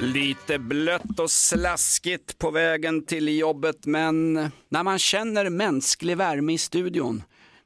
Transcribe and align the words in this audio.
Lite 0.00 0.58
blött 0.58 1.20
och 1.20 1.30
slaskigt 1.30 2.38
på 2.38 2.50
vägen 2.50 3.06
till 3.06 3.38
jobbet 3.38 3.86
men 3.86 4.32
när 4.68 4.82
man 4.82 4.98
känner 4.98 5.50
mänsklig 5.50 6.16
värme 6.16 6.52
i 6.52 6.58
studion 6.58 7.22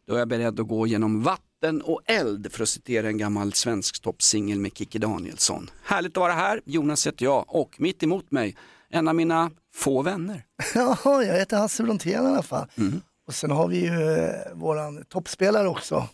då 0.06 0.14
är 0.14 0.18
jag 0.18 0.28
beredd 0.28 0.60
att 0.60 0.68
gå 0.68 0.86
genom 0.86 1.22
vatten 1.22 1.82
och 1.82 2.00
eld 2.06 2.52
för 2.52 2.62
att 2.62 2.68
citera 2.68 3.06
en 3.08 3.18
gammal 3.18 3.52
svensktoppsingel 3.52 4.58
med 4.60 4.76
Kikki 4.76 4.98
Danielsson. 4.98 5.70
Härligt 5.84 6.16
att 6.16 6.20
vara 6.20 6.32
här, 6.32 6.60
Jonas 6.64 7.06
heter 7.06 7.24
jag 7.24 7.44
och 7.48 7.80
mitt 7.80 8.02
emot 8.02 8.30
mig 8.30 8.56
en 8.90 9.08
av 9.08 9.14
mina 9.14 9.50
få 9.74 10.02
vänner. 10.02 10.44
Ja, 10.74 10.96
jag 11.04 11.38
heter 11.38 11.56
Hasse 11.56 11.82
Brontén 11.82 12.12
i 12.24 12.26
alla 12.26 12.42
fall. 12.42 12.66
Och 13.26 13.34
sen 13.34 13.50
har 13.50 13.68
vi 13.68 13.78
ju 13.80 14.12
eh, 14.12 14.54
våran 14.54 15.04
toppspelare 15.04 15.68
också. 15.68 16.08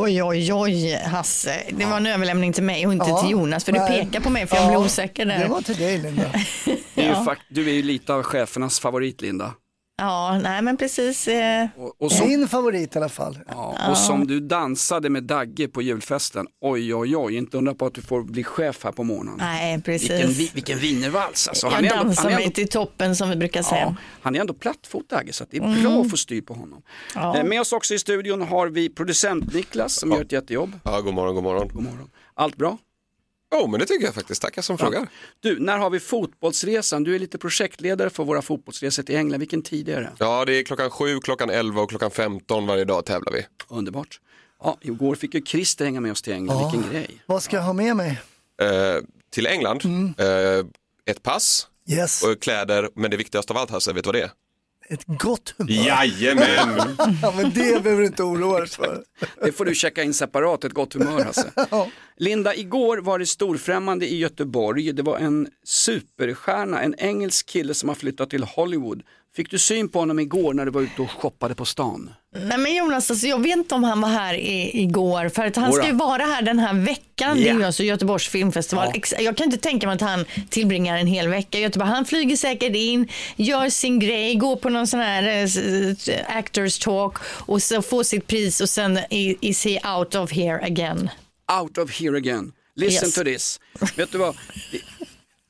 Oj, 0.00 0.22
oj, 0.22 0.52
oj, 0.52 0.94
Hasse. 1.04 1.62
Det 1.70 1.84
var 1.86 1.96
en 1.96 2.06
överlämning 2.06 2.52
till 2.52 2.62
mig 2.62 2.86
och 2.86 2.92
inte 2.92 3.06
Ja, 3.08 3.20
till 3.22 3.30
Jonas, 3.30 3.64
för 3.64 3.72
du 3.72 3.78
nej. 3.78 4.04
pekar 4.04 4.20
på 4.20 4.30
mig 4.30 4.46
för 4.46 4.56
jag 4.56 4.66
blir 4.66 4.78
Ja, 4.78 4.84
osäker 4.84 5.26
där. 5.26 5.38
Det 5.38 5.48
var 5.48 5.60
till 5.62 5.76
dig 5.76 5.98
Linda. 5.98 6.22
Det 6.94 7.04
är 7.04 7.08
ju 7.18 7.24
fakt- 7.24 7.42
du 7.48 7.68
är 7.68 7.72
ju 7.72 7.82
lite 7.82 8.14
av 8.14 8.22
chefernas 8.22 8.80
favorit 8.80 9.20
Linda. 9.20 9.52
Ja, 10.00 10.38
nej 10.42 10.62
men 10.62 10.76
precis. 10.76 11.28
Eh, 11.28 11.66
Och, 11.76 12.02
och, 12.02 12.12
som, 12.12 12.28
Min 12.28 12.48
favorit 12.48 12.94
i 12.94 12.98
alla 12.98 13.08
fall. 13.08 13.38
ja, 13.48 13.90
och 13.90 13.96
som 13.98 14.26
du 14.26 14.40
dansade 14.40 15.10
med 15.10 15.22
Dagge 15.24 15.68
på 15.68 15.82
julfesten, 15.82 16.46
oj 16.60 16.94
oj 16.94 17.16
oj, 17.16 17.36
inte 17.36 17.56
undra 17.58 17.74
på 17.74 17.86
att 17.86 17.94
du 17.94 18.02
får 18.02 18.22
bli 18.22 18.44
chef 18.44 18.84
här 18.84 18.92
på 18.92 19.04
morgonen. 19.04 19.34
nej, 19.38 19.82
precis. 19.82 20.10
Vilken, 20.10 20.30
vi- 20.30 20.50
vilken 20.54 20.78
wienervals 20.78 21.48
alltså. 21.48 21.66
jag 21.66 21.74
är 21.74 21.78
ändå- 21.92 22.04
dansar 22.04 22.30
är 22.30 22.34
mig 22.34 22.44
ändå- 22.44 22.54
till 22.54 22.68
toppen 22.68 23.16
som 23.16 23.30
vi 23.30 23.36
brukar 23.36 23.60
Ja, 23.60 23.64
säga. 23.64 23.96
han 24.22 24.36
är 24.36 24.40
ändå 24.40 24.54
plattfot 24.54 25.08
Dagge 25.10 25.32
så 25.32 25.44
att 25.44 25.50
det 25.50 25.56
är 25.56 25.82
bra 25.82 26.00
att 26.00 26.10
få 26.10 26.16
styr 26.16 26.40
på 26.42 26.54
honom. 26.54 26.82
Ja. 27.14 27.36
Eh, 27.38 27.44
Med 27.44 27.60
oss 27.60 27.72
också 27.72 27.94
i 27.94 27.98
studion 27.98 28.42
har 28.42 28.66
vi 28.68 28.88
producent 28.88 29.54
Niklas 29.54 29.92
som 30.00 30.10
gör 30.12 30.20
ett 30.22 30.32
jättejobb. 30.32 30.72
Ja, 30.84 31.00
god 31.00 31.14
morgon, 31.14 31.34
god 31.34 31.44
morgon. 31.44 31.68
God 31.72 31.82
morgon. 31.82 32.10
Allt 32.34 32.56
bra? 32.56 32.78
Jo, 33.52 33.66
men 33.66 33.80
det 33.80 33.86
tycker 33.86 34.04
jag 34.06 34.14
faktiskt. 34.14 34.42
Tackar 34.42 34.62
som 34.62 34.78
frågar. 34.78 35.08
Du, 35.40 35.60
när 35.60 35.78
har 35.78 35.90
vi 35.90 36.00
fotbollsresan? 36.00 37.04
Du 37.04 37.14
är 37.14 37.18
lite 37.18 37.38
projektledare 37.38 38.10
för 38.10 38.24
våra 38.24 38.42
fotbollsresor 38.42 39.02
till 39.02 39.16
England. 39.16 39.40
Vilken 39.40 39.62
tid 39.62 39.88
är 39.88 40.00
det? 40.00 40.12
Ja, 40.18 40.44
det 40.44 40.52
är 40.52 40.62
klockan 40.62 40.90
sju, 40.90 41.20
klockan 41.20 41.50
11 41.50 41.82
och 41.82 41.90
klockan 41.90 42.10
15 42.10 42.66
varje 42.66 42.84
dag 42.84 43.04
tävlar 43.04 43.32
vi. 43.32 43.46
Underbart. 43.68 44.20
Ja, 44.62 44.78
igår 44.80 45.14
fick 45.14 45.34
ju 45.34 45.42
Christer 45.46 45.84
hänga 45.84 46.00
med 46.00 46.12
oss 46.12 46.22
till 46.22 46.32
England. 46.32 46.60
Ja. 46.60 46.70
Vilken 46.72 46.90
grej. 46.92 47.22
Vad 47.26 47.42
ska 47.42 47.56
jag 47.56 47.62
ha 47.62 47.72
med 47.72 47.96
mig? 47.96 48.20
Eh, 48.62 48.96
till 49.30 49.46
England, 49.46 49.84
eh, 50.18 50.26
ett 51.06 51.22
pass 51.22 51.68
Yes, 51.90 52.24
och 52.24 52.42
kläder, 52.42 52.88
men 52.94 53.10
det 53.10 53.16
viktigaste 53.16 53.52
av 53.52 53.56
allt 53.56 53.70
Hasse, 53.70 53.92
vet 53.92 54.04
du 54.04 54.08
vad 54.08 54.14
det 54.14 54.22
är? 54.22 54.30
Ett 54.90 55.04
gott 55.06 55.54
humör. 55.58 55.72
Jajamän! 55.72 56.96
Ja, 57.22 57.34
men 57.36 57.50
det 57.50 57.82
behöver 57.82 58.00
du 58.00 58.06
inte 58.06 58.22
oroa 58.22 58.58
dig 58.58 58.68
för. 58.68 59.02
Det 59.44 59.52
får 59.52 59.64
du 59.64 59.74
checka 59.74 60.02
in 60.02 60.14
separat, 60.14 60.64
ett 60.64 60.72
gott 60.72 60.94
humör 60.94 61.24
Hasse. 61.24 61.52
Linda, 62.16 62.54
igår 62.54 62.98
var 62.98 63.18
det 63.18 63.26
storfrämmande 63.26 64.06
i 64.06 64.18
Göteborg. 64.18 64.92
Det 64.92 65.02
var 65.02 65.18
en 65.18 65.48
superstjärna, 65.64 66.82
en 66.82 66.94
engelsk 66.98 67.46
kille 67.46 67.74
som 67.74 67.88
har 67.88 67.96
flyttat 67.96 68.30
till 68.30 68.42
Hollywood. 68.44 69.02
Fick 69.38 69.50
du 69.50 69.58
syn 69.58 69.88
på 69.88 69.98
honom 69.98 70.18
igår 70.18 70.54
när 70.54 70.64
du 70.64 70.70
var 70.70 70.80
ute 70.80 71.02
och 71.02 71.10
shoppade 71.10 71.54
på 71.54 71.64
stan? 71.64 72.10
Nej 72.36 72.58
men 72.58 72.74
Jonas, 72.74 73.10
alltså, 73.10 73.26
jag 73.26 73.42
vet 73.42 73.56
inte 73.56 73.74
om 73.74 73.84
han 73.84 74.00
var 74.00 74.08
här 74.08 74.34
i, 74.34 74.82
igår, 74.82 75.28
för 75.28 75.46
att 75.46 75.56
han 75.56 75.64
Jodå. 75.70 75.76
ska 75.76 75.86
ju 75.86 75.92
vara 75.92 76.22
här 76.22 76.42
den 76.42 76.58
här 76.58 76.74
veckan. 76.74 77.36
Det 77.36 77.48
är 77.48 77.54
ju 77.54 77.64
alltså 77.64 77.82
Göteborgs 77.82 78.28
filmfestival. 78.28 78.92
Ja. 78.94 79.20
Jag 79.20 79.36
kan 79.36 79.44
inte 79.44 79.56
tänka 79.58 79.86
mig 79.86 79.94
att 79.94 80.00
han 80.00 80.24
tillbringar 80.50 80.96
en 80.98 81.06
hel 81.06 81.28
vecka 81.28 81.58
i 81.58 81.60
Göteborg. 81.60 81.90
Han 81.90 82.04
flyger 82.04 82.36
säkert 82.36 82.76
in, 82.76 83.08
gör 83.36 83.68
sin 83.68 83.98
grej, 83.98 84.34
går 84.34 84.56
på 84.56 84.68
någon 84.68 84.86
sån 84.86 85.00
här 85.00 85.22
s- 85.44 86.08
actors 86.28 86.78
talk 86.78 87.16
och 87.24 87.62
så 87.62 87.82
får 87.82 88.02
sitt 88.02 88.26
pris 88.26 88.60
och 88.60 88.68
sen 88.68 88.98
is 89.10 89.64
he 89.64 89.80
out 89.96 90.14
of 90.14 90.32
here 90.32 90.64
again. 90.64 91.10
Out 91.60 91.78
of 91.78 92.00
here 92.00 92.16
again. 92.16 92.52
Listen 92.76 93.06
Yes. 93.08 93.14
to 93.14 93.24
this. 93.24 93.60
Vet 93.96 94.12
du 94.12 94.18
vad? 94.18 94.36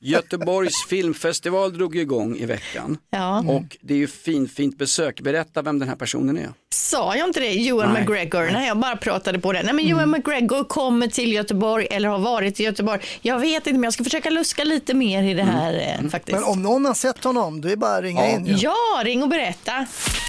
Göteborgs 0.01 0.87
filmfestival 0.89 1.73
drog 1.73 1.95
igång 1.95 2.35
i 2.37 2.45
veckan. 2.45 2.97
Ja. 3.09 3.39
Och 3.39 3.77
det 3.81 3.93
är 3.93 3.97
ju 3.97 4.07
fin, 4.07 4.47
fint 4.47 4.77
besök. 4.77 5.21
Berätta 5.21 5.61
vem 5.61 5.79
den 5.79 5.89
här 5.89 5.95
personen 5.95 6.37
är. 6.37 6.53
Sa 6.89 7.15
jag 7.15 7.27
inte 7.27 7.39
det? 7.39 7.67
Ewan 7.67 7.93
Nej. 7.93 8.01
McGregor. 8.01 8.49
Nej, 8.51 8.67
jag 8.67 8.77
bara 8.77 8.97
pratade 8.97 9.39
på 9.39 9.53
det. 9.53 9.63
Nej, 9.63 9.73
men 9.73 9.87
Ewan 9.87 10.11
McGregor 10.11 10.63
kommer 10.63 11.07
till 11.07 11.33
Göteborg 11.33 11.87
eller 11.91 12.09
har 12.09 12.19
varit 12.19 12.59
i 12.59 12.63
Göteborg. 12.63 13.01
Jag 13.21 13.39
vet 13.39 13.67
inte, 13.67 13.73
men 13.73 13.83
jag 13.83 13.93
ska 13.93 14.03
försöka 14.03 14.29
luska 14.29 14.63
lite 14.63 14.93
mer 14.93 15.23
i 15.23 15.33
det 15.33 15.43
här 15.43 15.97
eh, 16.03 16.09
faktiskt. 16.09 16.35
Men 16.35 16.43
om 16.43 16.63
någon 16.63 16.85
har 16.85 16.93
sett 16.93 17.23
honom, 17.23 17.61
då 17.61 17.67
är 17.67 17.69
det 17.69 17.77
bara 17.77 17.95
att 17.95 18.03
ringa 18.03 18.29
in. 18.29 18.45
ju. 18.45 18.53
Ja, 18.53 19.01
ring 19.03 19.23
och 19.23 19.29
berätta. 19.29 19.85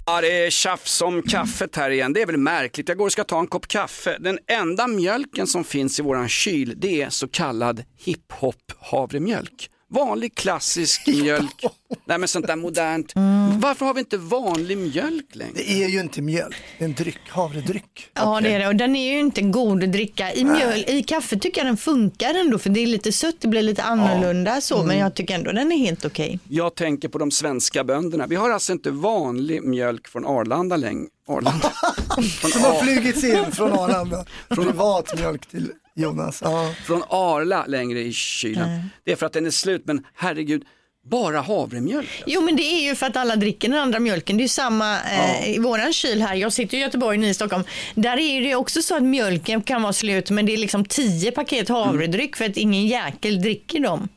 Ja, 0.07 0.21
det 0.21 0.47
är 0.47 0.51
tjafs 0.51 1.01
om 1.03 1.23
kaffet 1.23 1.77
här 1.77 1.91
igen. 1.91 2.13
Det 2.13 2.23
är 2.23 2.27
väl 2.27 2.37
märkligt. 2.37 2.89
Jag 2.89 2.99
går 2.99 3.07
och 3.07 3.13
ska 3.13 3.25
ta 3.25 3.41
en 3.41 3.47
kopp 3.47 3.69
kaffe. 3.69 4.17
Den 4.21 4.39
enda 4.47 4.87
mjölken 4.87 5.47
som 5.47 5.65
finns 5.65 5.99
i 5.99 6.03
våran 6.03 6.29
kyl, 6.29 6.75
det 6.77 7.03
är 7.03 7.11
så 7.11 7.29
kallad 7.29 7.85
hiphop 8.05 8.73
havremjölk. 8.81 9.71
Vanlig 9.91 10.35
klassisk 10.35 11.07
mjölk. 11.07 11.65
Nej 12.05 12.19
men 12.19 12.29
sånt 12.29 12.47
där 12.47 12.57
modernt. 12.57 13.13
Varför 13.59 13.87
har 13.87 13.95
vi 13.95 14.01
inte 14.01 14.17
vanlig 14.19 14.79
mjölk 14.79 15.27
längre? 15.33 15.53
Det 15.55 15.71
är 15.83 15.89
ju 15.89 16.01
inte 16.01 16.23
mjölk, 16.23 16.57
det 16.79 16.85
är 16.85 16.89
en 16.89 16.95
dryck, 16.95 17.19
havredryck. 17.29 18.11
Ja, 18.15 18.41
det 18.41 18.53
är 18.53 18.59
det. 18.59 18.67
Och 18.69 18.77
den 18.77 18.97
är 18.97 19.13
ju 19.13 19.19
inte 19.21 19.41
god 19.43 19.85
att 19.85 19.93
dricka. 19.93 20.33
I, 20.33 20.45
mjöl, 20.45 20.85
I 20.89 21.03
kaffe 21.03 21.39
tycker 21.39 21.61
jag 21.61 21.67
den 21.69 21.77
funkar 21.77 22.35
ändå, 22.35 22.59
för 22.59 22.71
det 22.71 22.81
är 22.81 22.87
lite 22.87 23.13
sött, 23.13 23.37
det 23.39 23.49
blir 23.49 23.63
lite 23.63 23.83
annorlunda 23.83 24.61
så, 24.61 24.83
men 24.85 24.99
jag 24.99 25.15
tycker 25.15 25.35
ändå 25.35 25.53
den 25.53 25.73
är 25.73 25.77
helt 25.77 26.05
okej. 26.05 26.39
Jag 26.49 26.75
tänker 26.75 27.09
på 27.09 27.19
de 27.19 27.31
svenska 27.31 27.85
bönderna. 27.85 28.27
Vi 28.27 28.37
har 28.37 28.51
alltså 28.51 28.73
inte 28.73 28.91
vanlig 28.91 29.63
mjölk 29.63 30.09
från 30.09 30.27
Arlanda 30.27 30.77
längre. 30.77 31.07
Arlanda. 31.29 31.73
Från, 32.41 32.51
Som 32.51 32.63
har 32.63 32.71
Ar- 32.75 32.83
flugits 32.83 33.25
in 33.25 33.53
från 33.53 33.73
Arlanda. 33.73 34.25
Privat 34.49 35.19
mjölk 35.19 35.47
till 35.47 35.73
Jonas. 35.95 36.41
Ja. 36.45 36.75
från 36.87 37.03
Arla 37.09 37.65
längre 37.67 38.01
i 38.01 38.13
kylen. 38.13 38.91
Det 39.05 39.13
är 39.13 39.17
för 39.17 39.27
att 39.27 39.33
den 39.33 39.47
är 39.47 39.51
slut, 39.51 39.83
men 39.87 40.05
herregud, 40.15 40.63
bara 41.11 41.41
havremjölk. 41.41 42.23
Jo 42.27 42.41
men 42.41 42.57
det 42.57 42.63
är 42.63 42.89
ju 42.89 42.95
för 42.95 43.07
att 43.07 43.17
alla 43.17 43.37
dricker 43.37 43.69
den 43.69 43.79
andra 43.79 44.01
mjölken. 44.01 44.37
Det 44.37 44.41
är 44.41 44.45
ju 44.45 44.49
samma 44.49 45.01
eh, 45.01 45.51
i 45.55 45.59
våran 45.59 45.93
kyl 45.93 46.23
här. 46.23 46.35
Jag 46.35 46.53
sitter 46.53 46.77
i 46.77 46.81
Göteborg, 46.81 47.19
ni 47.19 47.29
i 47.29 47.35
Stockholm. 47.35 47.65
Där 47.95 48.19
är 48.19 48.41
det 48.41 48.55
också 48.55 48.83
så 48.83 48.97
att 48.97 49.03
mjölken 49.03 49.63
kan 49.63 49.83
vara 49.83 49.93
slut 49.93 50.31
men 50.31 50.47
det 50.47 50.53
är 50.53 50.57
liksom 50.57 50.85
tio 50.85 51.31
paket 51.31 51.69
havredryck 51.69 52.37
för 52.37 52.45
att 52.45 52.57
ingen 52.57 52.87
jäkel 52.87 53.43
dricker 53.43 53.81
dem. 53.81 54.09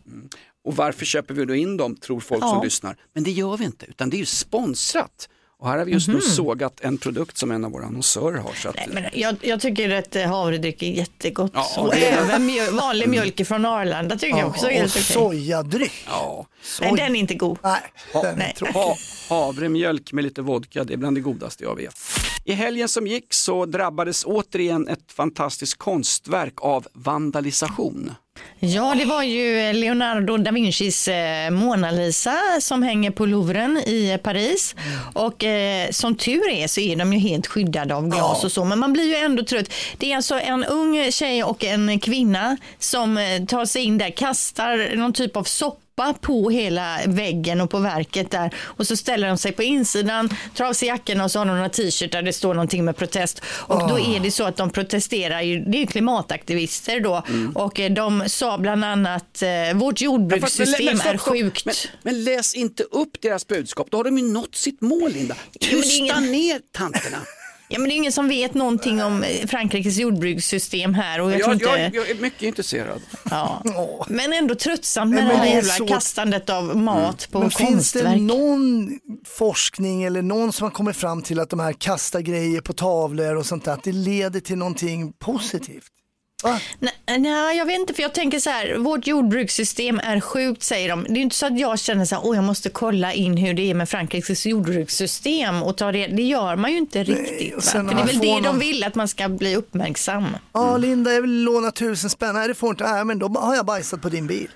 Och 0.65 0.75
varför 0.75 1.05
köper 1.05 1.33
vi 1.33 1.45
då 1.45 1.55
in 1.55 1.77
dem, 1.77 1.95
tror 1.95 2.19
folk 2.19 2.43
Ja. 2.43 2.49
som 2.49 2.63
lyssnar. 2.63 2.95
Men 3.15 3.23
det 3.23 3.31
gör 3.31 3.57
vi 3.57 3.65
inte, 3.65 3.85
utan 3.85 4.09
det 4.09 4.15
är 4.15 4.19
ju 4.19 4.25
sponsrat. 4.25 5.29
Och 5.63 5.69
här 5.69 5.77
har 5.77 5.85
vi 5.85 5.91
just 5.91 6.07
nu 6.07 6.21
sågat 6.21 6.81
en 6.81 6.97
produkt 6.97 7.37
som 7.37 7.51
en 7.51 7.65
av 7.65 7.71
våra 7.71 7.85
annonsörer 7.85 8.37
har. 8.37 8.53
Så 8.53 8.69
att, 8.69 8.75
Nej, 8.75 8.87
men 8.91 9.03
jag, 9.13 9.35
jag 9.41 9.59
tycker 9.61 9.89
att 9.89 10.15
eh, 10.15 10.23
havredryck 10.27 10.83
är 10.83 10.87
jättegott. 10.91 11.51
Ja, 11.53 11.67
och 11.81 11.89
det 11.95 12.05
är- 12.05 12.17
även 12.23 12.45
mjöl, 12.45 12.73
vanlig 12.73 13.09
mjölk 13.09 13.47
från 13.47 13.65
Arlanda 13.65 14.17
tycker 14.17 14.37
jag 14.37 14.47
också 14.47 14.65
är 14.65 14.69
och 14.69 14.75
helt 14.77 14.91
okej. 14.91 15.03
sojadryck. 15.03 15.91
ja. 16.05 16.45
Nej, 16.81 16.93
den 16.97 17.15
är 17.15 17.19
inte 17.19 17.33
god. 17.35 17.57
Nej, 17.63 17.79
den 18.13 18.25
är 18.25 18.53
Nej. 18.61 18.71
ha, 18.73 18.95
havremjölk 19.29 20.13
med 20.13 20.23
lite 20.23 20.41
vodka, 20.41 20.83
det 20.83 20.93
är 20.93 20.97
bland 20.97 21.17
det 21.17 21.21
godaste 21.21 21.63
jag 21.63 21.75
vet. 21.75 21.95
I 22.45 22.53
helgen 22.53 22.89
som 22.89 23.07
gick 23.07 23.33
så 23.33 23.65
drabbades 23.65 24.23
återigen 24.25 24.87
ett 24.87 25.11
fantastiskt 25.11 25.77
konstverk 25.77 26.53
av 26.57 26.87
vandalisation. 26.93 28.11
Ja, 28.65 28.95
det 28.97 29.05
var 29.05 29.23
ju 29.23 29.73
Leonardo 29.73 30.37
da 30.37 30.51
Vincis 30.51 31.07
eh, 31.07 31.49
Mona 31.51 31.91
Lisa 31.91 32.37
som 32.59 32.83
hänger 32.83 33.11
på 33.11 33.25
Louvren 33.25 33.77
i 33.77 34.11
eh, 34.11 34.17
Paris. 34.17 34.75
Och 35.13 35.43
eh, 35.43 35.89
som 35.91 36.15
tur 36.15 36.49
är 36.49 36.67
så 36.67 36.79
är 36.79 36.95
de 36.95 37.13
ju 37.13 37.19
helt 37.19 37.47
skyddade 37.47 37.95
av 37.95 38.09
glas 38.09 38.43
och 38.43 38.51
så, 38.51 38.65
men 38.65 38.79
man 38.79 38.93
blir 38.93 39.03
ju 39.03 39.15
ändå 39.15 39.43
trött. 39.43 39.73
Det 39.97 40.11
är 40.11 40.15
alltså 40.15 40.39
en 40.39 40.63
ung 40.63 41.11
tjej 41.11 41.43
och 41.43 41.63
en 41.63 41.99
kvinna 41.99 42.57
som 42.79 43.17
eh, 43.17 43.45
tar 43.45 43.65
sig 43.65 43.83
in 43.83 43.97
där, 43.97 44.09
kastar 44.09 44.95
någon 44.95 45.13
typ 45.13 45.37
av 45.37 45.43
soppa 45.43 45.82
på 46.21 46.49
hela 46.49 46.97
väggen 47.07 47.61
och 47.61 47.69
på 47.69 47.79
verket 47.79 48.31
där. 48.31 48.53
Och 48.59 48.87
så 48.87 48.97
ställer 48.97 49.27
de 49.27 49.37
sig 49.37 49.51
på 49.51 49.63
insidan, 49.63 50.29
tar 50.55 50.65
av 50.65 50.73
sig 50.73 50.87
jackorna 50.87 51.23
och 51.23 51.31
så 51.31 51.39
har 51.39 51.45
de 51.45 51.55
några 51.55 51.69
t-shirt 51.69 52.11
där 52.11 52.21
det 52.21 52.33
står 52.33 52.53
någonting 52.53 52.85
med 52.85 52.97
protest. 52.97 53.41
Och 53.45 53.89
då 53.89 53.99
är 53.99 54.19
det 54.19 54.31
så 54.31 54.43
att 54.43 54.57
de 54.57 54.69
protesterar 54.69 55.41
ju, 55.41 55.59
det 55.59 55.77
är 55.77 55.79
ju 55.81 55.87
klimataktivister 55.87 56.99
då. 56.99 57.23
Och 57.55 57.79
eh, 57.79 57.91
de 57.91 58.23
sa 58.27 58.57
bland 58.57 58.85
annat 58.85 59.41
eh, 59.41 59.77
vårt 59.77 60.01
jordbrukssystem 60.01 60.85
Men- 60.85 60.97
men- 60.97 61.07
är 61.07 61.17
sjukt. 61.17 61.65
Men, 61.65 61.75
men 62.03 62.23
läs 62.23 62.55
inte 62.55 62.83
upp 62.83 63.21
deras 63.21 63.47
budskap, 63.47 63.87
då 63.91 63.97
har 63.97 64.03
de 64.03 64.17
ju 64.17 64.23
nått 64.27 64.55
sitt 64.55 64.81
mål 64.81 65.11
Linda. 65.11 65.35
Tysta 65.59 65.95
ingen- 65.97 66.31
ner 66.31 66.59
tanterna. 66.71 67.17
Ja, 67.73 67.79
men 67.79 67.89
det 67.89 67.93
är 67.95 67.97
ingen 67.97 68.11
som 68.11 68.27
vet 68.27 68.53
någonting 68.53 69.03
om 69.03 69.23
eh, 69.23 69.47
Frankrikes 69.47 69.97
jordbrukssystem 69.97 70.93
här. 70.93 71.21
Och 71.21 71.31
jag 71.31 71.39
tror 71.41 71.49
Jag, 71.49 71.55
inte... 71.55 71.95
jag, 71.97 72.05
jag 72.07 72.09
är 72.17 72.21
mycket 72.21 72.41
intresserad. 72.41 73.01
Ja. 73.29 73.63
Men 74.07 74.33
ändå 74.33 74.55
tröttsamt 74.55 75.13
med 75.15 75.23
men 75.23 75.29
det 75.33 75.35
här 75.43 75.45
jävla 75.55 75.73
så- 75.73 75.87
kastandet 75.87 76.49
av 76.49 76.77
mat 76.77 77.27
på 77.31 77.39
Men 77.39 77.51
finns 77.51 77.91
det 77.91 77.99
konstverk. 77.99 78.21
någon 78.21 78.99
forskning 79.25 80.03
eller 80.03 80.21
någon 80.21 80.53
som 80.53 80.63
har 80.63 80.71
kommit 80.71 80.95
fram 80.95 81.21
till 81.21 81.39
att 81.39 81.49
de 81.49 81.59
här 81.59 81.73
kasta 81.73 82.21
grejer 82.21 82.61
på 82.61 82.73
tavlor 82.73 83.35
och 83.35 83.45
sånt 83.45 83.65
där, 83.65 83.71
att 83.73 83.83
det 83.83 83.91
leder 83.91 84.39
till 84.39 84.57
någonting 84.57 85.13
positivt? 85.19 85.83
Va? 86.43 86.59
Nej, 86.79 87.19
nej, 87.19 87.57
jag 87.57 87.65
vet 87.65 87.79
inte, 87.79 87.93
för 87.93 88.01
jag 88.01 88.13
tänker 88.13 88.39
så 88.39 88.49
här, 88.49 88.75
vårt 88.77 89.07
jordbrukssystem 89.07 89.99
är 90.03 90.19
sjukt 90.19 90.63
säger 90.63 90.89
de. 90.89 91.03
Det 91.03 91.19
är 91.19 91.21
inte 91.21 91.35
så 91.35 91.45
att 91.45 91.59
jag 91.59 91.79
känner 91.79 92.05
så 92.05 92.15
här, 92.15 92.25
åh 92.25 92.35
jag 92.35 92.43
måste 92.43 92.69
kolla 92.69 93.13
in 93.13 93.37
hur 93.37 93.53
det 93.53 93.69
är 93.69 93.73
med 93.73 93.89
Frankrikes 93.89 94.45
jordbrukssystem 94.45 95.63
och 95.63 95.77
ta 95.77 95.91
det. 95.91 96.07
Det 96.07 96.23
gör 96.23 96.55
man 96.55 96.71
ju 96.71 96.77
inte 96.77 97.03
riktigt. 97.03 97.55
Och 97.55 97.63
För 97.63 97.83
det 97.83 97.91
är 98.01 98.05
väl 98.05 98.19
det 98.19 98.25
de 98.27 98.39
någon- 98.41 98.59
vill, 98.59 98.83
att 98.83 98.95
man 98.95 99.07
ska 99.07 99.29
bli 99.29 99.55
uppmärksam. 99.55 100.25
Ja 100.53 100.77
Linda, 100.77 101.13
jag 101.13 101.21
vill 101.21 101.43
låna 101.43 101.71
tusen 101.71 102.09
spänn. 102.09 102.35
Nej 102.35 102.47
det 102.47 102.53
får 102.55 102.69
inte. 102.69 102.91
Nej 102.91 103.05
men 103.05 103.19
då 103.19 103.27
har 103.27 103.55
jag 103.55 103.65
bajsat 103.65 104.01
på 104.01 104.09
din 104.09 104.27
bil. 104.27 104.47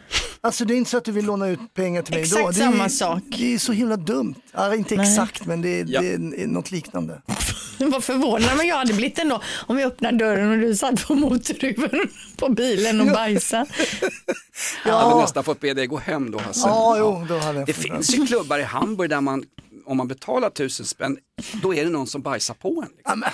Alltså 0.42 0.66
det 0.66 0.74
är 0.74 0.76
inte 0.76 0.90
så 0.90 0.98
att 0.98 1.06
du 1.06 1.12
vill 1.12 1.26
låna 1.26 1.48
ut 1.48 1.60
pengar 1.74 2.02
till 2.02 2.14
mig 2.14 2.24
Exakt 2.24 2.42
då. 2.44 2.48
Det 2.48 2.54
samma 2.54 2.86
är, 2.86 2.90
sak. 2.90 3.24
Det 3.38 3.54
är 3.54 3.58
så 3.60 3.72
himla 3.72 3.98
dumt. 3.98 4.36
Ja, 4.52 4.76
inte 4.76 4.96
exakt 4.96 5.46
men 5.46 5.62
det 5.62 5.70
är, 5.80 5.86
Ja. 5.88 6.02
det 6.02 6.14
är 6.14 6.48
något 6.48 6.72
liknande. 6.72 7.22
Vad 7.80 8.04
förvånad 8.04 8.58
men 8.58 8.68
jag 8.68 8.76
hade 8.76 8.94
blivit 8.94 9.20
ändå 9.20 9.42
om 9.68 9.76
vi 9.76 9.84
öppnar 9.84 10.12
dörren 10.12 10.52
och 10.52 10.58
du 10.58 10.76
satt 10.76 11.08
på 11.08 11.16
motorhuven 11.16 12.10
på 12.38 12.50
bilen 12.50 13.02
och 13.02 13.08
bajsade. 13.08 13.66
Jag 14.86 15.00
hade 15.00 15.22
nästan 15.22 15.44
fått 15.44 15.60
be 15.60 15.74
dig 15.74 15.88
gå 15.88 15.98
hem 15.98 16.32
då 16.32 16.40
Hasse. 16.40 16.68
Ja, 16.68 16.96
jo, 17.00 17.26
då 17.30 17.38
hade 17.38 17.60
jag 17.60 17.68
Det 17.68 17.74
finns 17.74 18.16
ju 18.16 18.28
klubbar 18.28 18.60
i 18.60 18.64
Hamburg 18.64 19.10
där 19.10 19.22
man, 19.22 19.44
om 19.86 19.98
man 19.98 20.08
betalar 20.08 20.50
tusen 20.50 20.86
spänn, 20.86 21.18
då 21.62 21.74
är 21.74 21.84
det 21.84 21.90
någon 21.90 22.08
som 22.08 22.22
bajsar 22.22 22.54
på 22.54 22.70
en. 22.70 22.76
Liksom. 22.98 23.02
Ja, 23.06 23.16
men, 23.16 23.30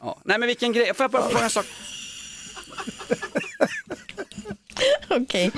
Ja. 0.00 0.18
Nej 0.24 0.38
men 0.38 0.46
vilken 0.46 0.72
grej, 0.72 0.94
får 0.94 1.04
jag 1.04 1.10
bara 1.10 1.28
fråga 1.28 1.44
en 1.44 1.50
sak? 1.50 1.66
Okej. 5.10 5.50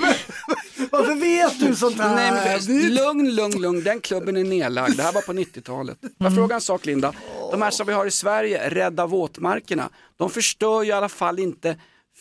varför 0.91 1.15
vet 1.15 1.59
du 1.59 1.75
sånt 1.75 1.97
här? 1.97 2.15
Nej, 2.15 2.59
men, 2.67 2.93
lugn, 2.95 3.35
lugn, 3.35 3.61
lugn, 3.61 3.83
den 3.83 3.99
klubben 4.01 4.37
är 4.37 4.43
nedlagd. 4.43 4.97
Det 4.97 5.03
här 5.03 5.13
var 5.13 5.21
på 5.21 5.33
90-talet. 5.33 5.97
Får 6.01 6.09
jag 6.17 6.35
fråga 6.35 6.55
en 6.55 6.61
sak 6.61 6.85
Linda? 6.85 7.13
De 7.51 7.61
här 7.61 7.71
som 7.71 7.87
vi 7.87 7.93
har 7.93 8.05
i 8.05 8.11
Sverige, 8.11 8.69
Rädda 8.69 9.05
våtmarkerna, 9.07 9.89
de 10.17 10.29
förstör 10.29 10.83
ju 10.83 10.89
i 10.89 10.91
alla 10.91 11.09
fall 11.09 11.39
inte 11.39 11.79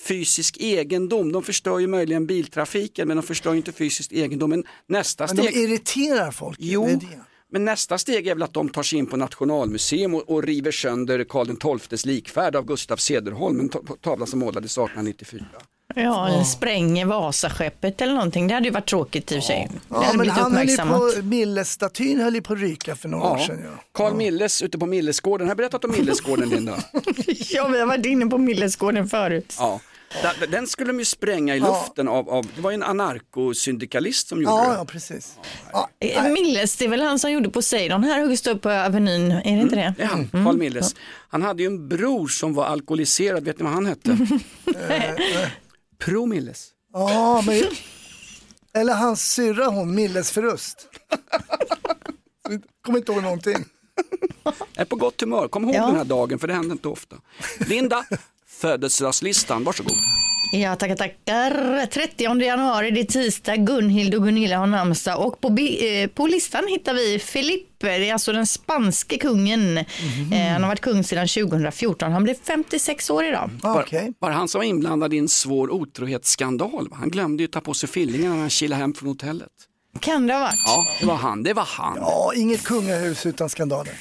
fysisk 0.09 0.57
egendom. 0.61 1.33
De 1.33 1.43
förstör 1.43 1.79
ju 1.79 1.87
möjligen 1.87 2.27
biltrafiken 2.27 3.09
men 3.09 3.17
de 3.17 3.23
förstör 3.23 3.51
ju 3.51 3.57
inte 3.57 3.73
fysisk 3.73 4.13
egendom. 4.13 4.51
Men 4.51 4.65
nästa 4.87 5.27
Men 5.27 5.37
de 5.37 5.43
steg... 5.43 5.57
irriterar 5.57 6.31
folk. 6.31 6.59
Jo, 6.61 6.85
Det 6.87 6.91
är 6.93 6.97
det. 6.97 7.21
men 7.53 7.65
nästa 7.65 7.99
steg 7.99 8.27
är 8.27 8.35
väl 8.35 8.43
att 8.43 8.55
de 8.55 8.69
tar 8.69 8.83
sig 8.83 8.99
in 8.99 9.07
på 9.07 9.17
Nationalmuseum 9.17 10.15
och, 10.15 10.31
och 10.31 10.43
river 10.43 10.71
sönder 10.73 11.25
Karl 11.25 11.79
XIIs 11.79 12.07
likfärd 12.07 12.57
av 12.57 12.67
Gustav 12.67 12.97
Cederholm, 12.97 13.61
en 13.61 13.69
ta- 13.69 13.83
tavla 14.01 14.27
som 14.27 14.39
målades 14.39 14.73
1894. 14.79 15.45
Ja, 15.95 16.29
eller 16.29 16.45
spränger 16.45 17.07
Vasaskeppet 17.07 18.01
eller 18.01 18.15
någonting. 18.15 18.49
Det 18.49 18.55
hade 18.55 18.67
ju 18.67 18.73
varit 18.73 18.87
tråkigt 18.89 19.33
i 19.33 19.39
och 19.39 19.43
för 19.43 19.47
sig. 19.47 19.71
Ja, 19.89 20.13
men 20.15 20.29
han 20.31 20.57
höll 20.57 20.69
ju 20.69 20.77
på, 20.77 21.13
Millesstatyn 21.23 22.21
höll 22.21 22.35
ju 22.35 22.43
på 22.43 22.53
att 22.53 22.59
ryka 22.61 22.97
för 22.97 23.09
några 23.09 23.25
år 23.31 23.39
Ja. 23.41 23.47
sedan. 23.47 23.61
Ja. 23.65 23.71
Carl 23.95 24.15
Milles 24.15 24.63
ute 24.63 24.79
på 24.79 24.87
Millesgården, 24.87 25.47
har 25.47 25.51
jag 25.51 25.57
berättat 25.57 25.85
om 25.85 25.91
Millesgården 25.91 26.49
Linda? 26.49 26.77
Ja, 27.51 27.69
vi 27.69 27.81
har 27.81 27.87
varit 27.87 28.07
inne 28.07 28.27
på 28.27 28.39
Millesgården 28.39 29.09
förut. 29.09 29.55
Ja. 29.59 29.81
Den 30.49 30.67
skulle 30.67 30.89
de 30.93 30.99
ju 30.99 31.05
spränga 31.05 31.57
i 31.57 31.61
luften 31.61 32.09
av, 32.09 32.31
av 32.31 32.47
det 32.57 32.61
var 32.61 32.71
ju 32.71 32.75
en 32.75 32.83
anarkosyndikalist 32.83 34.29
som 34.29 34.43
gjorde 34.43 34.55
Ja, 34.55 34.69
det. 34.69 34.75
ja, 34.75 34.85
precis. 34.85 35.35
Ja, 35.73 35.89
Eh, 36.01 36.29
Milles, 36.29 36.77
det 36.77 36.85
är 36.85 36.89
väl 36.89 37.01
han 37.03 37.19
som 37.19 37.33
gjorde 37.33 37.51
Poseidon 37.51 38.05
här 38.05 38.21
högst 38.21 38.47
upp 38.47 38.63
på 38.63 38.71
Avenyn, 38.71 39.33
är 39.33 39.43
det 39.57 39.63
inte 39.63 39.77
det? 39.77 39.95
Är 39.99 40.07
han, 40.07 40.29
Carl 40.45 40.57
Milles. 40.57 40.95
Han 41.29 41.43
hade 41.43 41.63
ju 41.63 41.67
en 41.67 41.89
bror 41.89 42.29
som 42.29 42.55
var 42.55 42.65
alkoholiserad, 42.65 43.45
vet 43.45 43.59
ni 43.59 43.65
vad 43.65 43.73
han 43.73 43.87
hette? 43.87 44.19
Pro 46.05 46.27
Milles. 46.27 46.69
ja, 46.93 47.43
men... 47.47 47.63
Eller 48.77 48.95
hans 48.95 49.33
syrra 49.33 49.67
hon, 49.67 49.95
Milles 49.95 50.31
förlust. 50.31 50.89
Kommer 52.85 52.99
inte 52.99 53.13
ihåg 53.13 53.23
någonting. 53.23 53.65
Jag 54.45 54.55
är 54.75 54.85
på 54.85 54.97
gott 54.97 55.21
humör, 55.21 55.49
kom 55.49 55.65
ihåg 55.65 55.75
Ja. 55.75 55.87
den 55.87 55.97
här 55.97 56.05
dagen 56.05 56.39
för 56.39 56.49
det 56.49 56.55
händer 56.55 56.73
inte 56.73 56.89
ofta. 56.89 57.17
Linda, 57.69 58.05
födelsedagslistan, 58.69 59.65
varsågod. 59.65 59.93
Ja, 60.53 60.77
tackar, 60.77 60.97
tackar. 60.97 61.87
30 61.87 62.41
januari, 62.45 62.91
det 62.91 63.01
är 63.01 63.05
tisdag. 63.05 63.57
Gunhild 63.57 64.15
och 64.15 64.23
Gunilla 64.25 64.57
har 64.59 64.67
namnsdag. 64.67 65.27
Och 65.27 65.41
på, 65.41 65.51
bi- 65.51 66.03
eh, 66.03 66.09
på 66.09 66.27
listan 66.27 66.65
hittar 66.69 66.95
vi 66.95 67.19
Felipe, 67.19 67.99
det 67.99 68.09
är 68.09 68.13
alltså 68.13 68.33
den 68.33 68.47
spanske 68.47 69.19
kungen. 69.19 69.79
Eh, 69.79 69.85
han 70.53 70.63
har 70.63 70.69
varit 70.69 70.81
kung 70.81 71.05
sedan 71.05 71.29
2014. 71.29 72.13
Han 72.13 72.25
blev 72.25 72.35
56 72.45 73.11
år 73.11 73.25
idag. 73.25 73.51
Okej. 73.63 74.13
Var 74.19 74.29
det 74.31 74.37
han 74.37 74.49
som 74.49 74.59
var 74.59 74.65
inblandad 74.65 75.15
i 75.15 75.19
en 75.19 75.29
svår 75.29 75.71
otrohetsskandal? 75.73 76.89
Han 76.93 77.09
glömde 77.11 77.43
ju 77.43 77.47
ta 77.47 77.61
på 77.61 77.75
sig 77.75 77.89
fillingarna 77.89 78.35
när 78.35 78.41
han 78.41 78.51
kilade 78.51 78.81
hem 78.81 78.95
från 78.95 79.09
hotellet. 79.09 79.49
Kan 80.01 80.27
det 80.27 80.33
ha 80.35 80.41
varit? 80.41 80.55
Ja, 80.67 80.87
det 81.01 81.07
var 81.07 81.17
han, 81.17 81.43
det 81.43 81.53
var 81.53 81.65
han. 81.69 81.97
Ja, 82.01 82.33
inget 82.37 82.65
kungahus 82.65 83.27
utan 83.27 83.49
skandaler. 83.49 83.93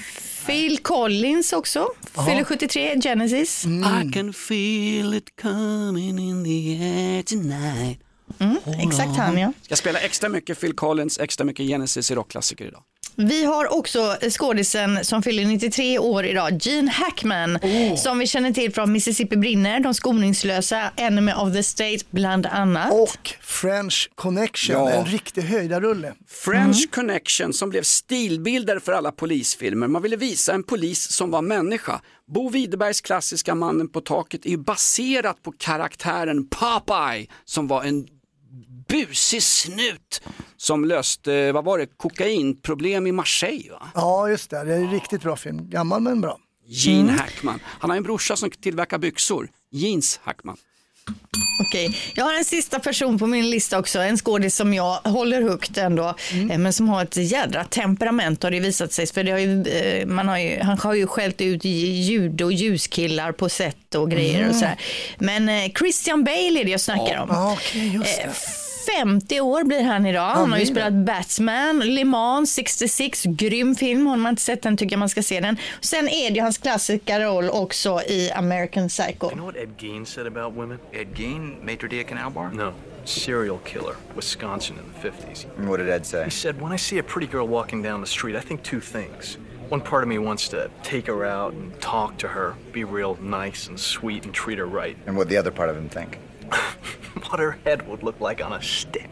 Phil 0.46 0.78
Collins 0.78 1.54
också, 1.54 1.88
fyller 2.26 2.44
73, 2.44 3.02
Genesis. 3.02 3.66
I 3.66 4.12
can 4.14 4.34
feel 4.34 5.14
it 5.14 5.42
coming 5.42 6.20
in 6.20 6.44
the 6.44 6.84
air 6.84 7.24
tonight. 7.24 8.00
Exakt 8.84 9.18
han 9.18 9.38
ja. 9.38 9.54
Ska 9.62 9.76
spela 9.76 10.00
extra 10.00 10.30
mycket 10.30 10.60
Phil 10.60 10.74
Collins, 10.74 11.20
extra 11.20 11.46
mycket 11.46 11.66
Genesis 11.66 12.12
i 12.12 12.16
rockklassiker 12.16 12.66
idag. 12.66 12.84
Vi 13.16 13.44
har 13.46 13.74
också 13.78 14.18
skådisen 14.30 15.06
som 15.06 15.24
fyller 15.24 15.46
93 15.46 16.00
år 16.00 16.26
idag, 16.26 16.58
Gene 16.62 16.92
Hackman, 16.92 17.60
som 17.98 18.20
vi 18.20 18.28
känner 18.28 18.52
till 18.52 18.74
från 18.74 18.92
Mississippi 18.92 19.38
brinner, 19.38 19.80
De 19.80 19.94
skoningslösa, 19.94 20.92
Enemy 20.98 21.32
of 21.34 21.54
the 21.54 21.64
State 21.64 21.98
bland 22.10 22.46
annat. 22.46 22.92
Och 22.94 23.34
French 23.42 24.10
Connection, 24.16 24.76
Ja. 24.76 24.90
en 24.92 25.06
riktig 25.06 25.42
höjdarrulle. 25.42 26.14
French 26.28 26.92
Connection 26.92 27.54
som 27.54 27.70
blev 27.70 27.84
stilbildare 27.84 28.80
för 28.80 28.92
alla 28.92 29.12
polisfilmer. 29.12 29.88
Man 29.88 30.02
ville 30.02 30.16
visa 30.16 30.54
en 30.54 30.64
polis 30.64 31.12
som 31.12 31.32
var 31.32 31.42
människa. 31.42 32.02
Bo 32.34 32.50
Widerbergs 32.50 33.02
klassiska 33.02 33.56
Mannen 33.56 33.90
på 33.90 34.02
taket 34.02 34.46
är 34.46 34.58
baserat 34.58 35.44
på 35.44 35.52
karaktären 35.58 36.48
Popeye 36.48 37.28
som 37.46 37.68
var 37.68 37.84
en 37.84 38.08
busig 38.88 39.44
snut 39.44 40.22
som 40.58 40.86
löste, 40.86 41.52
vad 41.52 41.66
var 41.66 41.78
det, 41.78 41.86
kokainproblem 41.98 43.08
i 43.08 43.12
Marseille 43.12 43.72
va? 43.72 43.88
Ja, 43.96 44.30
just 44.30 44.50
det. 44.50 44.64
Det 44.64 44.74
är 44.74 44.78
en 44.78 44.92
riktigt 44.92 45.22
bra 45.22 45.36
film. 45.36 45.70
Gammal 45.70 46.02
men 46.02 46.22
bra. 46.22 46.38
Gene 46.68 47.12
Hackman. 47.12 47.60
Han 47.66 47.90
har 47.90 47.98
en 47.98 48.04
brorsa 48.04 48.36
som 48.36 48.52
tillverkar 48.52 48.98
byxor, 48.98 49.50
Jeans 49.72 50.20
Hackman. 50.24 50.58
Okej, 51.62 51.98
Jag 52.16 52.26
har 52.26 52.34
en 52.34 52.46
sista 52.46 52.80
person 52.80 53.20
på 53.20 53.28
min 53.28 53.50
lista 53.50 53.80
också, 53.80 54.00
en 54.00 54.18
skådis 54.18 54.56
som 54.56 54.74
jag 54.74 54.94
håller 54.96 55.42
högt 55.42 55.78
ändå, 55.78 56.16
eh, 56.50 56.58
men 56.58 56.74
som 56.74 56.90
har 56.90 57.04
ett 57.04 57.18
jädra 57.18 57.64
temperament 57.66 58.44
har 58.44 58.52
det 58.52 58.60
visat 58.60 58.94
sig. 58.94 59.08
För 59.08 59.24
det 59.24 59.32
har 59.32 59.40
ju, 59.40 59.64
eh, 59.68 60.06
man 60.08 60.28
har 60.28 60.38
ju, 60.38 60.60
han 60.60 60.78
har 60.78 60.94
ju 60.94 61.08
skällt 61.08 61.42
ut 61.42 61.66
ljud 61.66 62.42
och 62.42 62.52
ljuskillar 62.54 63.32
på 63.32 63.50
set 63.50 63.96
och 63.96 64.12
grejer 64.12 64.50
och 64.50 64.56
sådär. 64.56 64.80
Men 65.18 65.50
eh, 65.50 65.72
Christian 65.80 66.24
Bale 66.24 66.60
är 66.60 66.64
det 66.66 66.72
jag 66.72 66.82
snackar 66.82 67.18
om. 67.22 67.28
Ja, 67.32 67.54
okej, 67.54 67.88
just 67.94 68.20
Eh, 68.20 68.26
det. 68.28 68.34
50 68.92 69.42
år 69.42 69.64
blir 69.64 69.84
han 69.84 70.06
idag. 70.06 70.30
Han 70.30 70.52
har 70.52 70.60
ju 70.60 70.66
spelat 70.66 70.94
Batman, 70.94 71.80
Le 71.80 72.06
Mans 72.06 72.54
66, 72.54 73.24
grym 73.26 73.76
film. 73.76 74.08
Har 74.08 74.18
man 74.18 74.30
inte 74.30 74.42
sett 74.42 74.62
den 74.62 74.78
tycker 74.78 74.94
jag 74.94 75.00
man 75.00 75.10
ska 75.10 75.24
se 75.24 75.40
den. 75.40 75.58
Sen 75.82 76.08
är 76.08 76.30
det 76.30 76.36
ju 76.36 76.42
hans 76.42 76.58
klassiska 76.58 77.20
roll 77.20 77.50
också 77.50 78.02
i 78.02 78.32
American 78.32 78.88
Psycho. 78.90 79.28
You 79.28 79.36
know 79.36 79.46
what 79.46 79.56
Ed 79.56 79.70
Gein 79.78 80.06
said 80.06 80.28
about 80.28 80.56
women? 80.56 80.80
Ed 80.92 81.08
Gein, 81.16 81.56
maitre 81.64 81.88
d' 81.88 82.08
canal 82.08 82.32
bar? 82.32 82.50
No. 82.54 82.74
Serial 83.06 83.58
killer, 83.66 83.96
Wisconsin 84.16 84.76
in 84.78 84.84
the 84.94 85.08
50s. 85.10 85.46
What 85.68 85.78
did 85.78 85.90
Ed 85.90 86.06
say? 86.06 86.24
He 86.24 86.30
said, 86.30 86.62
When 86.62 86.72
I 86.72 86.78
see 86.78 87.00
a 87.00 87.04
pretty 87.04 87.28
girl 87.28 87.48
walking 87.48 87.84
down 87.84 88.02
the 88.02 88.08
street, 88.08 88.36
I 88.36 88.42
think 88.42 88.64
two 88.64 88.80
things. 88.80 89.38
One 89.70 89.82
part 89.82 90.04
of 90.04 90.10
me 90.10 90.20
wants 90.20 90.48
to 90.50 90.70
take 90.84 91.08
her 91.08 91.26
out 91.26 91.54
and 91.54 91.72
talk 91.82 92.18
to 92.20 92.28
her, 92.28 92.54
be 92.72 92.84
real 92.84 93.18
nice 93.22 93.68
and 93.68 93.80
sweet 93.80 94.26
and 94.26 94.34
treat 94.34 94.58
her 94.58 94.68
right. 94.68 94.98
And 95.08 95.18
what 95.18 95.30
the 95.30 95.38
other 95.38 95.52
part 95.52 95.70
of 95.70 95.76
him 95.76 95.90
think? 95.90 96.18
What 97.16 97.40
her 97.40 97.56
head 97.66 97.88
would 97.88 98.04
look 98.04 98.16
like 98.30 98.46
on 98.46 98.54
a 98.54 98.62
stick. 98.62 99.10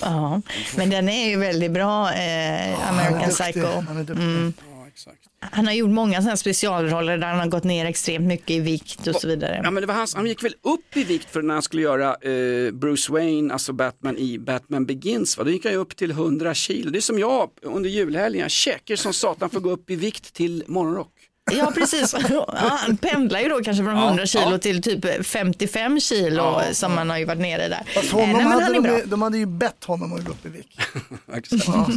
Ja, 0.00 0.40
men 0.76 0.90
den 0.90 1.08
är 1.08 1.28
ju 1.28 1.36
väldigt 1.36 1.70
bra, 1.70 2.12
eh, 2.12 2.88
American 2.90 3.28
duktig. 3.28 3.44
Psycho. 3.44 3.66
Han. 3.66 4.54
Ja, 4.70 4.86
exakt. 4.88 5.18
Han 5.40 5.66
har 5.66 5.74
gjort 5.74 5.90
många 5.90 6.22
sådana 6.22 6.36
specialroller 6.36 7.18
där 7.18 7.26
han 7.26 7.38
har 7.38 7.46
gått 7.46 7.64
ner 7.64 7.86
extremt 7.86 8.26
mycket 8.26 8.50
i 8.50 8.60
vikt 8.60 9.06
och 9.06 9.14
så 9.14 9.28
vidare. 9.28 9.60
Ja, 9.64 9.70
men 9.70 9.80
det 9.80 9.86
var 9.86 9.94
hans, 9.94 10.14
han 10.14 10.26
gick 10.26 10.44
väl 10.44 10.54
upp 10.62 10.96
i 10.96 11.04
vikt 11.04 11.30
för 11.30 11.42
när 11.42 11.54
han 11.54 11.62
skulle 11.62 11.82
göra 11.82 12.08
eh, 12.14 12.72
Bruce 12.72 13.12
Wayne, 13.12 13.52
alltså 13.52 13.72
Batman 13.72 14.18
i 14.18 14.38
Batman 14.38 14.86
Begins. 14.86 15.38
Va? 15.38 15.44
Då 15.44 15.50
gick 15.50 15.64
han 15.64 15.72
ju 15.72 15.78
upp 15.78 15.96
till 15.96 16.10
100 16.10 16.54
kilo. 16.54 16.90
Det 16.90 16.98
är 16.98 17.00
som 17.00 17.18
jag 17.18 17.50
under 17.62 17.90
julhelgen, 17.90 18.42
jag 18.42 18.50
käkar 18.50 18.96
som 18.96 19.12
satan 19.12 19.50
för 19.50 19.56
att 19.56 19.62
gå 19.62 19.70
upp 19.70 19.90
i 19.90 19.96
vikt 19.96 20.34
till 20.34 20.64
morgonrock. 20.66 21.13
Ja, 21.52 21.72
precis. 21.74 22.14
Ja, 22.30 22.46
han 22.56 22.96
pendlar 22.96 23.40
ju 23.40 23.48
då 23.48 23.62
kanske 23.62 23.84
från 23.84 23.96
100 23.96 24.26
kilo 24.26 24.50
ja. 24.50 24.58
till 24.58 24.82
typ 24.82 25.26
55 25.26 26.00
kilo 26.00 26.36
Ja, 26.36 26.62
som 26.72 26.92
han 26.92 27.10
har 27.10 27.18
ju 27.18 27.24
varit 27.24 27.40
nere 27.40 27.68
där. 27.68 27.82
Fast 27.94 28.12
Eh, 28.12 28.18
honom 28.18 28.30
nej, 28.32 28.42
men 28.44 28.52
hade 28.52 28.64
han 28.64 28.74
är 28.74 28.80
de, 28.80 28.88
bra. 28.88 29.00
de 29.04 29.22
hade 29.22 29.38
ju 29.38 29.46
bett 29.46 29.84
honom 29.84 30.12
att 30.12 30.24
gå 30.24 30.32
upp 30.32 30.46
i 30.46 30.48
vikt. 30.48 30.78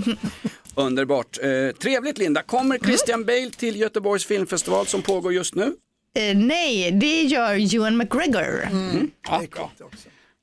Underbart. 0.75 1.38
Eh, 1.44 1.75
trevligt 1.82 2.18
Linda. 2.18 2.42
Kommer 2.42 2.77
Christian 2.77 3.25
Bale 3.25 3.50
till 3.58 3.75
Göteborgs 3.80 4.25
filmfestival 4.25 4.88
som 4.88 5.01
pågår 5.01 5.34
just 5.34 5.56
nu? 5.56 5.74
Eh, 6.18 6.38
nej, 6.38 6.92
det 6.92 7.22
gör 7.24 7.75
Ewan 7.75 7.98
McGregor. 7.98 8.70
Ja, 9.30 9.42
bra. 9.51 9.72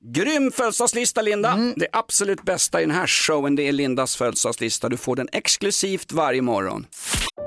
Grym 0.07 0.53
födelsedagslista 0.53 1.23
Linda. 1.23 1.73
Det 1.77 1.87
absolut 1.93 2.43
bästa 2.43 2.81
i 2.81 2.85
den 2.87 2.95
här 2.95 3.07
showen 3.07 3.57
det 3.57 3.69
är 3.69 3.73
Lindas 3.73 4.17
födelsedagslista. 4.17 4.89
Du 4.89 4.97
får 4.97 5.17
den 5.17 5.29
exklusivt 5.33 6.13
varje 6.13 6.43
morgon. 6.43 6.87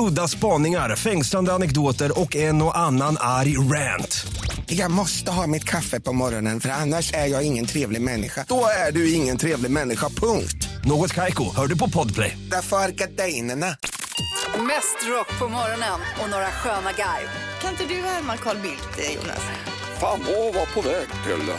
Udda 0.00 0.28
spaningar, 0.28 0.96
fängslande 0.96 1.52
anekdoter 1.52 2.20
och 2.20 2.36
en 2.36 2.62
och 2.62 2.78
annan 2.78 3.16
arg 3.20 3.58
rant. 3.58 4.26
Jag 4.66 4.90
måste 4.90 5.30
ha 5.30 5.46
mitt 5.46 5.64
kaffe 5.64 6.00
på 6.00 6.12
morgonen 6.12 6.60
för 6.60 6.68
annars 6.68 7.12
är 7.12 7.26
jag 7.26 7.42
ingen 7.42 7.66
trevlig 7.66 8.00
människa. 8.02 8.44
Då 8.48 8.64
är 8.88 8.92
du 8.92 9.12
ingen 9.12 9.36
trevlig 9.36 9.70
människa, 9.70 10.08
punkt. 10.08 10.68
Något 10.84 11.14
Kaiko, 11.14 11.54
hör 11.56 11.66
du 11.66 11.78
på 11.78 11.90
Podplay. 11.90 12.38
Därför 12.50 12.76
är 12.76 12.88
gardinerna. 12.88 13.66
Mest 14.58 15.08
rock 15.08 15.38
på 15.38 15.48
morgonen 15.48 16.00
och 16.22 16.30
några 16.30 16.50
sköna 16.50 16.92
garv. 16.92 17.28
Kan 17.62 17.70
inte 17.70 17.84
du 17.94 18.00
härma 18.02 18.36
Carl 18.36 18.56
Bildt, 18.56 19.14
Jonas? 19.14 19.42
Fan, 20.00 20.20
vad 20.26 20.54
var 20.54 20.66
på 20.74 20.80
väg 20.88 21.08
till 21.08 21.52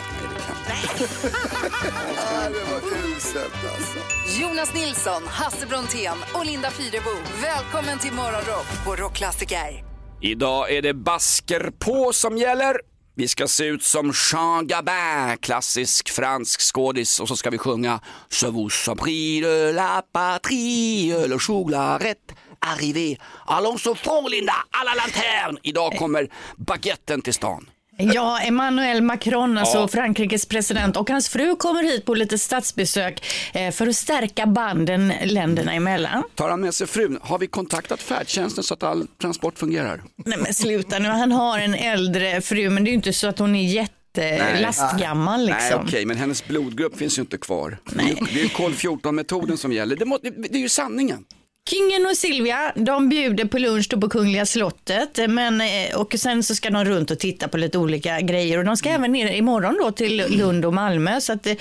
det 2.53 2.63
var 2.71 2.81
uselt 3.17 3.53
alltså. 3.75 3.99
Jonas 4.41 4.73
Nilsson, 4.73 5.21
Hasse 5.27 5.67
Brontén 5.67 6.17
och 6.33 6.45
Linda 6.45 6.71
Fyrebo. 6.71 7.09
Välkommen 7.41 7.99
till 7.99 8.13
Morgonrock 8.13 8.85
på 8.85 8.95
Rockklassiker. 8.95 9.83
Idag 10.21 10.71
är 10.71 10.81
det 10.81 10.93
basker 10.93 11.71
på 11.79 12.13
som 12.13 12.37
gäller. 12.37 12.81
Vi 13.15 13.27
ska 13.27 13.47
se 13.47 13.65
ut 13.65 13.83
som 13.83 14.13
Jean 14.31 14.67
Gabin, 14.67 15.37
klassisk 15.39 16.09
fransk 16.09 16.61
skådis 16.61 17.19
och 17.19 17.27
så 17.27 17.35
ska 17.35 17.49
vi 17.49 17.57
sjunga 17.57 17.99
Je 18.41 18.47
vous 18.47 18.89
en 18.89 18.97
prie 18.97 19.41
de 19.41 19.71
la 19.73 20.01
patrie, 20.13 21.27
le 21.27 21.37
jour 21.39 21.69
l'arrête 21.69 22.35
arrivé. 22.59 23.17
Allons 23.45 23.87
au 23.87 23.95
fond 23.95 24.27
Linda, 24.29 24.53
à 24.71 24.83
la 24.83 24.93
lanterne. 24.95 25.59
Idag 25.63 25.97
kommer 25.97 26.29
baguetten 26.57 27.21
till 27.21 27.33
stan. 27.33 27.69
Ja, 28.13 28.39
Emmanuel 28.39 29.01
Macron, 29.01 29.57
alltså 29.57 29.77
Ja. 29.77 29.87
Frankrikes 29.87 30.45
president 30.45 30.97
och 30.97 31.09
hans 31.09 31.29
fru 31.29 31.55
kommer 31.55 31.83
hit 31.83 32.05
på 32.05 32.13
lite 32.13 32.37
statsbesök 32.37 33.23
eh, 33.53 33.71
för 33.71 33.87
att 33.87 33.95
stärka 33.95 34.45
banden 34.45 35.13
länderna 35.25 35.73
emellan. 35.73 36.23
Tar 36.35 36.49
han 36.49 36.61
med 36.61 36.73
sig 36.73 36.87
frun? 36.87 37.19
Har 37.21 37.39
vi 37.39 37.47
kontaktat 37.47 38.01
färdtjänsten 38.01 38.63
så 38.63 38.73
att 38.73 38.83
all 38.83 39.07
transport 39.21 39.57
fungerar? 39.59 40.03
Nej 40.25 40.37
men 40.37 40.53
sluta 40.53 40.99
nu, 40.99 41.09
han 41.09 41.31
har 41.31 41.59
en 41.59 41.73
äldre 41.75 42.41
fru 42.41 42.69
men 42.69 42.83
det 42.83 42.87
är 42.89 42.91
ju 42.91 42.95
inte 42.95 43.13
så 43.13 43.27
att 43.27 43.39
hon 43.39 43.55
är 43.55 43.63
jättelastgammal 43.73 45.45
Nej, 45.45 45.55
liksom. 45.63 45.85
okej, 45.87 46.05
men 46.05 46.17
hennes 46.17 46.47
blodgrupp 46.47 46.97
finns 46.97 47.17
ju 47.17 47.21
inte 47.21 47.37
kvar. 47.37 47.77
Ju- 48.07 48.15
Det 48.33 48.39
är 48.39 48.43
ju 48.43 48.49
kol 48.49 48.71
14-metoden 48.73 49.57
som 49.57 49.73
gäller. 49.73 49.95
Det, 49.95 50.05
må, 50.05 50.17
det, 50.23 50.29
det 50.29 50.57
är 50.57 50.61
ju 50.61 50.69
sanningen. 50.69 51.23
Kingen 51.69 52.05
och 52.05 52.17
Silvia, 52.17 52.73
de 52.75 53.09
bjuder 53.09 53.45
på 53.45 53.57
lunch 53.57 53.87
då 53.89 54.01
på 54.01 54.09
Kungliga 54.09 54.45
slottet 54.45 55.19
men, 55.29 55.61
eh, 55.61 55.95
och 55.95 56.13
sen 56.17 56.43
så 56.43 56.55
ska 56.55 56.69
de 56.69 56.85
runt 56.85 57.11
och 57.11 57.19
titta 57.19 57.47
på 57.47 57.57
lite 57.57 57.77
olika 57.77 58.21
grejer 58.21 58.57
och 58.57 58.65
de 58.65 58.77
ska 58.77 58.89
även 58.89 59.11
ner 59.11 59.31
imorgon 59.31 59.77
då 59.81 59.91
till 59.91 60.25
Lund 60.29 60.65
och 60.65 60.73
Malmö 60.73 61.21
så 61.21 61.33
att 61.33 61.47
eh, 61.47 61.53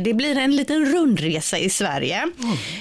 det 0.00 0.14
blir 0.14 0.38
en 0.38 0.56
liten 0.56 0.86
rundresa 0.86 1.58
i 1.58 1.70
Sverige. 1.70 2.28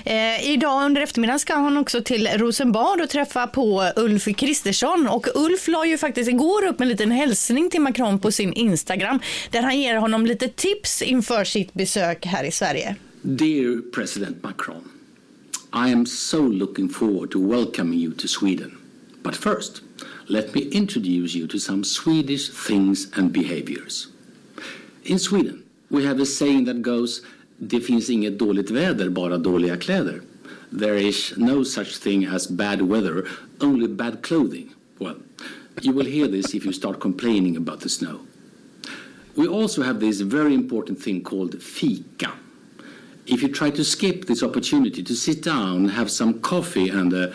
Eh, 0.05 0.51
idag 0.51 0.85
under 0.85 1.01
eftermiddagen 1.01 1.39
ska 1.39 1.55
han 1.55 1.77
också 1.77 2.01
till 2.01 2.27
Rosenbad 2.27 3.01
och 3.01 3.09
träffa 3.09 3.47
på 3.47 3.91
Ulf 3.95 4.25
Kristersson 4.37 5.07
och 5.07 5.27
Ulf 5.35 5.67
la 5.67 5.85
ju 5.85 5.97
faktiskt 5.97 6.29
igår 6.29 6.65
upp 6.65 6.81
en 6.81 6.89
liten 6.89 7.11
hälsning 7.11 7.69
till 7.69 7.81
Macron 7.81 8.19
på 8.19 8.31
sin 8.31 8.53
Instagram 8.53 9.19
där 9.51 9.61
han 9.61 9.79
ger 9.79 9.95
honom 9.95 10.25
lite 10.25 10.47
tips 10.47 11.01
inför 11.01 11.43
sitt 11.43 11.73
besök 11.73 12.25
här 12.25 12.43
i 12.43 12.51
Sverige. 12.51 12.95
Dear 13.21 13.91
President 13.91 14.43
Macron, 14.43 14.83
I 15.73 15.89
am 15.89 16.05
so 16.05 16.41
looking 16.41 16.87
forward 16.87 17.31
to 17.31 17.39
welcoming 17.39 17.99
you 17.99 18.13
to 18.13 18.27
Sweden. 18.27 18.77
But 19.21 19.35
first, 19.35 19.81
let 20.29 20.53
me 20.55 20.61
introduce 20.69 21.35
you 21.35 21.47
to 21.47 21.59
some 21.59 21.83
Swedish 21.83 22.49
things 22.49 23.11
and 23.17 23.33
behaviors. 23.33 24.07
In 25.03 25.19
Sweden, 25.19 25.63
we 25.89 26.05
have 26.05 26.19
a 26.19 26.25
saying 26.25 26.65
that 26.65 26.81
goes 26.81 27.21
Det 27.59 27.81
finns 27.81 28.09
inget 28.09 28.39
dåligt 28.39 28.71
väder, 28.71 29.09
bara 29.09 29.37
dåliga 29.37 29.77
kläder. 29.77 30.21
There 30.79 31.07
is 31.07 31.33
no 31.37 31.63
such 31.65 31.97
thing 31.97 32.25
as 32.25 32.47
bad 32.47 32.81
weather, 32.81 33.27
only 33.59 33.87
bad 33.87 34.21
clothing. 34.21 34.69
Well, 34.99 35.15
you 35.81 35.93
will 35.93 36.05
hear 36.05 36.27
this 36.27 36.53
if 36.53 36.65
you 36.65 36.73
start 36.73 36.99
complaining 36.99 37.57
about 37.57 37.79
the 37.79 37.89
snow. 37.89 38.19
We 39.35 39.47
also 39.47 39.83
have 39.83 39.99
this 39.99 40.21
very 40.21 40.53
important 40.53 41.01
thing 41.03 41.23
called 41.23 41.61
fika. 41.61 42.31
If 43.27 43.41
you 43.41 43.49
try 43.49 43.71
to 43.71 43.83
skip 43.83 44.25
this 44.25 44.41
opportunity 44.41 45.03
to 45.03 45.13
sit 45.13 45.43
down, 45.43 45.89
have 45.89 46.09
some 46.09 46.39
coffee 46.39 46.87
and 46.87 47.11
a 47.11 47.33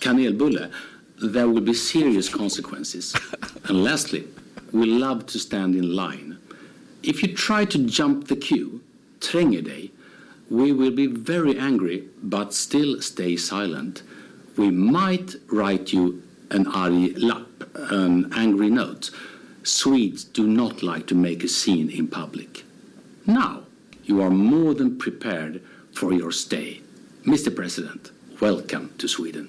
kanelbulle, 0.00 0.70
there 1.22 1.48
will 1.48 1.62
be 1.62 1.72
serious 1.72 2.28
consequences. 2.28 3.16
and 3.64 3.82
lastly, 3.82 4.28
we 4.72 4.84
love 4.84 5.24
to 5.26 5.38
stand 5.38 5.74
in 5.74 5.96
line. 5.96 6.36
If 7.02 7.22
you 7.22 7.34
try 7.34 7.64
to 7.64 7.78
jump 7.86 8.28
the 8.28 8.36
queue, 8.36 8.82
tränger 9.20 9.64
dig, 9.64 9.92
we 10.50 10.72
will 10.72 10.90
be 10.90 11.06
very 11.06 11.58
angry 11.58 12.08
but 12.22 12.52
still 12.52 13.00
stay 13.00 13.36
silent. 13.36 14.02
We 14.56 14.70
might 14.70 15.34
write 15.48 15.94
you 15.94 16.22
an 16.50 16.66
arg 16.66 17.16
lapp, 17.16 17.46
an 17.74 18.32
angry 18.34 18.68
note. 18.68 19.10
Swedes 19.62 20.24
do 20.24 20.46
not 20.46 20.82
like 20.82 21.06
to 21.06 21.14
make 21.14 21.42
a 21.42 21.48
scene 21.48 21.90
in 21.90 22.06
public. 22.06 22.64
Now, 23.26 23.65
you 24.06 24.22
are 24.22 24.30
more 24.30 24.74
than 24.74 24.98
prepared 24.98 25.60
for 25.96 26.12
your 26.14 26.30
stay. 26.30 26.80
Mr 27.24 27.50
President, 27.56 28.12
welcome 28.40 28.88
to 28.98 29.08
Sweden. 29.08 29.48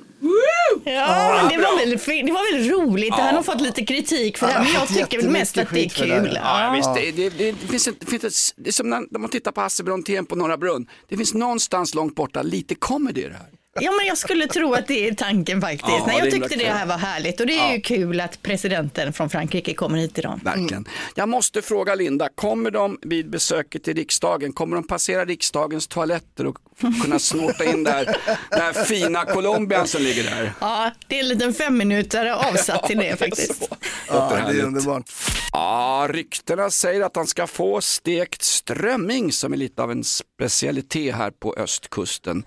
Ja, 0.85 1.39
men 1.41 1.49
det 1.49 1.57
var 1.67 1.77
väldigt, 1.79 2.01
fi- 2.01 2.23
det 2.25 2.31
var 2.31 2.53
väldigt 2.53 2.71
roligt. 2.73 3.13
Han 3.13 3.35
har 3.35 3.43
fått 3.43 3.61
lite 3.61 3.85
kritik 3.85 4.37
för 4.37 4.47
det 4.47 4.53
här, 4.53 4.63
men 4.63 4.73
jag 4.73 4.87
tycker 4.87 5.17
väl 5.21 5.29
mest 5.31 5.57
att 5.57 5.69
det 5.73 5.85
är 5.85 5.89
kul. 5.89 6.31
Ja, 6.43 6.73
visst, 6.75 6.89
det, 6.95 7.11
det, 7.11 7.37
det, 7.37 7.51
det, 7.51 7.67
finns, 7.67 7.87
ett- 7.87 7.99
det, 7.99 8.05
finns 8.05 8.23
ett, 8.23 8.53
det 8.63 8.69
är 8.69 8.71
som 8.73 8.89
när, 8.89 9.03
när 9.11 9.19
man 9.19 9.29
tittar 9.29 9.51
på 9.51 9.61
Hasse 9.61 9.83
Brontén 9.83 10.25
på 10.25 10.35
Norra 10.35 10.57
Brunn. 10.57 10.87
Det 11.09 11.17
finns 11.17 11.33
någonstans 11.33 11.95
långt 11.95 12.15
borta 12.15 12.41
lite 12.41 12.75
comedy 12.75 13.21
i 13.21 13.23
det 13.27 13.33
här. 13.33 13.47
Ja, 13.81 13.91
men 13.91 14.05
jag 14.07 14.17
skulle 14.17 14.47
tro 14.47 14.73
att 14.73 14.87
det 14.87 15.07
är 15.07 15.13
tanken 15.13 15.61
faktiskt. 15.61 15.83
Ja, 15.87 16.03
Nej, 16.07 16.15
det 16.15 16.19
jag 16.19 16.27
är 16.27 16.31
tyckte 16.31 16.55
det 16.55 16.69
här 16.71 16.85
var 16.85 16.97
härligt 16.97 17.39
och 17.39 17.47
det 17.47 17.53
är 17.53 17.67
Ja. 17.67 17.73
ju 17.73 17.81
kul 17.81 18.21
att 18.21 18.41
presidenten 18.41 19.13
från 19.13 19.29
Frankrike 19.29 19.73
kommer 19.73 19.97
hit 19.97 20.17
idag. 20.17 20.39
Verkligen. 20.43 20.87
Jag 21.15 21.29
måste 21.29 21.61
fråga 21.61 21.95
Linda, 21.95 22.29
kommer 22.35 22.71
de 22.71 22.99
vid 23.01 23.29
besöket 23.29 23.83
till 23.83 23.95
riksdagen, 23.95 24.53
kommer 24.53 24.75
de 24.75 24.87
passera 24.87 25.25
riksdagens 25.25 25.87
toaletter 25.87 26.45
och 26.47 26.57
kunna 27.03 27.19
snorta 27.19 27.65
in 27.65 27.83
där, 27.83 28.05
den 28.49 28.61
här 28.61 28.73
fina 28.85 29.25
Colombian 29.25 29.87
som 29.87 30.01
ligger 30.01 30.23
där? 30.23 30.53
Ja, 30.61 30.91
det 31.07 31.15
är 31.15 31.19
en 31.19 31.27
liten 31.29 31.53
femminutare 31.53 32.35
avsatt 32.35 32.87
till 32.87 32.97
det 32.97 33.19
faktiskt. 33.19 33.69
Ja, 34.07 34.29
det 34.51 34.59
är 34.59 34.63
underbart. 34.63 35.03
Ja, 35.51 36.07
ryktena 36.09 36.69
säger 36.69 37.01
att 37.01 37.15
han 37.15 37.27
ska 37.27 37.47
få 37.47 37.81
stekt 37.81 38.41
strömming 38.43 39.31
som 39.31 39.53
är 39.53 39.57
lite 39.57 39.83
av 39.83 39.91
en 39.91 40.03
specialitet 40.03 41.15
här 41.15 41.31
på 41.31 41.53
östkusten. 41.57 42.43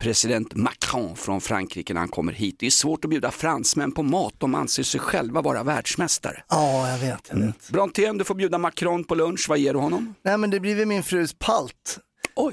President 0.00 0.54
Macron 0.54 1.16
från 1.16 1.40
Frankrike 1.40 1.94
när 1.94 2.00
han 2.00 2.08
kommer 2.08 2.32
hit. 2.32 2.56
Det 2.58 2.66
är 2.66 2.70
svårt 2.70 3.04
att 3.04 3.10
bjuda 3.10 3.30
fransmän 3.30 3.92
på 3.92 4.02
mat, 4.02 4.34
de 4.38 4.54
anser 4.54 4.82
sig 4.82 5.00
själva 5.00 5.42
vara 5.42 5.62
världsmästare. 5.62 6.42
Ja, 6.48 6.90
jag 6.90 6.98
vet. 6.98 7.28
Jag 7.30 7.36
vet. 7.38 7.70
Brontén, 7.70 8.18
du 8.18 8.24
får 8.24 8.34
bjuda 8.34 8.58
Macron 8.58 9.04
på 9.04 9.14
lunch, 9.14 9.46
vad 9.48 9.58
ger 9.58 9.72
du 9.72 9.78
honom? 9.78 10.14
Nej, 10.22 10.38
men 10.38 10.50
det 10.50 10.60
blir 10.60 10.74
väl 10.74 10.86
min 10.86 11.02
frus 11.02 11.34
palt. 11.38 11.98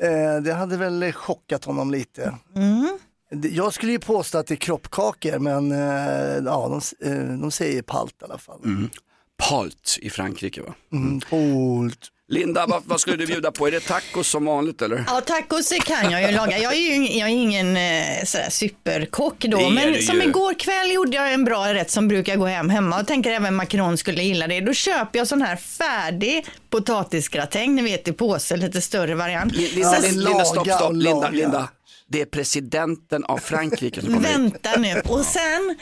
Eh, 0.02 0.42
det 0.44 0.54
hade 0.54 0.78
väl 0.78 1.12
chockat 1.14 1.66
honom 1.66 1.92
lite. 1.92 2.36
Det- 3.32 3.50
Jag 3.50 3.74
skulle 3.74 3.92
ju 3.92 4.00
påstå 4.00 4.38
att 4.38 4.48
det 4.48 4.54
är 4.54 4.56
kroppkakor, 4.56 5.40
men 5.40 5.72
eh, 5.72 5.78
ja, 6.46 6.80
de, 7.00 7.08
eh, 7.10 7.24
de 7.40 7.52
säger 7.52 7.82
palt 7.82 8.22
i 8.22 8.26
alla 8.26 8.38
fall. 8.38 8.60
Palt 9.50 9.98
i 10.02 10.10
Frankrike 10.10 10.62
va? 10.62 10.74
Mm, 10.92 11.20
palt. 11.20 12.00
Linda, 12.34 12.66
vad, 12.68 12.84
vad 12.86 13.00
skulle 13.00 13.16
du 13.18 13.26
bjuda 13.26 13.52
på? 13.52 13.68
Är 13.68 13.72
det 13.72 13.80
tacos 13.80 14.28
som 14.28 14.46
vanligt 14.46 14.82
eller? 14.82 15.04
Ja, 15.08 15.22
tacos 15.22 15.74
kan 15.86 16.12
jag 16.12 16.22
ju 16.22 16.32
laga. 16.38 16.58
Jag 16.60 16.74
är 16.74 16.78
ju 16.78 17.18
jag 17.20 17.30
är 17.30 17.34
ingen 17.34 17.78
eh, 17.78 18.24
sådär 18.26 18.50
superkock 18.50 19.40
då, 19.40 19.70
men 19.70 20.02
som 20.02 20.16
ju. 20.22 20.24
igår 20.24 20.54
kväll 20.60 20.92
gjorde 20.94 21.16
jag 21.18 21.34
en 21.34 21.44
bra 21.46 21.74
rätt 21.74 21.92
som 21.92 22.08
brukar 22.08 22.36
gå 22.36 22.46
hem 22.46 22.70
hemma 22.70 23.00
och 23.00 23.08
tänker 23.08 23.32
även 23.32 23.56
Macron 23.56 23.98
skulle 23.98 24.24
gilla 24.24 24.48
det. 24.48 24.62
Då 24.62 24.74
köper 24.74 25.20
jag 25.20 25.28
sån 25.28 25.42
här 25.42 25.56
färdig 25.56 26.46
potatisgratäng, 26.70 27.76
ni 27.76 27.82
vet 27.82 28.08
i 28.08 28.12
påse, 28.14 28.58
lite 28.58 28.82
större 28.82 29.16
variant. 29.16 29.56
Li- 29.56 29.72
Linda, 29.76 30.00
Linda, 30.00 30.30
Linda, 30.30 30.46
stopp, 30.46 30.68
stopp. 30.68 30.94
Linda. 30.94 31.30
Linda. 31.30 31.70
Det 32.08 32.22
är 32.22 32.26
presidenten 32.26 33.24
av 33.24 33.38
Frankrike 33.38 34.02
som 34.02 34.14
kommer. 34.14 34.30
Vänta 34.30 34.70
nu. 34.78 35.02
Och 35.06 35.26
sen 35.26 35.76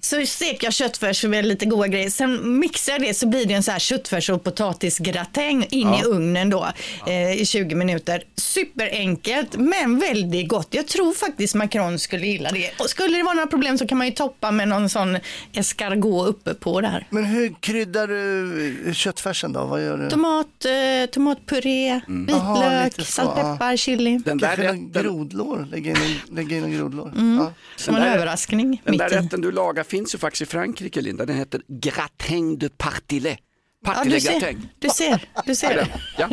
så 0.00 0.26
steker 0.26 0.66
jag 0.66 0.72
köttfärs 0.74 1.24
med 1.24 1.44
lite 1.46 1.66
goda 1.66 1.88
grejer. 1.88 2.10
Sen 2.10 2.58
mixar 2.58 2.92
jag 2.92 3.02
det 3.02 3.14
så 3.14 3.26
blir 3.26 3.46
det 3.46 3.54
en 3.54 3.62
så 3.62 3.70
här 3.70 3.78
köttfärs 3.78 4.30
och 4.30 4.44
potatisgratäng 4.44 5.66
in 5.70 5.94
i 5.94 6.02
ugnen 6.04 6.50
då 6.50 6.68
eh, 7.06 7.32
i 7.40 7.46
20 7.46 7.74
minuter. 7.74 8.22
Superenkelt 8.36 9.56
men 9.56 9.98
väldigt 9.98 10.48
gott. 10.48 10.68
Jag 10.70 10.86
tror 10.86 11.12
faktiskt 11.12 11.54
Macron 11.54 11.98
skulle 11.98 12.26
gilla 12.26 12.50
det. 12.50 12.70
Och 12.78 12.90
skulle 12.90 13.16
det 13.16 13.22
vara 13.22 13.34
några 13.34 13.46
problem 13.46 13.78
så 13.78 13.86
kan 13.86 13.98
man 13.98 14.06
ju 14.06 14.12
toppa 14.12 14.50
med 14.50 14.68
någon 14.68 14.88
sån 14.88 15.18
escargot 15.52 16.28
uppe 16.28 16.54
på 16.54 16.80
där. 16.80 17.06
Men 17.10 17.24
hur 17.24 17.54
kryddar 17.60 18.06
du 18.06 18.94
köttfärsen 18.94 19.52
då? 19.52 19.64
Vad 19.64 19.82
gör 19.84 19.96
du? 19.98 20.10
Tomat, 20.10 20.46
eh, 20.64 21.10
tomatpuré, 21.10 22.00
Jaha, 22.28 22.54
vitlök, 22.54 22.84
lite 22.98 23.04
så, 23.10 23.12
salt, 23.12 23.30
ja. 23.36 23.52
peppar, 23.52 23.76
chili. 23.76 24.18
Den 24.24 24.38
där, 24.38 24.56
rätten, 24.56 24.92
grodlår? 24.92 25.66
Lägga 25.70 25.90
in 25.90 25.96
en, 25.96 26.36
lägga 26.36 26.56
in 26.56 26.64
en 26.64 26.72
grodlår? 26.78 27.08
Mm. 27.16 27.38
Ja. 27.38 27.52
Som 27.76 27.94
en 27.94 28.02
där- 28.02 28.14
överraskning 28.14 28.82
den 28.84 28.96
där 28.96 29.08
rätten 29.08 29.40
du 29.40 29.52
lagar 29.52 29.84
finns 29.90 30.14
ju 30.14 30.18
faktiskt 30.18 30.42
i 30.42 30.46
Frankrike 30.46 31.00
Linda. 31.00 31.26
Den 31.26 31.36
heter 31.36 31.62
gratin 31.68 32.58
de 32.58 32.68
partillet. 32.68 33.38
Ja, 33.86 34.04
du 34.04 34.20
ser, 34.20 34.56
du 34.78 34.88
ser, 34.88 35.28
du 35.46 35.54
ser. 35.54 35.86
Ja. 36.18 36.28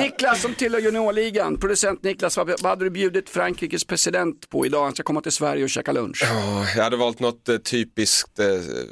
Niklas 0.00 0.42
som 0.42 0.54
tillhör 0.54 0.80
juniorligan, 0.80 1.56
producent 1.60 2.02
Niklas, 2.02 2.36
vad, 2.36 2.48
vad 2.48 2.64
hade 2.64 2.84
du 2.84 2.90
bjudit 2.90 3.30
Frankrikes 3.30 3.84
president 3.84 4.50
på 4.50 4.66
idag? 4.66 4.84
Han 4.84 4.92
ska 4.94 5.02
komma 5.02 5.20
till 5.20 5.32
Sverige 5.32 5.64
och 5.64 5.70
käka 5.70 5.92
lunch. 5.92 6.22
Ja, 6.22 6.66
jag 6.76 6.84
hade 6.84 6.96
valt 6.96 7.20
något 7.20 7.48
eh, 7.48 7.56
typiskt 7.56 8.38
eh, 8.38 8.46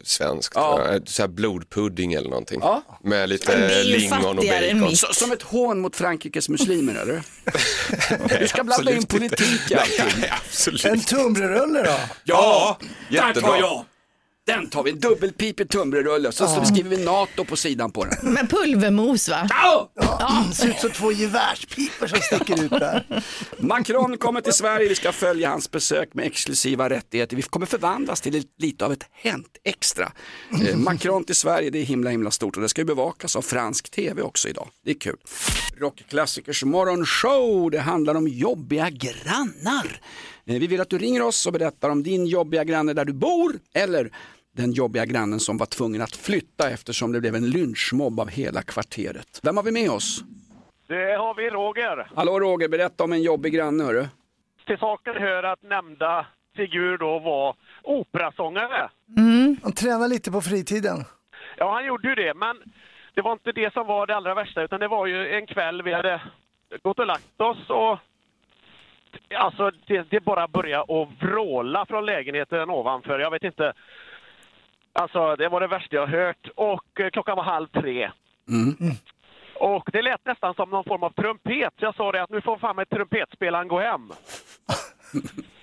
svenskt, 0.05 0.53
Ja. 0.55 0.99
så 1.07 1.23
här 1.23 1.29
blodpudding 1.29 2.13
eller 2.13 2.31
någonting. 2.31 2.61
Ja. 2.63 2.83
Med 3.03 3.29
lite 3.29 3.83
lingon 3.85 4.39
och 4.39 4.45
bacon. 4.45 4.97
Så, 4.97 5.07
som 5.15 5.33
ett 5.33 5.43
hån 5.43 5.81
mot 5.81 5.97
Frankrikes 5.97 6.49
muslimer 6.49 6.95
eller? 6.95 7.23
Du 8.41 8.49
ska 8.49 8.65
blanda 8.65 8.93
in 8.93 9.07
politik 9.07 9.71
i 9.71 9.75
allting. 9.75 10.25
En 10.85 11.01
tunnbrödsrulle 11.01 11.83
då? 11.83 11.97
Ja, 12.25 12.79
där 12.81 12.89
jättebra. 13.29 13.51
tar 13.51 13.59
jag! 13.59 13.85
Den 14.47 14.71
tar 14.71 14.83
vi, 14.83 14.91
en 14.91 14.99
dubbelpipig 15.01 15.69
tunnbrödsrulle, 15.69 16.33
så, 16.33 16.47
så 16.47 16.65
skriver 16.65 16.91
vi 16.91 17.05
NATO 17.05 17.45
på 17.45 17.57
sidan 17.57 17.91
på 17.93 18.05
den. 18.05 18.33
Med 18.33 18.51
pulvermos 18.51 19.29
va? 19.29 19.47
Ja! 19.51 19.93
Ja. 19.95 20.45
Det 20.49 20.55
ser 20.55 20.69
ut 20.69 20.79
som 20.79 20.91
två 20.91 21.13
gevärspipor 21.13 22.07
som 22.07 22.19
sticker 22.19 22.65
ut 22.65 22.71
där. 22.71 23.23
Macron 23.59 24.19
kommer 24.19 24.41
till 24.41 24.53
Sverige, 24.53 24.89
vi 24.89 24.95
ska 24.95 25.13
följa 25.13 25.49
hans 25.49 25.71
besök 25.71 26.15
med 26.15 26.27
exklusiva 26.27 26.91
rättigheter. 26.91 27.37
Vi 27.37 27.43
kommer 27.43 27.67
förvandlas 27.67 28.21
till 28.21 28.45
lite 28.59 28.85
av 28.85 28.93
ett 28.93 29.07
Hänt 29.13 29.57
Extra. 29.65 30.13
Eh, 30.69 30.77
Macron 30.77 31.25
till 31.25 31.37
Sverige, 31.37 31.71
det 31.71 31.79
är 31.79 31.85
himla 31.85 32.11
himla 32.11 32.31
stort 32.31 32.57
och 32.57 32.63
det 32.63 32.69
ska 32.69 32.81
ju 32.81 32.85
bevakas 32.85 33.37
av 33.37 33.43
fransk 33.43 33.91
tv 33.91 34.23
också 34.23 34.49
idag. 34.49 34.69
Det 34.85 34.91
är 34.91 34.99
kul. 35.01 35.17
Rockklassikers 35.79 36.65
morgonshow, 36.65 37.71
det 37.71 37.81
handlar 37.81 38.15
om 38.15 38.29
jobbiga 38.29 38.91
grannar. 38.91 40.01
Eh, 40.47 40.59
Vi 40.59 40.67
vill 40.67 40.81
att 40.81 40.91
du 40.91 40.99
ringer 40.99 41.23
oss 41.23 41.47
och 41.47 41.53
berättar 41.53 41.91
om 41.91 42.03
din 42.03 42.27
jobbiga 42.27 42.65
granne 42.65 42.93
där 42.93 43.05
du 43.05 43.13
bor 43.13 43.53
eller 43.75 44.11
den 44.57 44.73
jobbiga 44.73 45.05
grannen 45.05 45.41
som 45.41 45.57
var 45.57 45.67
tvungen 45.67 46.03
att 46.03 46.17
flytta 46.17 46.71
eftersom 46.71 47.13
det 47.13 47.21
blev 47.21 47.35
en 47.35 47.51
lynchmobb 47.51 48.21
av 48.21 48.29
hela 48.29 48.63
kvarteret. 48.63 49.41
Vem 49.43 49.57
har 49.57 49.65
vi 49.65 49.73
med 49.73 49.91
oss? 49.91 50.25
Det 50.87 51.17
har 51.17 51.35
vi 51.35 51.51
Roger. 51.51 52.11
Hallå 52.15 52.41
Roger, 52.41 52.69
berätta 52.69 53.05
om 53.05 53.13
en 53.13 53.23
jobbig 53.23 53.53
granne 53.53 53.85
hörru. 53.85 54.07
Till 54.67 54.79
saken 54.79 55.15
hör 55.17 55.43
att 55.43 55.63
nämnda 55.63 56.27
figur 56.57 56.99
då 56.99 57.19
var 57.19 57.57
operasångare. 57.83 58.91
Han 59.63 59.73
tränar 59.73 60.09
lite 60.09 60.31
på 60.31 60.41
fritiden. 60.41 61.05
Ja, 61.57 61.73
han 61.73 61.87
gjorde 61.87 62.09
ju 62.09 62.15
det, 62.15 62.35
men 62.35 62.57
det 63.15 63.23
var 63.23 63.33
inte 63.33 63.53
det 63.53 63.73
som 63.73 63.87
var 63.87 64.07
det 64.07 64.17
allra 64.17 64.35
värsta, 64.35 64.63
utan 64.63 64.81
det 64.81 64.89
var 64.89 65.07
ju 65.07 65.35
en 65.35 65.47
kväll 65.47 65.83
vi 65.83 65.93
hade 65.93 66.23
gått 66.83 66.99
och 66.99 67.07
lagt 67.07 67.41
oss 67.41 67.71
och 67.71 67.99
alltså 69.35 69.71
det, 69.87 70.11
det 70.11 70.21
bara 70.21 70.49
började 70.49 71.03
att 71.03 71.09
vråla 71.23 71.87
från 71.87 72.07
lägenheten 72.07 72.71
ovanför. 72.71 73.19
Jag 73.19 73.31
vet 73.31 73.45
inte. 73.45 73.73
Alltså, 74.95 75.37
det 75.37 75.49
var 75.49 75.61
det 75.61 75.67
värsta 75.67 75.97
jag 75.97 76.07
hört. 76.07 76.49
Och 76.55 77.01
eh, 77.01 77.11
klockan 77.11 77.37
var 77.37 77.45
halv 77.45 77.67
tre. 77.67 78.11
Och 79.55 79.89
det 79.93 80.03
lät 80.03 80.25
nästan 80.25 80.55
som 80.55 80.71
någon 80.71 80.85
form 80.85 81.03
av 81.03 81.11
trumpet. 81.11 81.73
Jag 81.77 81.95
sa 81.95 82.13
det 82.13 82.23
att 82.23 82.31
nu 82.31 82.41
får 82.41 82.59
fan 82.59 82.77
med 82.77 82.89
trumpetspelaren 82.89 83.69
gå 83.69 83.81
hem. 83.81 84.13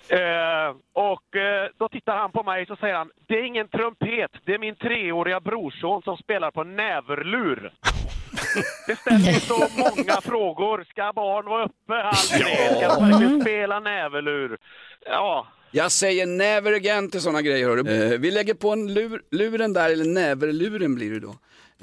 Eh, 0.10 0.76
och 0.94 1.36
eh, 1.36 1.70
då 1.78 1.90
tittar 1.90 2.18
han 2.18 2.32
på 2.32 2.44
mig 2.44 2.66
och 2.70 2.78
säger 2.78 2.96
han, 2.96 3.12
det 3.28 3.40
är 3.40 3.44
ingen 3.44 3.68
trumpet, 3.68 4.32
det 4.46 4.54
är 4.54 4.58
min 4.60 4.76
treåriga 4.76 5.40
brorson 5.40 6.02
som 6.02 6.18
spelar 6.18 6.52
på 6.52 6.64
näverlur. 6.64 7.72
Det 8.88 8.96
ställer 8.96 9.32
så 9.32 9.68
många 9.78 10.22
frågor. 10.22 10.86
Ska 10.90 11.14
barn 11.14 11.46
vara 11.46 11.66
uppe 11.66 11.94
halv 11.94 12.42
tre? 12.44 12.76
Ska 12.76 12.96
de 12.96 13.10
verkligen 13.10 13.42
spela 13.42 13.80
näverlur? 13.80 14.58
Ja, 15.06 15.48
Jag 15.72 15.92
säger 15.92 16.26
never 16.26 16.74
again 16.74 17.10
till 17.10 17.22
sådana 17.22 17.42
grejer. 17.42 17.68
hörru. 17.68 18.14
Eh, 18.14 18.20
vi 18.20 18.32
lägger 18.32 18.54
på 18.54 18.70
en 18.70 18.94
lur, 18.94 19.22
luren 19.32 19.74
där, 19.74 19.90
eller 19.90 20.06
näverluren 20.06 20.96
blir 20.96 21.12
det 21.12 21.20
då. 21.20 21.36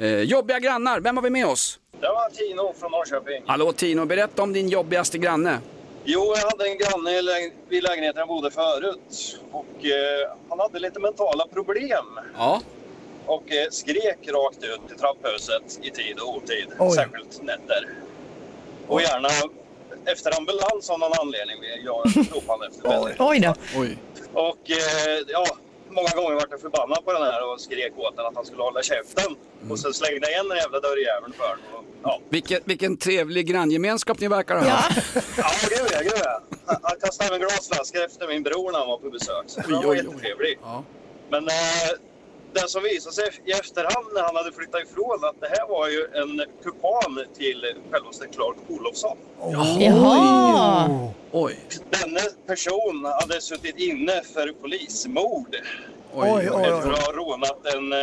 Eh, 0.05 0.21
jobbiga 0.21 0.59
grannar, 0.59 1.01
vem 1.01 1.17
har 1.17 1.23
vi 1.25 1.31
med 1.31 1.47
oss? 1.47 1.79
Det 2.01 2.07
var 2.07 2.31
Tino 2.31 2.75
från 2.81 2.91
Norrköping. 2.91 3.43
Hallå 3.47 3.73
Tino, 3.73 4.05
berätta 4.07 4.43
om 4.43 4.53
din 4.53 4.69
jobbigaste 4.69 5.19
granne. 5.19 5.59
Jo, 6.05 6.35
jag 6.37 6.51
hade 6.51 6.69
en 6.69 6.79
granne 6.79 7.23
lägen- 7.23 7.53
vid 7.69 7.83
lägenheten 7.83 8.19
jag 8.19 8.29
bodde 8.29 8.51
förut. 8.51 9.39
Och 9.53 9.85
eh, 9.85 10.33
han 10.49 10.59
hade 10.61 10.79
lite 10.79 11.01
mentala 11.01 11.47
problem. 11.47 12.07
Ja. 12.37 12.61
Och 13.27 13.53
eh, 13.53 13.67
skrek 13.71 14.19
rakt 14.29 14.65
ut 14.65 14.97
i 14.97 14.99
trapphuset 14.99 15.79
i 15.83 15.91
tid 15.91 16.19
och 16.21 16.37
otid. 16.37 16.67
Oj. 16.79 16.93
Särskilt 16.97 17.43
nätter. 17.43 17.89
Och 18.87 19.03
gärna 19.03 19.29
efter 20.13 20.37
ambulans 20.39 20.91
av 20.91 20.99
någon 20.99 21.13
anledning. 21.21 21.57
Jag 21.85 21.97
ropade 22.35 22.67
efter 22.67 22.89
väldigt 22.89 23.21
Oj 23.21 23.41
då. 23.41 23.55
Oj. 23.81 23.99
Och 24.33 24.71
eh, 24.71 25.19
ja, 25.29 25.45
många 25.91 26.09
gånger 26.17 26.35
var 26.35 26.47
jag 26.51 26.61
förbannad 26.61 27.05
på 27.05 27.13
den 27.13 27.23
här 27.23 27.53
och 27.53 27.61
skrek 27.61 27.93
åt 27.97 28.17
den 28.17 28.27
att 28.27 28.35
han 28.35 28.45
skulle 28.47 28.63
hålla 28.63 28.83
käften. 28.83 29.37
Och 29.71 29.79
sen 29.79 29.95
slängde 29.95 30.21
jag 30.27 30.31
igen 30.31 30.49
den 30.49 30.59
jävla 30.59 30.81
dörrjäveln 30.81 31.33
för 31.33 31.49
den. 31.49 31.59
Och, 31.75 31.85
ja. 32.03 32.21
Vilken, 32.29 32.61
vilken 32.65 32.97
trevlig 32.97 33.47
granngemenskap 33.47 34.21
ni 34.21 34.29
verkar 34.29 34.55
ha 34.61 34.65
haft. 34.69 34.99
Ja, 35.37 35.51
gud 35.69 35.89
ja, 35.93 36.01
gud 36.03 36.13
ja. 36.25 36.41
Han- 36.67 36.77
Han 36.83 36.97
kastade 37.01 37.29
även 37.29 37.41
glasflaskor 37.41 38.05
efter 38.05 38.29
min 38.29 38.43
bror 38.43 38.73
när 38.73 38.79
han 38.79 38.89
var 38.89 38.99
på 38.99 39.11
besök. 39.11 39.45
Så 39.47 39.61
han 39.61 39.73
var 39.73 39.81
oj, 39.81 39.87
oj. 39.89 39.97
jättetrevlig. 39.97 40.59
Men 41.31 41.49
eh, 41.49 41.55
det 42.53 42.69
som 42.69 42.83
visade 42.83 43.15
sig 43.15 43.25
i 43.45 43.53
efterhand 43.53 44.07
när 44.15 44.23
han 44.23 44.37
hade 44.37 44.53
flyttat 44.53 44.83
ifrån 44.83 45.25
att 45.25 45.41
det 45.41 45.49
här 45.49 45.69
var 45.69 45.89
ju 45.89 46.01
en 46.15 46.45
kupan 46.65 47.25
till 47.39 47.65
självaste 47.91 48.27
Clark 48.27 48.57
Olofsson. 48.69 49.17
Jaha. 49.79 51.11
Oj. 51.33 51.59
Denne 51.91 52.21
person 52.47 53.05
hade 53.21 53.41
suttit 53.41 53.79
inne 53.79 54.23
för 54.35 54.53
polismord. 54.53 55.57
Oj, 56.15 56.31
oj, 56.31 56.51
oj. 56.53 56.63
Efter 56.63 56.91
att 56.91 57.07
ha 57.07 57.13
rånat 57.13 57.67
en 57.75 57.93
eh, 57.93 57.99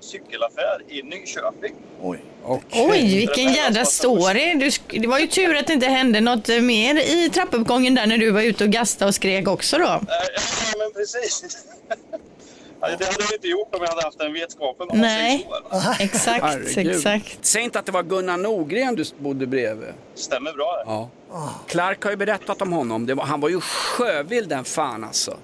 cykelaffär 0.00 0.82
i 0.88 1.02
Nyköping. 1.02 1.74
Oj. 2.02 2.24
Oj, 2.72 3.16
vilken 3.16 3.52
jädra 3.52 3.84
story. 3.84 4.54
Du, 4.54 4.98
det 5.00 5.06
var 5.06 5.18
ju 5.18 5.26
tur 5.26 5.56
att 5.56 5.66
det 5.66 5.72
inte 5.72 5.86
hände 5.86 6.20
något 6.20 6.48
mer 6.48 6.96
i 6.96 7.30
trappuppgången 7.30 7.94
där 7.94 8.06
när 8.06 8.18
du 8.18 8.30
var 8.30 8.42
ute 8.42 8.64
och 8.64 8.70
gastade 8.70 9.08
och 9.08 9.14
skrek 9.14 9.48
också 9.48 9.78
då. 9.78 9.84
Eh, 9.84 10.00
ja, 10.72 10.78
men 10.78 10.92
precis. 10.92 11.66
Ja, 12.90 12.96
det 12.98 13.04
hade 13.04 13.22
jag 13.24 13.32
inte 13.32 13.48
gjort 13.48 13.74
om 13.74 13.80
jag 13.82 13.88
hade 13.88 14.02
haft 14.02 14.18
den 14.18 14.32
vetskapen 14.32 14.88
om 14.90 14.98
Nej. 15.00 15.48
Exakt, 16.00 16.76
exakt. 16.76 17.38
Säg 17.40 17.62
inte 17.62 17.78
att 17.78 17.86
det 17.86 17.92
var 17.92 18.02
Gunnar 18.02 18.36
Nordgren 18.36 18.94
du 18.94 19.04
bodde 19.18 19.46
bredvid. 19.46 19.88
Stämmer 20.14 20.52
bra 20.52 20.72
det. 20.76 20.90
Ja. 20.92 21.10
Clark 21.66 22.02
har 22.04 22.10
ju 22.10 22.16
berättat 22.16 22.62
om 22.62 22.72
honom. 22.72 23.06
Det 23.06 23.14
var, 23.14 23.24
han 23.24 23.40
var 23.40 23.48
ju 23.48 23.60
sjövild 23.60 24.48
den 24.48 24.64
fan 24.64 25.04
alltså. 25.04 25.36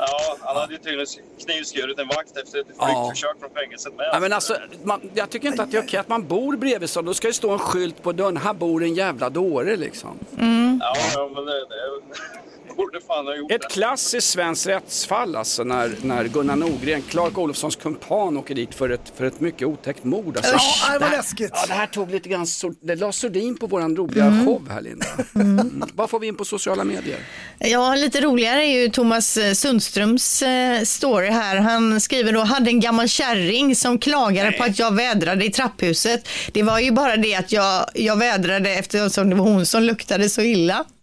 Ja, 0.00 0.36
han 0.40 0.56
hade 0.56 0.72
ju 0.72 0.78
tydligen 0.78 1.06
knivskurit 1.44 1.98
en 1.98 2.08
vakt 2.08 2.36
efter 2.36 2.60
ett 2.60 2.66
Ja. 2.78 2.86
flyktförsök 2.86 3.40
från 3.40 3.50
fängelset 3.50 3.94
med. 3.96 4.06
Ja, 4.12 4.20
men 4.20 4.32
alltså, 4.32 4.56
man, 4.82 5.10
jag 5.14 5.30
tycker 5.30 5.48
inte 5.48 5.62
att 5.62 5.70
det 5.70 5.78
är 5.78 5.82
okej 5.82 6.00
att 6.00 6.08
man 6.08 6.26
bor 6.26 6.56
bredvid 6.56 6.90
så. 6.90 7.02
Då 7.02 7.14
ska 7.14 7.28
det 7.28 7.34
stå 7.34 7.50
en 7.50 7.58
skylt 7.58 8.02
på 8.02 8.12
dörren. 8.12 8.36
Här 8.36 8.54
bor 8.54 8.82
en 8.82 8.94
jävla 8.94 9.30
dåre 9.30 9.76
liksom. 9.76 10.18
Ja, 10.80 10.96
ja, 11.14 11.30
men 11.34 11.44
det, 11.44 11.52
det, 11.52 11.76
borde 12.78 13.00
fan 13.06 13.26
ha 13.26 13.36
gjort 13.36 13.52
Ett 13.52 13.70
klassiskt 13.70 14.28
svenskt 14.28 14.66
rättsfall 14.66 15.36
alltså 15.36 15.64
när, 15.64 15.90
när 16.02 16.24
Gunnar 16.24 16.56
Norgren, 16.56 17.02
Clark 17.02 17.38
Olofssons 17.38 17.76
kumpan, 17.76 18.36
åker 18.36 18.54
dit 18.54 18.74
för 18.74 18.90
ett, 18.90 19.12
för 19.16 19.24
ett 19.24 19.40
mycket 19.40 19.68
otäckt 19.68 20.04
mord. 20.04 20.36
Alltså, 20.36 20.54
Usch, 20.54 20.92
det 20.92 20.98
var 20.98 21.10
läskigt. 21.10 21.50
Ja, 21.54 21.64
det 21.66 21.72
här 21.74 21.86
tog 21.86 22.10
lite 22.10 22.28
grann, 22.28 22.46
sor- 22.46 22.74
det 22.82 22.94
la 22.96 23.12
sordin 23.12 23.56
på 23.58 23.66
våran 23.66 23.96
roliga 23.96 24.24
Mm. 24.24 24.46
show 24.46 24.68
här 24.70 24.80
Linda. 24.80 25.06
Mm. 25.34 25.84
Vad 25.94 26.10
får 26.10 26.20
vi 26.20 26.26
in 26.26 26.36
på 26.36 26.44
sociala 26.44 26.84
medier? 26.84 27.18
Ja, 27.58 27.94
lite 27.94 28.20
roligare 28.20 28.64
är 28.66 28.80
ju 28.82 28.88
Thomas 28.88 29.36
eh, 29.36 29.52
Sundströms 29.52 30.42
eh, 30.42 30.82
story 30.82 31.28
här. 31.28 31.56
Han 31.56 32.00
skriver 32.00 32.32
då, 32.32 32.40
hade 32.40 32.70
en 32.70 32.80
gammal 32.80 33.08
kärring 33.08 33.76
som 33.76 33.98
klagade 33.98 34.52
på 34.52 34.64
att 34.64 34.78
jag 34.78 34.94
vädrade 34.94 35.44
i 35.44 35.50
trapphuset. 35.50 36.28
Det 36.52 36.62
var 36.62 36.78
ju 36.78 36.90
bara 36.92 37.16
det 37.16 37.34
att 37.34 37.52
jag, 37.52 37.84
jag 37.94 38.16
vädrade 38.16 38.70
eftersom 38.70 39.30
det 39.30 39.36
var 39.36 39.44
hon 39.44 39.66
som 39.66 39.82
luktade 39.82 40.28
så 40.28 40.40
illa. 40.42 40.84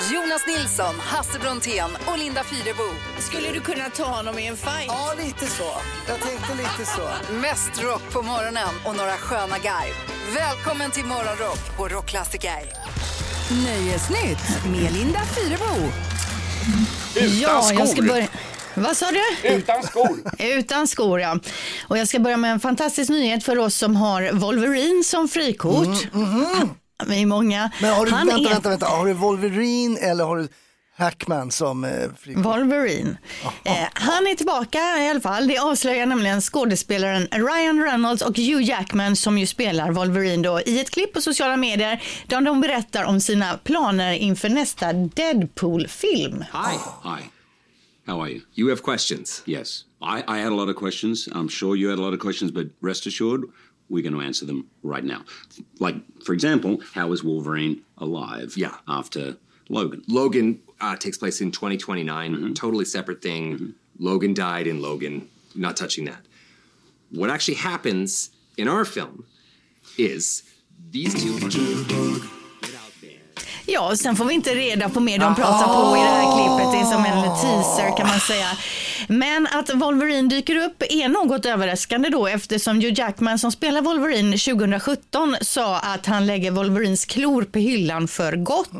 Jonas 0.00 0.46
Nilsson, 0.46 0.94
Hasse 1.00 1.38
Brontén 1.38 1.90
och 2.06 2.18
Linda 2.18 2.44
Fyrebo. 2.44 2.82
Skulle 3.18 3.52
du 3.52 3.60
kunna 3.60 3.90
ta 3.90 4.04
honom 4.04 4.38
i 4.38 4.46
en 4.46 4.56
fight? 4.56 4.86
Ja, 4.86 5.14
lite 5.24 5.46
så. 5.46 5.70
Jag 6.08 6.20
tänkte 6.20 6.54
lite 6.54 6.90
så. 6.96 7.32
Mest 7.32 7.82
rock 7.82 8.02
på 8.12 8.22
morgonen 8.22 8.68
och 8.84 8.96
några 8.96 9.12
sköna 9.12 9.58
garv. 9.58 9.94
Välkommen 10.34 10.90
till 10.90 11.04
Morgonrock 11.04 11.76
på 11.76 11.88
Rockklassiker. 11.88 12.62
Nöjesnytt 13.64 14.64
med 14.72 14.92
Linda 14.92 15.20
Fyrebo. 15.20 15.92
ja, 17.42 17.72
jag 17.72 17.88
ska 17.88 18.02
börja... 18.02 18.28
Vad 18.74 18.96
sa 18.96 19.06
du? 19.10 19.48
Utan 19.48 19.82
skor. 19.82 20.18
Utan 20.38 20.88
skor, 20.88 21.20
ja. 21.20 21.38
Och 21.88 21.98
jag 21.98 22.08
ska 22.08 22.18
börja 22.18 22.36
med 22.36 22.52
en 22.52 22.60
fantastisk 22.60 23.10
nyhet 23.10 23.44
för 23.44 23.58
oss 23.58 23.76
som 23.76 23.96
har 23.96 24.32
Wolverine 24.32 25.04
som 25.04 25.28
frikort. 25.28 26.06
Vi 27.08 27.22
är 27.22 27.26
många. 27.26 27.70
Men 27.80 27.92
har 27.94 28.06
du, 28.06 28.12
Han 28.12 28.26
vänta, 28.26 28.48
är- 28.48 28.52
vänta, 28.52 28.68
vänta, 28.68 28.86
har 28.86 29.06
du 29.06 29.12
Wolverine 29.12 29.98
eller 29.98 30.24
har 30.24 30.36
du 30.36 30.48
Hackman 30.96 31.50
som 31.50 31.84
eh, 31.84 31.90
frikort? 32.20 32.44
Wolverine. 32.44 33.16
Eh, 33.64 33.74
han 33.94 34.26
är 34.26 34.34
tillbaka 34.34 34.78
i 34.78 35.08
alla 35.08 35.20
fall. 35.20 35.48
Det 35.48 35.58
avslöjar 35.58 36.06
nämligen 36.06 36.40
skådespelaren 36.40 37.28
Ryan 37.32 37.82
Reynolds 37.84 38.22
och 38.22 38.36
Hugh 38.38 38.62
Jackman 38.62 39.16
som 39.16 39.38
ju 39.38 39.46
spelar 39.46 39.90
Wolverine 39.90 40.42
då, 40.42 40.60
i 40.60 40.80
ett 40.80 40.90
klipp 40.90 41.12
på 41.12 41.20
sociala 41.20 41.56
medier 41.56 42.02
där 42.26 42.40
de 42.40 42.60
berättar 42.60 43.04
om 43.04 43.20
sina 43.20 43.58
planer 43.64 44.12
inför 44.12 44.48
nästa 44.48 44.92
Deadpool-film. 44.92 46.44
Hi. 46.52 46.78
Hi. 47.04 47.22
How 48.06 48.20
are 48.22 48.30
you? 48.30 48.40
You 48.54 48.68
have 48.68 48.80
questions? 48.82 49.42
Yes. 49.46 49.84
I, 50.00 50.22
I 50.28 50.42
had 50.42 50.52
a 50.52 50.56
lot 50.56 50.68
of 50.68 50.76
questions. 50.76 51.28
I'm 51.28 51.48
sure 51.48 51.76
you 51.76 51.90
had 51.90 51.98
a 51.98 52.02
lot 52.02 52.14
of 52.14 52.20
questions, 52.20 52.52
but 52.52 52.66
rest 52.82 53.06
assured, 53.06 53.40
we're 53.92 54.02
going 54.02 54.14
to 54.20 54.26
answer 54.28 54.46
them 54.46 54.60
right 54.82 55.04
now. 55.04 55.20
Like, 55.86 55.96
for 56.26 56.32
example, 56.32 56.72
how 56.94 57.12
is 57.12 57.22
Wolverine 57.22 57.74
alive 57.98 58.54
Yeah. 58.56 58.74
after 58.88 59.36
Logan? 59.68 60.02
Logan 60.08 60.58
uh, 60.80 60.96
takes 60.96 61.18
place 61.18 61.40
in 61.44 61.50
2029, 61.52 62.54
totally 62.54 62.84
separate 62.86 63.20
thing. 63.22 63.74
Logan 63.98 64.34
died 64.34 64.66
in 64.66 64.80
Logan, 64.82 65.28
not 65.54 65.76
touching 65.76 66.06
that. 66.06 66.22
What 67.10 67.30
actually 67.30 67.58
happens 67.58 68.30
in 68.56 68.66
our 68.68 68.84
film 68.86 69.24
is 69.98 70.42
these 70.90 71.14
two. 71.14 71.38
Ja, 73.66 73.90
och 73.90 73.98
sen 73.98 74.16
får 74.16 74.24
vi 74.24 74.34
inte 74.34 74.54
reda 74.54 74.88
på 74.88 75.00
mer. 75.00 75.18
De 75.18 75.34
pratar 75.34 75.66
på 75.66 75.96
i 75.96 76.00
det 76.00 76.06
här 76.06 76.22
klippet. 76.36 76.72
Det 76.72 76.78
är 76.78 76.84
som 76.92 77.04
en 77.04 77.22
teaser 77.42 77.96
kan 77.96 78.06
man 78.06 78.20
säga. 78.20 78.46
Men 79.08 79.46
att 79.46 79.74
Wolverine 79.74 80.28
dyker 80.28 80.56
upp 80.56 80.82
är 80.90 81.08
något 81.08 81.46
överraskande 81.46 82.08
då 82.08 82.26
eftersom 82.26 82.76
Hugh 82.76 82.98
Jackman 82.98 83.38
som 83.38 83.52
spelar 83.52 83.82
Wolverine 83.82 84.38
2017 84.38 85.36
sa 85.40 85.78
att 85.78 86.06
han 86.06 86.26
lägger 86.26 86.50
Wolverines 86.50 87.04
klor 87.04 87.42
på 87.44 87.58
hyllan 87.58 88.08
för 88.08 88.32
gott. 88.36 88.70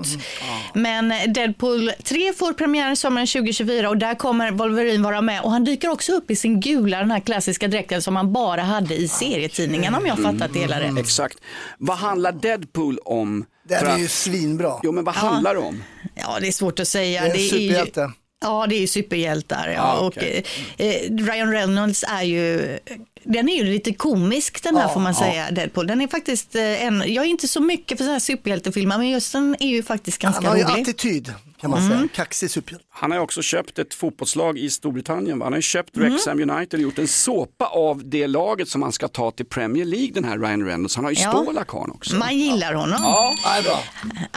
Men 0.74 1.12
Deadpool 1.32 1.90
3 2.04 2.32
får 2.32 2.52
premiär 2.52 2.94
sommaren 2.94 3.26
2024 3.26 3.88
och 3.88 3.96
där 3.96 4.14
kommer 4.14 4.50
Wolverine 4.50 5.02
vara 5.02 5.20
med 5.20 5.42
och 5.42 5.50
han 5.50 5.64
dyker 5.64 5.88
också 5.88 6.12
upp 6.12 6.30
i 6.30 6.36
sin 6.36 6.60
gula, 6.60 6.98
den 6.98 7.10
här 7.10 7.20
klassiska 7.20 7.68
dräkten 7.68 8.02
som 8.02 8.16
han 8.16 8.32
bara 8.32 8.62
hade 8.62 8.94
i 8.96 9.08
serietidningen 9.08 9.94
om 9.94 10.06
jag 10.06 10.18
fattat 10.22 10.52
det 10.52 10.58
hela 10.58 10.80
rätt. 10.80 10.98
Exakt. 10.98 11.38
Vad 11.78 11.96
handlar 11.96 12.32
Deadpool 12.32 12.98
om? 13.04 13.44
Den 13.68 13.86
är 13.86 13.98
ju 13.98 14.08
svinbra. 14.08 14.72
Jo, 14.82 14.92
men 14.92 15.04
vad 15.04 15.14
handlar 15.14 15.54
det 15.54 15.60
om? 15.60 15.82
Ja, 16.14 16.38
det 16.40 16.48
är 16.48 16.52
svårt 16.52 16.80
att 16.80 16.88
säga. 16.88 17.22
Det 17.22 17.28
är 17.28 17.34
en 17.34 17.40
ju- 17.40 17.48
superhjälte. 17.48 18.10
Ja, 18.42 18.66
det 18.68 18.82
är 18.82 18.86
superhjältar. 18.86 19.66
Ja. 19.68 19.72
Ja, 19.74 19.98
och, 20.00 20.06
okej. 20.06 20.44
eh, 20.76 20.86
Ryan 21.10 21.52
Reynolds 21.52 22.04
är 22.08 22.22
ju, 22.22 22.78
den 23.24 23.48
är 23.48 23.56
ju 23.56 23.64
lite 23.64 23.92
komisk 23.94 24.62
den 24.62 24.76
här 24.76 24.88
får 24.88 25.00
man 25.00 25.14
säga, 25.14 25.50
Deadpool. 25.50 25.86
Den 25.86 26.00
är 26.00 26.08
faktiskt 26.08 26.54
eh, 26.54 26.84
en, 26.84 27.04
jag 27.06 27.24
är 27.24 27.28
inte 27.28 27.48
så 27.48 27.60
mycket 27.60 27.98
för 27.98 28.04
så 28.04 28.10
här 28.12 28.18
superhjältefilmer, 28.18 28.98
men 28.98 29.08
just 29.08 29.32
den 29.32 29.56
är 29.60 29.68
ju 29.68 29.82
faktiskt 29.82 30.22
Han 30.22 30.32
ganska 30.32 30.48
har 30.50 30.56
ju 30.56 30.62
rolig. 30.64 30.82
attityd 30.82 31.34
kan 31.62 31.70
man 31.70 31.80
Mm. 31.86 31.98
säga. 31.98 32.08
Kaxig 32.14 32.50
superhjälte. 32.50 32.86
Han 32.90 33.10
har 33.12 33.18
också 33.18 33.42
köpt 33.42 33.78
ett 33.78 33.94
fotbollslag 33.94 34.58
i 34.58 34.70
Storbritannien. 34.70 35.38
va? 35.38 35.46
Han 35.46 35.52
har 35.52 35.60
köpt 35.60 35.96
Mm. 35.96 36.08
Wrexham 36.10 36.50
United 36.50 36.74
och 36.78 36.82
gjort 36.82 36.98
en 36.98 37.08
såpa 37.08 37.64
av 37.66 38.02
det 38.04 38.26
laget 38.26 38.68
som 38.68 38.82
han 38.82 38.92
ska 38.92 39.08
ta 39.08 39.30
till 39.30 39.46
Premier 39.46 39.84
League, 39.84 40.10
den 40.14 40.24
här 40.24 40.38
Ryan 40.38 40.64
Reynolds. 40.66 40.96
Han 40.96 41.04
har 41.04 41.12
ju 41.12 41.20
Ja. 41.20 41.28
stålar 41.30 41.64
karln 41.64 41.90
också. 41.90 42.16
Man 42.16 42.38
gillar 42.38 42.74
honom. 42.74 42.98
Ja, 43.02 43.32
Ja, 43.44 43.50
det 43.52 43.58
är 43.58 43.62
bra. 43.62 43.78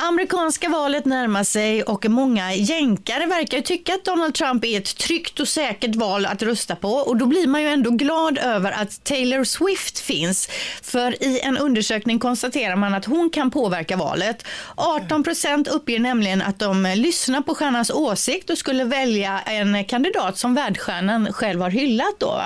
Amerikanska 0.08 0.70
valet 0.70 1.06
närmar 1.06 1.44
sig 1.44 1.84
och 1.84 2.06
många 2.10 2.54
jänkare 2.54 3.26
verkar 3.26 3.62
tycka 3.62 3.94
att 3.96 4.06
Donald 4.06 4.34
Trump 4.34 4.66
är 4.66 4.78
ett 4.78 4.98
tryggt 4.98 5.40
och 5.40 5.48
säkert 5.48 5.96
val 5.96 6.26
att 6.26 6.42
rösta 6.42 6.76
på 6.76 6.90
och 6.94 7.18
då 7.18 7.26
blir 7.26 7.48
man 7.48 7.62
ju 7.62 7.68
ändå 7.68 7.90
glad 7.92 8.38
över 8.38 8.72
att 8.72 9.04
Taylor 9.04 9.44
Swift 9.44 10.00
finns. 10.00 10.50
För 10.82 11.24
i 11.24 11.40
en 11.40 11.58
undersökning 11.58 12.20
konstaterar 12.20 12.76
man 12.76 12.94
att 12.94 13.06
hon 13.06 13.30
kan 13.30 13.52
påverka 13.52 13.98
valet. 13.98 14.46
18 14.76 15.24
procent 15.24 15.68
uppger 15.68 16.00
nämligen 16.00 16.42
att 16.42 16.60
de 16.60 16.94
lyssnar 16.96 17.15
på 17.46 17.56
stjärnans 17.56 17.90
åsikt 17.90 18.50
och 18.50 18.58
skulle 18.58 18.84
välja 18.84 19.40
en 19.40 19.86
kandidat 19.86 20.38
som 20.38 20.54
världsstjärnan 20.54 21.34
själv 21.34 21.62
har 21.62 21.70
hyllat. 21.70 22.16
Då? 22.20 22.42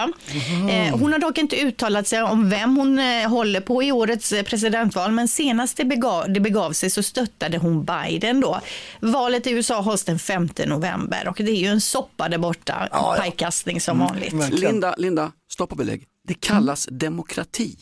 Eh, 0.72 0.98
hon 0.98 1.12
har 1.12 1.20
dock 1.20 1.38
inte 1.38 1.56
uttalat 1.62 2.08
sig 2.08 2.22
om 2.22 2.50
vem 2.50 2.78
hon 2.78 3.00
eh, 3.00 3.30
håller 3.30 3.62
på 3.62 3.84
i 3.84 3.92
årets 3.92 4.32
eh, 4.32 4.44
presidentval, 4.44 5.12
men 5.12 5.28
senast 5.28 5.78
det 5.78 5.86
begav, 5.86 6.34
det 6.34 6.40
begav 6.40 6.72
sig 6.72 6.90
så 6.90 7.04
stöttade 7.04 7.58
hon 7.58 7.86
Biden. 7.86 8.42
Då. 8.42 8.60
Valet 9.00 9.48
i 9.48 9.52
USA 9.52 9.82
hålls 9.82 10.04
den 10.04 10.20
5 10.20 10.50
november 10.66 11.28
och 11.28 11.36
det 11.38 11.52
är 11.52 11.56
ju 11.62 11.68
en 11.68 11.82
soppa 11.82 12.30
där 12.30 12.38
borta, 12.38 12.88
Ja, 12.92 13.16
ja. 13.16 13.22
pajkastning 13.22 13.82
som 13.82 14.00
vanligt. 14.00 14.34
Verkligen. 14.34 14.72
Linda, 14.72 14.96
Linda, 14.98 15.32
stopp 15.52 15.72
och 15.72 15.78
belägg. 15.78 16.08
Det 16.28 16.34
kallas 16.34 16.88
demokrati. 16.92 17.78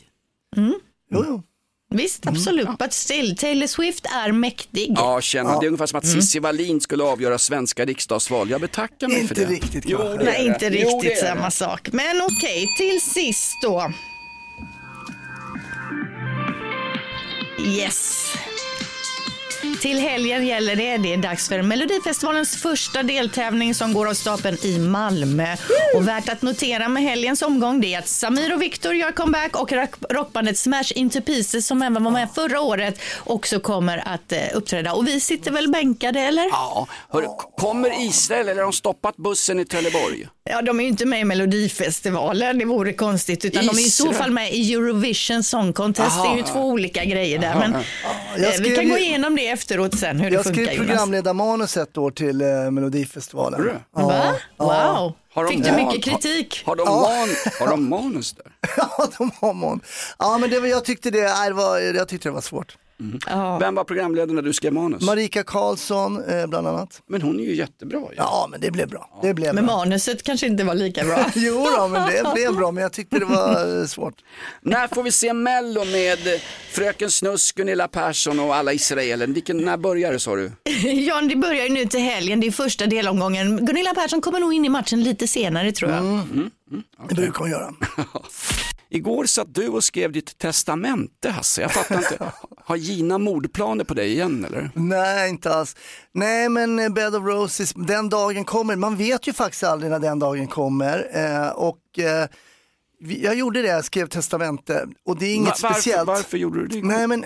Jo, 0.55 1.23
jo. 1.27 1.43
Visst, 1.89 2.27
absolut. 2.27 2.67
But 2.79 2.93
still, 2.93 3.37
Taylor 3.37 3.67
Swift 3.67 4.05
är 4.05 4.31
mäktig. 4.31 4.93
Ja, 4.95 5.21
känner. 5.21 5.59
Det 5.59 5.65
är 5.65 5.67
ungefär 5.67 5.85
som 5.85 5.99
att 5.99 6.07
Cissi 6.07 6.39
Wallin 6.39 6.81
skulle 6.81 7.03
avgöra 7.03 7.37
svenska 7.37 7.85
riksdagsval. 7.85 8.49
Jag 8.49 8.61
betackar 8.61 9.07
mig 9.07 9.15
för 9.27 9.35
Inte 9.39 9.45
det. 9.45 9.53
riktigt 9.53 9.83
Jo, 9.87 9.97
det 9.97 10.03
är 10.03 10.17
Nej, 10.23 10.43
det. 10.43 10.45
inte 10.45 10.65
Jo, 10.65 10.71
riktigt 10.71 11.01
det 11.01 11.21
är 11.27 11.33
samma 11.35 11.45
det. 11.45 11.51
sak. 11.51 11.89
Men 11.91 12.21
okej, 12.21 12.67
till 12.77 13.01
sist 13.01 13.53
då. 13.63 13.93
Yes. 17.67 18.33
Till 19.81 19.99
helgen 19.99 20.45
gäller 20.47 20.75
det. 20.75 20.97
Det 20.97 21.13
är 21.13 21.17
dags 21.17 21.47
för 21.49 21.61
Melodifestivalens 21.61 22.55
första 22.61 23.03
deltävling 23.03 23.75
som 23.75 23.93
går 23.93 24.07
av 24.09 24.13
stapeln 24.13 24.57
i 24.63 24.79
Malmö. 24.79 25.55
Och 25.95 26.07
värt 26.07 26.29
att 26.29 26.41
notera 26.41 26.87
med 26.89 27.03
helgens 27.03 27.41
omgång 27.41 27.81
det 27.81 27.93
är 27.93 27.99
att 27.99 28.07
Samir 28.07 28.53
och 28.53 28.61
Viktor 28.61 28.95
gör 28.95 29.11
comeback 29.11 29.55
och 29.61 29.71
rock- 29.71 30.03
rockbandet 30.09 30.57
Smash 30.57 30.91
Into 30.95 31.21
Pieces 31.21 31.67
som 31.67 31.81
även 31.81 32.03
var 32.03 32.11
med 32.11 32.27
förra 32.35 32.61
året 32.61 32.99
också 33.23 33.59
kommer 33.59 34.03
att 34.07 34.31
eh, 34.31 34.39
uppträda. 34.53 34.93
Och 34.93 35.07
vi 35.07 35.19
sitter 35.19 35.51
väl 35.51 35.69
bänkade 35.71 36.19
eller? 36.19 36.43
Ja, 36.51 36.87
hörru, 37.09 37.27
kommer 37.57 38.07
Israel 38.07 38.41
eller 38.49 38.55
har 38.61 38.63
de 38.71 38.73
stoppat 38.73 39.17
bussen 39.17 39.59
i 39.59 39.65
Trelleborg? 39.65 40.27
Ja, 40.49 40.61
de 40.61 40.79
är 40.79 40.83
ju 40.83 40.89
inte 40.89 41.05
med 41.05 41.19
i 41.21 41.23
Melodifestivalen, 41.23 42.59
det 42.59 42.65
vore 42.65 42.93
konstigt, 42.93 43.45
utan 43.45 43.65
de 43.65 43.69
är 43.77 43.79
i 43.87 43.89
så 43.89 44.03
Israel. 44.03 44.15
fall 44.17 44.31
med 44.31 44.53
i 44.53 44.73
Eurovision 44.73 45.43
Song 45.43 45.73
Contest. 45.73 46.11
Aha. 46.17 46.23
Det 46.27 46.33
är 46.33 46.37
ju 46.37 46.43
två 46.53 46.59
olika 46.59 47.05
grejer 47.05 47.39
där, 47.39 47.47
Aha. 47.49 47.59
men 47.59 47.73
Jag 48.43 48.53
eh, 48.55 48.61
vi 48.61 48.75
kan 48.75 48.89
gå 48.89 48.97
igenom 48.97 49.35
det 49.35 49.46
efteråt 49.53 49.99
sen, 49.99 50.19
hur 50.19 50.29
det 50.29 50.35
Jag 50.35 50.43
funkar 50.43 50.61
skrev 50.63 50.75
Jonas. 50.75 50.87
programledarmanus 50.89 51.77
ett 51.77 51.97
år 51.97 52.11
till 52.11 52.41
eh, 52.41 52.71
Melodifestivalen. 52.71 53.65
Va? 53.91 54.33
Ja. 54.57 55.13
Wow. 55.35 55.47
Fick 55.49 55.63
du 55.65 55.71
mycket 55.71 56.03
kritik? 56.03 56.63
Har, 56.65 56.75
har, 56.75 56.85
de, 56.85 56.85
Ja. 56.87 57.01
man, 57.19 57.29
har 57.59 57.67
de 57.77 57.89
manus 57.89 58.33
där? 58.33 58.45
ja, 58.77 59.07
de 59.17 59.31
har 59.39 59.53
man. 59.53 59.81
Ja, 60.19 60.37
men 60.37 60.49
det, 60.49 60.59
var- 60.59 60.67
jag, 60.67 60.85
tyckte 60.85 61.11
det, 61.11 61.21
nej, 61.23 61.49
det 61.49 61.55
var, 61.55 61.79
jag 61.79 62.07
tyckte 62.07 62.29
det 62.29 62.33
var 62.33 62.41
svårt. 62.41 62.77
Vem 63.59 63.75
var 63.75 63.83
programledare 63.83 64.35
när 64.35 64.41
du 64.41 64.53
skrev 64.53 64.73
manus? 64.73 65.01
Marika 65.03 65.43
Karlsson 65.43 66.23
eh, 66.23 66.47
bland 66.47 66.67
annat. 66.67 67.01
Men 67.07 67.21
hon 67.21 67.39
är 67.39 67.43
ju 67.43 67.55
jättebra. 67.55 67.99
Ja, 67.99 68.11
ja 68.17 68.47
men 68.51 68.61
det 68.61 68.71
blev 68.71 68.89
bra. 68.89 69.19
Det 69.21 69.33
blev 69.33 69.55
Men 69.55 69.65
bra. 69.65 69.75
manuset 69.77 70.23
kanske 70.23 70.47
inte 70.47 70.63
var 70.63 70.75
lika 70.75 71.03
bra. 71.03 71.25
jo 71.35 71.67
då, 71.77 71.87
men 71.87 72.09
det 72.11 72.33
blev 72.33 72.55
bra, 72.55 72.71
men 72.71 72.83
jag 72.83 72.93
tyckte 72.93 73.19
det 73.19 73.25
var 73.25 73.79
eh, 73.79 73.85
svårt. 73.85 74.13
När 74.61 74.87
får 74.87 75.03
vi 75.03 75.11
se 75.11 75.33
Mello 75.33 75.85
med 75.85 76.19
Fröken 76.71 77.11
Snusk, 77.11 77.55
Gunilla 77.55 77.87
Persson 77.87 78.39
och 78.39 78.55
alla 78.55 78.73
israeler? 78.73 79.27
Vilken, 79.27 79.57
när 79.57 79.77
börjar 79.77 80.11
det 80.11 80.19
sa 80.19 80.35
du? 80.35 80.51
ja, 81.07 81.21
det 81.21 81.35
börjar 81.35 81.63
ju 81.63 81.69
nu 81.73 81.85
till 81.85 81.99
helgen, 81.99 82.39
det 82.39 82.47
är 82.47 82.51
första 82.51 82.85
delomgången. 82.85 83.65
Gunilla 83.65 83.93
Persson 83.93 84.21
kommer 84.21 84.39
nog 84.39 84.53
in 84.53 84.65
i 84.65 84.69
matchen 84.69 85.03
lite 85.03 85.27
senare 85.27 85.71
tror 85.71 85.91
jag. 85.91 85.99
Mm. 85.99 86.49
Det 87.09 87.15
brukar 87.15 87.39
hon 87.39 87.49
göra. 87.49 87.73
Igår 88.89 89.25
satt 89.25 89.53
du 89.55 89.67
och 89.67 89.83
skrev 89.83 90.11
ditt 90.11 90.37
testamente 90.37 91.29
Hasse, 91.29 91.61
jag 91.61 91.71
fattar 91.71 91.97
inte. 91.97 92.31
Har 92.63 92.75
Gina 92.75 93.17
mordplaner 93.17 93.83
på 93.83 93.93
dig 93.93 94.11
igen 94.11 94.45
eller? 94.45 94.71
Nej, 94.73 95.29
inte 95.29 95.53
alls. 95.55 95.75
Nej, 96.11 96.49
men 96.49 96.79
eh, 96.79 96.89
Bed 96.89 97.15
of 97.15 97.23
Roses, 97.25 97.73
den 97.73 98.09
dagen 98.09 98.45
kommer. 98.45 98.75
Man 98.75 98.95
vet 98.95 99.27
ju 99.27 99.33
faktiskt 99.33 99.63
aldrig 99.63 99.91
när 99.91 99.99
den 99.99 100.19
dagen 100.19 100.47
kommer. 100.47 101.09
Eh, 101.13 101.49
och 101.49 101.99
eh, 101.99 102.27
jag 102.99 103.35
gjorde 103.35 103.61
det, 103.61 103.67
jag 103.67 103.85
skrev 103.85 104.07
testamente. 104.07 104.87
Och 105.05 105.17
det 105.19 105.25
är 105.25 105.35
inget 105.35 105.47
Va- 105.49 105.55
varför- 105.61 105.73
speciellt. 105.81 106.07
varför 106.07 106.37
gjorde 106.37 106.67
du 106.67 106.81
det? 106.81 106.87
Nej, 106.87 107.07
men 107.07 107.23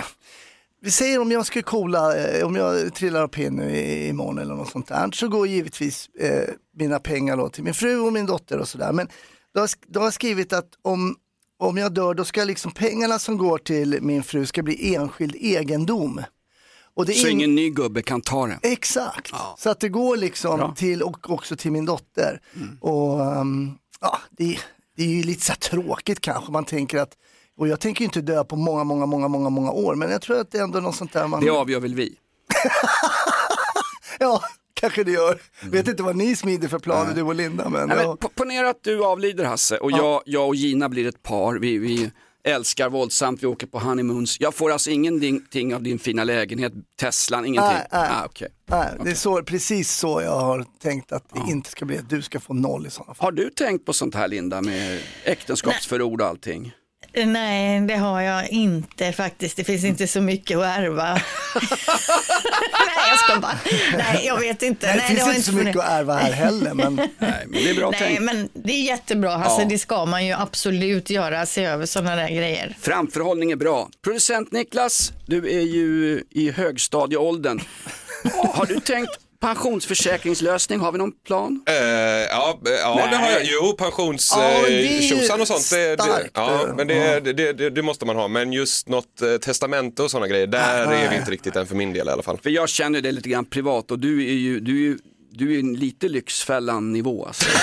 vi 0.81 0.91
säger 0.91 1.19
om 1.21 1.31
jag 1.31 1.45
skulle 1.45 1.63
coola, 1.63 2.17
eh, 2.17 2.45
om 2.45 2.55
jag 2.55 2.93
trillar 2.95 3.23
upp 3.23 3.37
in 3.37 3.61
i- 3.61 4.07
imorgon 4.07 4.37
eller 4.37 4.55
något 4.55 4.69
sånt 4.71 4.87
där, 4.87 5.09
så 5.13 5.27
går 5.27 5.47
givetvis 5.47 6.09
eh, 6.19 6.43
mina 6.77 6.99
pengar 6.99 7.37
då 7.37 7.49
till 7.49 7.63
min 7.63 7.73
fru 7.73 7.99
och 7.99 8.13
min 8.13 8.25
dotter 8.25 8.57
och 8.57 8.67
sådär. 8.67 8.91
Men 8.91 9.07
har, 9.55 9.69
då 9.87 9.99
har 9.99 10.05
jag 10.07 10.13
skrivit 10.13 10.53
att 10.53 10.67
om, 10.81 11.15
om 11.67 11.77
jag 11.77 11.93
dör, 11.93 12.13
då 12.13 12.25
ska 12.25 12.43
liksom 12.43 12.71
pengarna 12.71 13.19
som 13.19 13.37
går 13.37 13.57
till 13.57 13.97
min 14.01 14.23
fru 14.23 14.45
ska 14.45 14.63
bli 14.63 14.95
enskild 14.95 15.35
egendom. 15.39 16.21
Och 16.95 17.05
det 17.05 17.11
är 17.11 17.15
Så 17.15 17.27
ing- 17.27 17.31
ingen 17.31 17.55
ny 17.55 17.69
gubbe 17.69 18.01
kan 18.01 18.21
ta 18.21 18.47
det? 18.47 18.59
Exakt, 18.61 19.31
så 19.57 19.69
att 19.69 19.79
det 19.79 19.89
går 19.89 20.17
liksom 20.17 20.73
till 20.75 21.03
och 21.03 21.29
också 21.29 21.55
till 21.55 21.71
min 21.71 21.85
dotter. 21.85 22.41
Och 22.81 23.25
ehm, 23.35 23.71
ja, 24.01 24.17
det, 24.31 24.57
det 24.97 25.03
är 25.03 25.07
ju 25.07 25.23
lite 25.23 25.45
så 25.45 25.53
tråkigt 25.53 26.21
kanske, 26.21 26.51
man 26.51 26.65
tänker 26.65 26.97
att, 26.99 27.11
och 27.57 27.67
jag 27.67 27.79
tänker 27.79 28.05
inte 28.05 28.21
dö 28.21 28.43
på 28.43 28.55
många, 28.55 28.83
många, 28.83 29.05
många, 29.05 29.27
många, 29.27 29.49
många 29.49 29.71
år, 29.71 29.95
men 29.95 30.11
jag 30.11 30.21
tror 30.21 30.39
att 30.39 30.51
det 30.51 30.57
är 30.57 30.63
ändå 30.63 30.79
något 30.79 30.95
sånt 30.95 31.13
där 31.13 31.27
man... 31.27 31.41
Det 31.43 31.49
avgör 31.49 31.79
väl 31.79 31.95
vi? 31.95 32.15
Ja, 34.19 34.41
kanske 34.81 35.03
det 35.03 35.11
gör. 35.11 35.41
Vet 35.61 35.87
inte 35.87 36.03
vad 36.03 36.15
ni 36.15 36.35
smider 36.35 36.67
för 36.67 36.79
planer 36.79 37.13
du 37.15 37.21
och 37.21 37.35
Linda, 37.35 37.69
men, 37.69 37.87
Nej, 37.89 37.97
ja. 37.97 38.07
men 38.07 38.17
po- 38.17 38.31
ponera 38.35 38.69
att 38.69 38.83
du 38.83 39.03
avlider 39.05 39.45
Hasse 39.45 39.77
och 39.77 39.91
jag, 39.91 40.21
jag 40.25 40.47
och 40.47 40.55
Gina 40.55 40.89
blir 40.89 41.07
ett 41.07 41.23
par. 41.23 41.55
Vi, 41.55 41.77
vi 41.77 42.11
älskar 42.43 42.89
våldsamt, 42.89 43.43
vi 43.43 43.47
åker 43.47 43.67
på 43.67 43.79
honeymoons. 43.79 44.37
Jag 44.39 44.55
får 44.55 44.71
alltså 44.71 44.89
ingenting 44.89 45.75
av 45.75 45.83
din 45.83 45.99
fina 45.99 46.23
lägenhet, 46.23 46.73
Teslan, 46.99 47.45
ingenting? 47.45 47.73
Nej, 47.77 47.87
nej. 47.91 48.09
Ah, 48.11 48.25
okej. 48.25 48.47
Nej, 48.65 48.87
det 49.03 49.09
är 49.11 49.15
så, 49.15 49.43
precis 49.43 49.91
så 49.97 50.21
jag 50.21 50.39
har 50.39 50.65
tänkt 50.81 51.11
att 51.11 51.23
det 51.33 51.51
inte 51.51 51.69
ska 51.69 51.85
bli, 51.85 51.97
att 51.97 52.09
du 52.09 52.21
ska 52.21 52.39
få 52.39 52.53
noll 52.53 52.87
i 52.87 52.89
sådana 52.89 53.13
fall. 53.13 53.25
Har 53.25 53.31
du 53.31 53.49
tänkt 53.49 53.85
på 53.85 53.93
sånt 53.93 54.15
här 54.15 54.27
Linda 54.27 54.61
med 54.61 54.99
äktenskapsförord 55.23 56.21
och 56.21 56.27
allting? 56.27 56.71
Nej, 57.13 57.81
det 57.81 57.95
har 57.95 58.21
jag 58.21 58.49
inte 58.49 59.11
faktiskt. 59.11 59.57
Det 59.57 59.63
finns 59.63 59.83
inte 59.83 60.07
så 60.07 60.21
mycket 60.21 60.57
att 60.57 60.65
ärva. 60.77 61.13
Nej, 61.13 63.09
jag 63.09 63.19
ska 63.19 63.39
bara. 63.39 63.59
Nej, 63.97 64.23
jag 64.25 64.39
vet 64.39 64.61
inte. 64.61 64.87
Nej, 64.87 64.95
det 64.95 65.01
finns 65.07 65.21
har 65.21 65.29
inte 65.29 65.43
så 65.43 65.51
mycket 65.51 65.77
att 65.77 65.89
ärva 65.89 66.13
här 66.15 66.31
heller, 66.31 66.73
men... 66.73 66.95
Nej, 67.17 67.43
men 67.47 67.63
det 67.63 67.69
är 67.69 67.75
bra 67.75 67.89
Nej, 67.91 67.99
tänkt. 67.99 68.21
men 68.21 68.49
det 68.53 68.73
är 68.73 68.81
jättebra. 68.81 69.33
Alltså, 69.33 69.61
Ja. 69.61 69.67
Det 69.67 69.77
ska 69.79 70.05
man 70.05 70.25
ju 70.25 70.33
absolut 70.33 71.09
göra, 71.09 71.45
se 71.45 71.65
över 71.65 71.85
sådana 71.85 72.15
där 72.15 72.29
grejer. 72.29 72.77
Framförhållning 72.81 73.51
är 73.51 73.55
bra. 73.55 73.89
Producent 74.03 74.51
Niklas, 74.51 75.13
du 75.25 75.51
är 75.51 75.61
ju 75.61 76.23
i 76.29 76.51
högstadieåldern. 76.51 77.61
Har 78.53 78.65
du 78.65 78.79
tänkt 78.79 79.11
pensionsförsäkringslösning, 79.41 80.79
har 80.79 80.91
vi 80.91 80.97
någon 80.97 81.11
plan? 81.11 81.63
Eh, 81.67 81.75
ja, 81.75 82.59
eh, 82.65 82.71
ja 82.71 83.07
det 83.11 83.17
har 83.17 83.31
jag. 83.31 83.41
Jo, 83.43 83.65
Ja, 83.65 83.73
pensionstjosan 83.77 85.37
ju 85.37 85.41
och 85.41 85.47
sånt. 85.47 85.69
Det, 85.69 85.95
det, 85.95 86.29
ja, 86.33 86.73
men 86.77 86.87
det, 86.87 87.19
det, 87.53 87.69
det, 87.69 87.81
måste 87.81 88.05
man 88.05 88.15
ha. 88.15 88.27
Men 88.27 88.53
just 88.53 88.89
något 88.89 89.21
eh, 89.21 89.37
testamente 89.37 90.03
och 90.03 90.11
sådana 90.11 90.27
grejer, 90.27 90.47
där 90.47 90.87
Nej. 90.87 91.05
är 91.05 91.09
vi 91.09 91.15
inte 91.15 91.31
riktigt 91.31 91.55
än 91.55 91.67
för 91.67 91.75
min 91.75 91.93
del 91.93 92.07
i 92.07 92.11
alla 92.11 92.23
fall. 92.23 92.37
För 92.43 92.49
jag 92.49 92.69
känner 92.69 93.01
det 93.01 93.11
lite 93.11 93.29
grann 93.29 93.45
privat 93.45 93.91
och 93.91 93.99
du 93.99 94.27
är 94.27 94.33
ju, 94.33 94.59
du 94.59 94.71
är 94.71 94.81
ju 94.81 94.97
du 95.31 95.55
är 95.55 95.59
en 95.59 95.73
lite 95.73 96.07
Lyxfällan-nivå 96.07 97.25
alltså. 97.25 97.45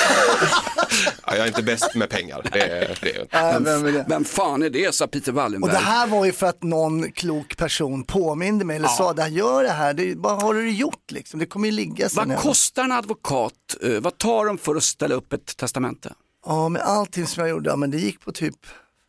Ja, 1.27 1.37
jag 1.37 1.43
är 1.45 1.47
inte 1.49 1.63
bäst 1.63 1.95
med 1.95 2.11
pengar. 2.11 2.49
Det, 2.53 2.61
är- 2.63 2.99
det, 3.03 3.17
är. 3.17 3.27
Nej, 3.33 3.57
vem 3.63 3.87
är 3.87 3.93
det? 3.93 4.05
Vem 4.09 4.25
fan 4.25 4.63
är 4.63 4.71
det, 4.71 4.95
sa 4.95 5.07
Peter 5.07 5.33
Wallenberg. 5.33 5.71
Och 5.73 5.79
det 5.79 5.85
här 5.85 6.07
var 6.07 6.25
ju 6.25 6.33
för 6.33 6.47
att 6.47 6.63
någon 6.63 7.13
klok 7.13 7.57
person 7.57 8.05
påminde 8.05 8.65
mig 8.65 8.77
eller 8.77 8.89
Ja. 8.89 8.95
sa, 8.99 9.13
det 9.13 9.23
här, 9.23 9.29
gör 9.31 9.63
det 9.63 9.71
här, 9.71 9.95
det, 9.95 10.15
vad 10.17 10.43
har 10.43 10.55
du 10.55 10.71
gjort 10.71 11.11
liksom? 11.11 11.41
Det 11.41 11.47
kommer 11.47 11.67
ju 11.69 11.73
ligga 11.73 12.09
sen. 12.09 12.29
Vad 12.29 12.39
kostar 12.39 12.85
en 12.85 12.93
advokat? 12.93 13.53
Eh, 13.83 13.91
vad 14.01 14.19
tar 14.19 14.47
de 14.47 14.59
för 14.59 14.77
att 14.77 14.83
ställa 14.83 15.15
upp 15.15 15.33
ett 15.33 15.57
testamente? 15.57 16.13
Ja, 16.47 16.69
men 16.69 16.83
allting 16.83 17.27
som 17.27 17.41
jag 17.41 17.51
gjorde, 17.51 17.71
ja, 17.71 17.77
men 17.77 17.91
det 17.91 17.99
gick 17.99 18.21
på 18.21 18.33
typ 18.33 18.57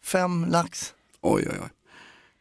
fem 0.06 0.46
lax. 0.50 0.94
Oj, 1.22 1.48
oj, 1.50 1.56
oj. 1.64 1.70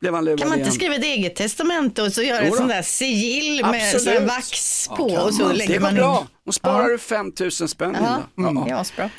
Blev 0.01 0.15
han 0.15 0.25
Kan 0.25 0.49
man 0.49 0.59
inte 0.59 0.59
igen? 0.61 0.73
skriva 0.73 0.95
ett 0.95 1.05
eget 1.05 1.37
testamente 1.37 2.03
och 2.03 2.13
så 2.13 2.23
göra 2.23 2.41
ett 2.41 2.51
då. 2.51 2.57
sånt 2.57 2.69
där 2.69 2.83
sigill 2.83 3.67
med 3.67 4.01
sån 4.01 4.27
vax 4.27 4.89
på 4.89 5.11
Ja, 5.11 5.23
och 5.23 5.35
så 5.35 5.53
lägger 5.53 5.67
det 5.73 5.79
går 5.79 5.81
man 5.83 5.95
bra. 5.95 6.21
in. 6.21 6.27
Och 6.47 6.55
sparar 6.55 6.83
Ja. 6.83 6.89
du 6.89 6.99
5000 6.99 7.69
spänn 7.69 7.97
Ja, 8.01 8.49
mm. 8.49 8.69
ja, 8.69 8.77
asbra. 8.77 9.11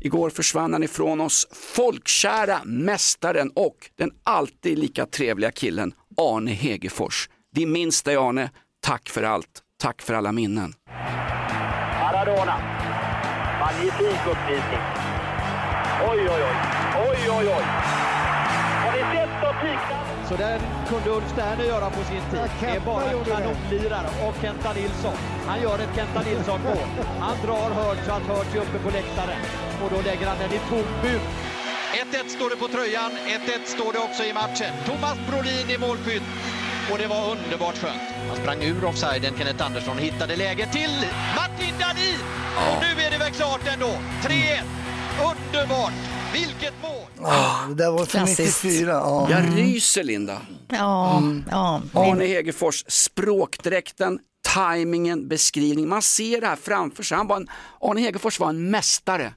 Igår 0.00 0.30
försvann 0.30 0.72
han 0.72 0.82
ifrån 0.82 1.20
oss, 1.20 1.46
folkkära 1.52 2.60
mästaren 2.64 3.50
och 3.54 3.76
den 3.98 4.10
alltid 4.24 4.78
lika 4.78 5.06
trevliga 5.06 5.50
killen 5.50 5.92
Arne 6.16 6.50
Hegerfors. 6.50 7.28
Vi 7.54 7.66
minns 7.66 8.02
dig 8.02 8.16
Arne, 8.16 8.50
tack 8.82 9.08
för 9.08 9.22
allt, 9.22 9.46
tack 9.82 10.02
för 10.02 10.14
alla 10.14 10.32
minnen. 10.32 10.74
Maradona. 12.00 12.56
Magnifik 13.60 14.20
uppvisning. 14.30 14.80
Oj, 16.10 16.18
oj, 16.20 16.28
oj. 16.30 16.56
Oj, 17.10 17.30
oj, 17.30 17.46
oj. 17.56 17.64
Så 20.28 20.36
där 20.36 20.60
kunde 20.88 21.10
Ulf 21.10 21.30
Sterner 21.32 21.64
göra 21.64 21.90
på 21.90 22.04
sin 22.04 22.22
tid. 22.30 22.50
Det 22.60 22.66
är 22.66 22.80
bara 22.80 23.10
kanonlirare. 23.10 24.08
Och 24.26 24.34
Kenta 24.42 24.72
Nilsson. 24.72 25.16
Han 25.46 25.62
gör 25.62 25.78
ett 25.78 25.94
Kenta 25.96 26.20
Nilsson-mål. 26.28 26.86
Han 27.20 27.36
drar 27.44 27.70
hörn 27.70 27.98
så 28.06 28.12
att 28.12 28.22
Hurts 28.22 28.54
är 28.54 28.58
uppe 28.58 28.78
på 28.78 28.90
läktaren. 28.90 29.40
Och 29.82 29.90
då 29.94 30.00
lägger 30.08 30.26
han 30.26 30.38
den 30.38 30.52
i 30.52 30.60
tom 30.70 30.88
bur. 31.02 31.20
1-1 32.12 32.28
står 32.28 32.50
det 32.50 32.56
på 32.56 32.68
tröjan. 32.68 33.10
1-1 33.10 33.64
står 33.64 33.92
det 33.92 33.98
också 33.98 34.22
i 34.24 34.32
matchen. 34.32 34.72
Thomas 34.86 35.18
Brolin 35.28 35.70
i 35.70 35.78
målskytt. 35.78 36.22
Och 36.90 36.98
det 36.98 37.06
var 37.06 37.30
underbart 37.30 37.78
skönt. 37.78 38.02
Han 38.28 38.36
sprang 38.36 38.62
ur 38.62 38.84
offsiden, 38.84 39.32
Kenneth 39.38 39.66
Andersson, 39.66 39.96
och 39.96 40.02
hittade 40.02 40.36
läge 40.36 40.66
till 40.72 40.94
Martin 41.36 41.74
Dahlin! 41.80 42.20
Och 42.70 42.78
nu 42.82 43.02
är 43.04 43.10
det 43.10 43.18
väl 43.18 43.32
klart 43.32 43.60
ändå. 43.74 43.92
3-1. 44.22 44.62
Underbart! 45.30 46.00
Vilket 46.36 46.74
mål! 46.82 46.92
Ja, 47.22 47.64
det 47.68 47.74
där 47.74 47.90
var 47.90 47.98
från 47.98 48.06
Klassiskt. 48.06 48.64
94. 48.64 48.90
Ja. 48.90 49.28
Jag 49.30 49.58
ryser 49.58 50.04
Linda. 50.04 50.40
Ja, 50.68 51.22
ja. 51.50 51.82
Arne 51.94 52.24
Hegerfors, 52.26 52.84
språkdräkten, 52.88 54.18
tajmingen, 54.54 55.28
beskrivningen. 55.28 55.88
Man 55.88 56.02
ser 56.02 56.40
det 56.40 56.46
här 56.46 56.56
framför 56.56 57.02
sig. 57.02 57.16
Han 57.16 57.26
var 57.26 57.36
en, 57.36 57.48
Arne 57.80 58.00
Hegerfors 58.00 58.40
var 58.40 58.48
en 58.48 58.70
mästare. 58.70 59.32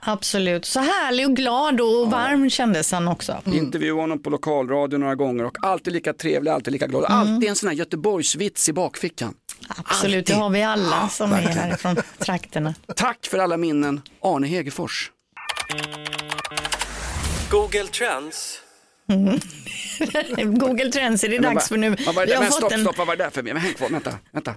Absolut. 0.00 0.64
Så 0.64 0.80
härlig 0.80 1.26
och 1.26 1.36
glad 1.36 1.80
och 1.80 2.10
varm 2.10 2.50
kändes 2.50 2.92
han 2.92 3.08
också. 3.08 3.36
Intervjuade 3.46 4.00
honom 4.00 4.22
på 4.22 4.30
lokalradio 4.30 4.98
några 4.98 5.14
gånger 5.14 5.44
och 5.44 5.56
alltid 5.62 5.92
lika 5.92 6.12
trevlig, 6.12 6.50
alltid 6.50 6.72
lika 6.72 6.86
glad. 6.86 7.04
Alltid 7.08 7.48
en 7.48 7.56
sån 7.56 7.68
här 7.68 7.76
Göteborgsvits 7.76 8.68
i 8.68 8.72
bakfickan. 8.72 9.34
Absolut, 9.68 10.26
det 10.26 10.34
har 10.34 10.50
vi 10.50 10.62
alla 10.62 11.08
som 11.08 11.32
är 11.32 11.36
verkligen. 11.36 11.58
härifrån 11.58 11.96
trakterna. 12.18 12.74
Tack 12.96 13.26
för 13.26 13.38
alla 13.38 13.56
minnen, 13.56 14.02
Arne 14.22 14.46
Hegerfors. 14.46 15.11
Google 17.50 17.86
Trends. 17.88 18.58
Google 20.58 20.92
Trends 20.92 21.24
är 21.24 21.28
det 21.28 21.40
Men 21.40 21.54
dags 21.54 21.68
för 21.68 21.76
nu. 21.76 21.96
Vad 22.06 22.14
var 22.14 22.22
det 22.22 22.26
Vi 22.26 22.32
har 22.34 22.42
Men 22.42 22.50
fått 22.50 22.58
stopp, 22.58 22.72
en- 22.72 22.80
stopp, 22.80 22.98
vad 22.98 23.06
var 23.06 23.16
det 23.16 23.24
där 23.24 23.30
för 23.30 23.42
Men 23.52 23.62
häng 23.62 23.74
kvar, 23.74 23.88
vänta, 23.88 24.18
vänta. 24.32 24.54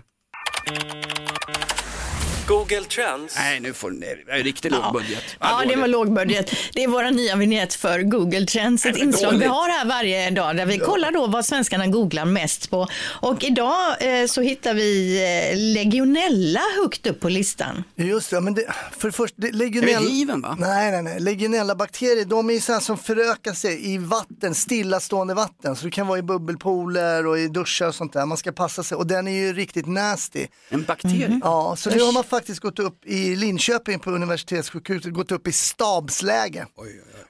Google 2.48 2.84
Trends. 2.84 3.36
Nej, 3.36 3.60
nu 3.60 3.74
får 3.74 3.92
ni, 3.92 4.24
det 4.26 4.32
är 4.32 4.44
riktigt 4.44 4.72
låg 4.72 4.94
budget. 4.94 5.24
Ja, 5.40 5.64
det 5.68 5.76
var 5.76 5.88
lågbudget. 5.88 6.52
Det 6.74 6.84
är 6.84 6.88
våra 6.88 7.10
nya 7.10 7.36
vignett 7.36 7.74
för 7.74 8.00
Google 8.02 8.46
Trends, 8.46 8.86
ett 8.86 8.98
inslag 8.98 9.32
vi 9.32 9.36
dåligt. 9.38 9.50
har 9.50 9.70
här 9.70 9.86
varje 9.86 10.30
dag 10.30 10.58
där 10.58 10.66
vi 10.66 10.78
kollar 10.78 11.12
då 11.12 11.28
vad 11.28 11.46
svenskarna 11.46 11.88
googlar 11.88 12.26
mest 12.26 12.70
på. 12.70 12.88
Och 13.04 13.44
idag 13.44 13.96
eh, 14.00 14.28
så 14.28 14.42
hittar 14.42 14.74
vi 14.74 15.18
eh, 15.52 15.58
legionella 15.58 16.62
högt 16.82 17.08
upp 17.08 17.20
på 17.20 17.30
listan. 17.30 17.84
Just 17.96 18.30
det, 18.30 18.42
men 18.42 18.54
det, 18.54 18.66
för 18.98 19.08
det 19.08 19.12
första, 19.12 19.36
det, 19.42 19.48
Är 19.48 19.52
det 19.52 19.58
legionella... 19.58 20.10
hiven 20.10 20.42
va? 20.42 20.58
Nej, 20.60 20.92
nej, 20.92 21.04
nej. 21.04 21.20
Legionella-bakterier, 21.20 22.26
de 22.26 22.50
är 22.50 22.54
ju 22.54 22.60
sådana 22.60 22.82
som 22.82 22.98
förökar 22.98 23.54
sig 23.54 23.94
i 23.94 23.98
vatten, 23.98 24.56
stillastående 24.56 25.34
vatten. 25.34 25.76
Så 25.76 25.86
det 25.86 25.92
kan 25.92 26.08
vara 26.08 26.20
i 26.20 26.22
bubbelpooler 26.22 27.28
och 27.28 27.40
i 27.40 27.48
duschar 27.48 27.88
och 27.88 27.96
sånt 27.96 28.14
där. 28.14 28.26
Man 28.26 28.38
ska 28.38 28.52
passa 28.52 28.84
sig 28.84 28.98
och 28.98 29.08
den 29.08 29.28
är 29.28 29.32
ju 29.32 29.54
riktigt 29.54 29.88
nasty. 29.88 30.48
En 30.70 30.84
bakterie? 30.84 31.40
Ja, 31.44 31.76
så 31.78 31.90
nu 31.90 32.02
har 32.02 32.12
man 32.12 32.24
faktiskt 32.36 32.60
gått 32.60 32.80
upp 32.80 33.06
i 33.06 33.36
Linköping 33.36 34.00
på 34.00 34.12
universitetssjukhuset, 34.12 35.14
gått 35.14 35.32
upp 35.32 35.48
i 35.48 35.52
stabsläge. 35.52 36.66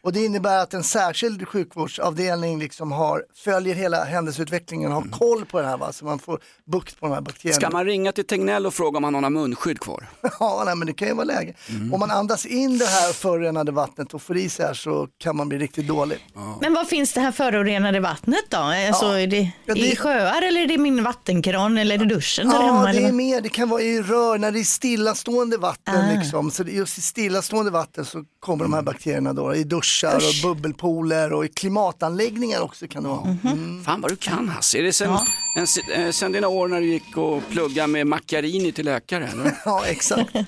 Och 0.01 0.13
det 0.13 0.25
innebär 0.25 0.59
att 0.59 0.73
en 0.73 0.83
särskild 0.83 1.47
sjukvårdsavdelning 1.47 2.59
liksom 2.59 2.91
har, 2.91 3.23
följer 3.35 3.75
hela 3.75 4.03
händelseutvecklingen 4.03 4.91
och 4.91 5.01
har 5.03 5.09
koll 5.11 5.45
på 5.45 5.61
det 5.61 5.67
här 5.67 5.77
va, 5.77 5.93
så 5.93 6.05
man 6.05 6.19
får 6.19 6.39
bukt 6.71 6.99
på 6.99 7.05
de 7.05 7.13
här 7.13 7.21
bakterierna. 7.21 7.55
Ska 7.61 7.69
man 7.69 7.85
ringa 7.85 8.11
till 8.11 8.25
Tegnell 8.27 8.65
och 8.65 8.73
fråga 8.73 8.97
om 8.97 9.03
han 9.03 9.23
har 9.23 9.29
munskydd 9.29 9.79
kvar? 9.79 10.09
Ja, 10.39 10.63
nej, 10.65 10.75
men 10.75 10.87
det 10.87 10.93
kan 10.93 11.07
ju 11.07 11.13
vara 11.13 11.23
läge. 11.25 11.53
Om 11.93 11.99
man 11.99 12.11
andas 12.11 12.45
in 12.45 12.77
det 12.77 12.85
här 12.85 13.13
förorenade 13.13 13.71
vattnet 13.71 14.13
och 14.13 14.21
får 14.21 14.37
i 14.37 14.49
sig 14.49 14.65
här 14.65 14.73
så 14.73 15.07
kan 15.17 15.35
man 15.35 15.49
bli 15.49 15.57
riktigt 15.57 15.87
dålig. 15.87 16.27
Men 16.61 16.73
vad 16.73 16.87
finns 16.87 17.13
det 17.13 17.19
här 17.21 17.31
förorenade 17.31 17.99
vattnet 17.99 18.45
då? 18.49 18.57
Alltså, 18.57 19.05
är 19.05 19.27
det, 19.27 19.51
Ja, 19.65 19.73
det- 19.73 19.79
i 19.79 19.95
sjöar 19.95 20.41
eller 20.41 20.61
är 20.61 20.67
det 20.67 20.77
min 20.77 21.03
vattenkran 21.03 21.77
eller 21.77 21.95
är 21.95 21.99
det 21.99 22.05
duschen 22.05 22.49
där 22.49 22.55
Ja, 22.55 22.61
hemma? 22.65 22.83
det 22.83 22.89
eller 22.89 23.07
är 23.07 23.11
mer, 23.11 23.41
det 23.41 23.49
kan 23.49 23.69
vara 23.69 23.81
i 23.81 24.01
rör 24.01 24.37
när 24.37 24.51
det 24.51 24.59
är 24.59 24.63
stillastående 24.95 25.58
vatten. 25.58 25.95
Ah. 25.95 26.19
Liksom. 26.19 26.51
Så 26.51 26.63
just 26.63 26.97
i 26.97 27.01
stillastående 27.01 27.71
vatten 27.71 28.05
så 28.05 28.23
kommer 28.39 28.63
de 28.63 28.73
här 28.73 28.81
bakterierna 28.81 29.34
då, 29.34 29.55
i 29.55 29.63
duschar 29.63 30.17
Usch. 30.17 30.45
och 30.45 30.55
bubbelpooler 30.55 31.34
och 31.34 31.45
i 31.45 31.47
klimatanläggningar 31.47 32.62
också 32.62 32.88
kan 32.88 33.03
det 33.03 33.10
vara. 33.10 33.25
Mhm. 33.25 33.39
Mm. 33.51 33.84
Fan 33.84 34.01
vad 34.01 34.12
du 34.12 34.15
kan 34.15 34.49
Hasse. 34.49 34.77
Är 34.77 34.84
det 34.84 34.93
sen, 34.93 35.17
en, 35.55 36.03
eh, 36.05 36.12
sen 36.12 36.31
dina 36.31 36.47
år 36.47 36.67
när 36.67 36.81
du 36.81 36.88
gick 36.88 37.17
och 37.17 37.41
plugga 37.49 37.88
med 37.88 38.08
macchiarini 38.08 38.71
till 38.71 38.86
läkare? 38.86 39.29
Ja, 39.65 39.86
exakt. 39.86 40.34
Men 40.34 40.45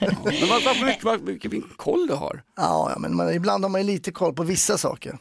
vad, 0.50 0.64
vad, 0.64 0.78
vad, 0.78 0.96
vad, 1.04 1.22
vilken 1.22 1.64
koll 1.78 2.08
du 2.08 2.14
har. 2.14 2.44
Ja, 2.58 2.92
ja 2.94 3.00
men 3.00 3.16
man, 3.16 3.34
ibland 3.34 3.64
har 3.64 3.70
man 3.70 3.82
ju 3.82 3.88
lite 3.88 4.12
koll 4.12 4.34
på 4.34 4.44
vissa 4.44 4.78
saker. 4.78 5.18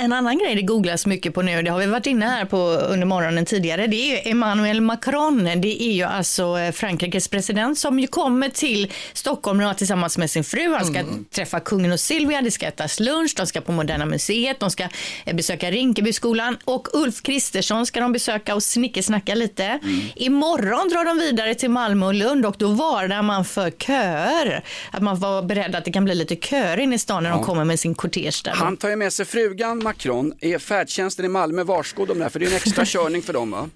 En 0.00 0.12
annan 0.12 0.38
grej 0.38 0.54
det 0.54 0.62
googlas 0.62 1.06
mycket 1.06 1.34
på 1.34 1.42
nu, 1.42 1.62
det 1.62 1.70
har 1.70 1.78
vi 1.78 1.86
varit 1.86 2.06
inne 2.06 2.26
här 2.26 2.44
på 2.44 2.56
under 2.68 3.06
morgonen 3.06 3.44
tidigare, 3.44 3.86
det 3.86 3.96
är 3.96 4.30
Emmanuel 4.30 4.80
Macron. 4.80 5.44
Det 5.44 5.82
är 5.82 5.92
ju 5.92 6.02
alltså 6.02 6.58
eh, 6.58 6.72
Frankrikes 6.72 7.28
president 7.28 7.78
som 7.78 7.98
ju 7.98 8.06
kommer 8.06 8.48
till 8.48 8.92
Stockholm 9.12 9.58
nu 9.58 9.74
tillsammans 9.76 10.18
med 10.18 10.30
sin 10.30 10.44
fru. 10.44 10.74
Han 10.74 10.84
ska 10.86 11.04
träffa 11.34 11.60
kungen 11.60 11.92
och 11.92 12.00
Silvia, 12.00 12.42
det 12.42 12.50
ska 12.50 12.66
ätas 12.66 13.00
lunch, 13.00 13.34
de 13.36 13.46
ska 13.46 13.60
på 13.60 13.72
Moderna 13.72 14.06
Museet, 14.06 14.60
de 14.60 14.70
ska 14.70 14.82
eh, 15.24 15.36
besöka 15.36 15.70
Rinkebyskolan 15.70 16.56
och 16.64 16.88
Ulf 16.92 17.22
Kristersson 17.22 17.86
ska 17.86 18.00
de 18.00 18.12
besöka 18.12 18.54
och 18.54 18.62
snickesnacka 18.62 19.34
lite. 19.34 19.78
Imorgon 20.16 20.88
drar 20.88 21.04
de 21.04 21.18
vidare 21.18 21.54
till 21.54 21.70
Malmö 21.70 22.06
och 22.06 22.14
Lund 22.14 22.46
och 22.46 22.54
då 22.58 22.68
varnar 22.68 23.22
man 23.22 23.44
för 23.44 23.70
köer. 23.70 24.64
Att 24.92 25.02
man 25.02 25.18
var 25.18 25.42
beredd 25.42 25.74
att 25.76 25.84
det 25.84 25.92
kan 25.92 26.04
bli 26.04 26.14
lite 26.14 26.36
köer 26.36 26.80
inne 26.80 26.94
i 26.94 26.98
stan 26.98 27.22
när 27.22 27.30
de 27.30 27.38
Ja. 27.40 27.44
kommer 27.44 27.64
med 27.64 27.80
sin 27.80 27.94
kortege. 27.94 28.50
Han 28.52 28.76
tar 28.76 28.88
ju 28.90 28.96
med 28.96 29.12
sig 29.12 29.26
frugan 29.26 29.78
Macron. 29.88 30.32
Är 30.40 30.58
färdtjänsten 30.58 31.24
i 31.24 31.28
Malmö 31.28 31.64
varskodd 31.64 32.10
om 32.10 32.18
det 32.18 32.24
här? 32.24 32.30
För 32.30 32.38
det 32.38 32.46
är 32.46 32.50
en 32.50 32.56
extra 32.56 32.84
körning 32.86 33.22
för 33.22 33.32
dem 33.32 33.50
va? 33.50 33.68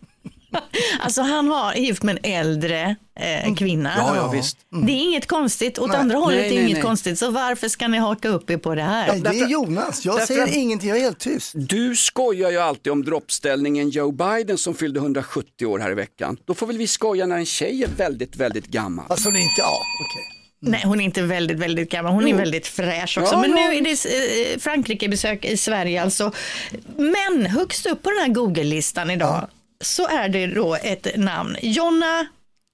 Alltså 1.01 1.23
han 1.23 1.49
var 1.49 1.75
gift 1.75 2.03
med 2.03 2.19
en 2.23 2.33
äldre 2.33 2.97
eh, 3.21 3.55
kvinna. 3.55 3.93
Ja, 3.97 4.17
ja, 4.17 4.31
visst. 4.31 4.57
Det 4.87 4.93
är 4.93 5.03
inget 5.03 5.27
konstigt, 5.27 5.79
åt 5.79 5.89
Nej. 5.89 5.97
andra 5.99 6.19
hållet 6.19 6.39
Nej, 6.39 6.49
är 6.49 6.55
nej, 6.55 6.63
inget 6.63 6.73
nej. 6.73 6.83
konstigt. 6.83 7.19
Så 7.19 7.31
varför 7.31 7.69
ska 7.69 7.89
ni 7.89 7.99
haka 7.99 8.29
upp 8.29 8.51
er 8.51 8.57
på 8.57 8.75
det 8.75 8.83
här? 8.83 9.09
Nej, 9.09 9.21
det 9.21 9.29
är 9.29 9.49
Jonas, 9.49 10.05
jag 10.05 10.15
därför 10.15 10.35
säger 10.35 10.59
ingenting, 10.59 10.89
jag 10.89 10.99
är 10.99 11.03
helt 11.03 11.19
tyst. 11.19 11.53
Du 11.55 11.97
skojar 11.97 12.51
ju 12.51 12.59
alltid 12.59 12.93
om 12.93 13.05
droppställningen 13.05 13.89
Joe 13.91 14.13
Biden 14.13 14.59
som 14.59 14.75
fyllde 14.75 15.01
170 15.01 15.67
år 15.67 15.79
här 15.79 15.91
i 15.91 15.95
veckan. 15.95 16.37
Då 16.45 16.55
får 16.55 16.67
väl 16.67 16.79
vi 16.79 16.87
skoja 16.87 17.27
när 17.27 17.39
en 17.39 17.47
tjej 17.47 17.85
är 17.85 17.89
väldigt, 17.97 18.37
väldigt 18.37 18.67
gammal. 18.67 19.07
Alltså 19.09 19.29
inte, 19.29 19.39
ja 19.59 19.79
okej. 20.11 20.42
Nej, 20.65 20.83
hon 20.85 21.01
är 21.01 21.05
inte 21.05 21.23
väldigt, 21.23 21.59
väldigt 21.59 21.91
gammal. 21.91 22.13
Hon 22.13 22.29
är 22.29 22.35
väldigt 22.35 22.67
fräsch 22.67 23.19
också. 23.19 23.35
Ja, 23.35 23.41
Men 23.41 23.51
ja, 23.51 23.57
nu 23.57 23.77
är 23.77 23.81
det 23.81 24.53
eh, 24.53 24.59
Frankrike-besök 24.59 25.45
i 25.45 25.57
Sverige 25.57 26.03
alltså. 26.03 26.33
Men 26.97 27.47
högst 27.47 27.87
upp 27.87 28.03
på 28.03 28.11
den 28.11 28.19
här 28.19 28.29
Google-listan 28.29 29.11
idag 29.11 29.49
så 29.81 30.09
är 30.09 30.29
det 30.29 30.47
då 30.47 30.75
ett 30.75 31.07
namn. 31.17 31.57
Jonna 31.63 32.27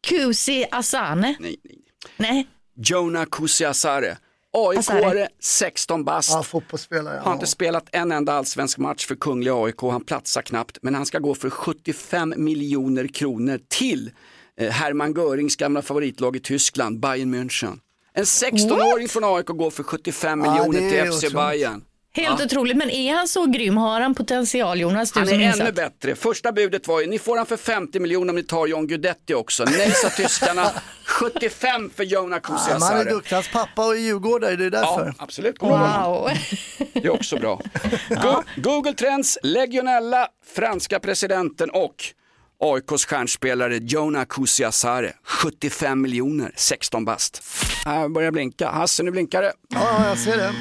Kusi 0.07 0.67
Asane. 0.71 1.37
Nej, 1.41 1.57
nej. 1.63 1.79
Nej, 2.17 2.47
Jonah 2.81 3.25
Kusiasare. 3.25 4.17
Asare. 4.53 4.99
AIK-are, 4.99 5.29
16 5.41 6.05
bast. 6.05 6.31
Ja, 6.31 6.43
fotbollsspelare. 6.43 7.21
Har 7.25 7.33
inte 7.33 7.47
spelat 7.47 7.89
en 7.93 8.13
enda 8.13 8.33
allsvensk 8.33 8.79
match 8.79 9.07
för 9.07 9.15
Kungliga 9.15 9.55
AIK, 9.55 9.81
han 9.81 10.05
platsar 10.05 10.43
knappt, 10.43 10.79
men 10.83 10.95
han 10.95 11.07
ska 11.07 11.19
gå 11.19 11.35
för 11.35 11.51
75 11.51 12.35
miljoner 12.37 13.07
kronor 13.07 13.61
till 13.69 14.11
Hermann 14.59 15.13
Görings 15.15 15.57
gamla 15.57 15.83
favoritlag 15.83 16.37
i 16.37 16.41
Tyskland, 16.41 17.01
Bayern 17.01 17.35
München. 17.35 17.79
En 18.15 18.25
16-åring 18.25 19.09
från 19.09 19.25
AIK 19.25 19.47
går 19.47 19.71
för 19.71 19.83
75 19.83 20.45
Ja, 20.45 20.51
miljoner 20.53 20.91
till 20.91 21.13
FC 21.13 21.17
otroligt. 21.25 21.35
Bayern. 21.37 21.85
helt 22.13 22.39
Ja. 22.41 22.45
otroligt. 22.45 22.77
Men 22.77 22.91
är 22.91 23.15
han 23.15 23.29
så 23.29 23.47
grym? 23.47 23.77
Har 23.77 24.01
han 24.01 24.15
potential 24.15 24.81
Jonas? 24.81 25.13
Du 25.13 25.21
Han 25.21 25.29
är 25.29 25.41
insatt? 25.41 25.61
ännu 25.61 25.73
bättre. 25.73 26.15
Första 26.15 26.53
budet 26.53 26.89
var 26.89 27.01
ju, 27.01 27.07
ni 27.07 27.19
får 27.19 27.37
han 27.37 27.47
för 27.47 27.57
50 27.57 28.01
miljoner 28.01 28.31
om 28.31 28.37
ni 28.37 28.43
tar 28.43 28.67
John 28.67 28.87
Guidetti 28.87 29.35
också. 29.35 29.65
Nej 29.65 29.91
sa 29.93 30.09
tyskarna, 30.11 30.71
75 31.05 31.91
för 31.97 32.05
Jonah 32.05 32.41
Ja, 32.43 32.51
men 32.51 32.59
han 32.59 32.73
är 32.73 32.79
Kusiasare. 32.79 33.11
duktig, 33.11 33.35
hans 33.35 33.49
pappa 33.53 33.87
och 33.87 33.97
djurgårdare, 33.97 34.57
det 34.57 34.65
är 34.65 34.71
därför. 34.71 35.07
Ja, 35.07 35.13
absolut. 35.19 35.57
Wow. 35.63 36.31
Det 36.93 37.05
är 37.05 37.11
också 37.11 37.37
bra. 37.37 37.61
Go- 38.09 38.43
Google 38.57 38.93
Trends, 38.95 39.39
Legionella, 39.43 40.29
franska 40.55 41.01
presidenten 41.01 41.71
och 41.71 41.95
AIKs 42.65 43.05
stjärnspelare 43.07 43.77
Jonah 43.77 44.25
Kusiasare. 44.25 45.13
75 45.25 46.01
miljoner, 46.03 46.53
16 46.57 47.05
bast. 47.05 47.43
Här 47.85 48.09
börjar 48.09 48.31
blinka. 48.31 48.71
Hasse, 48.71 49.03
nu 49.03 49.11
blinkar 49.11 49.43
det. 49.43 49.53
Ja, 49.75 50.09
jag 50.09 50.19
ser 50.19 50.37
det. 50.37 50.53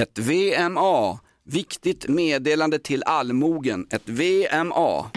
Ett 0.00 0.18
VMA. 0.18 1.18
Viktigt 1.44 2.08
meddelande 2.08 2.78
till 2.78 3.02
allmogen. 3.06 3.86
Ett 3.90 4.02
VMA. 4.08 5.10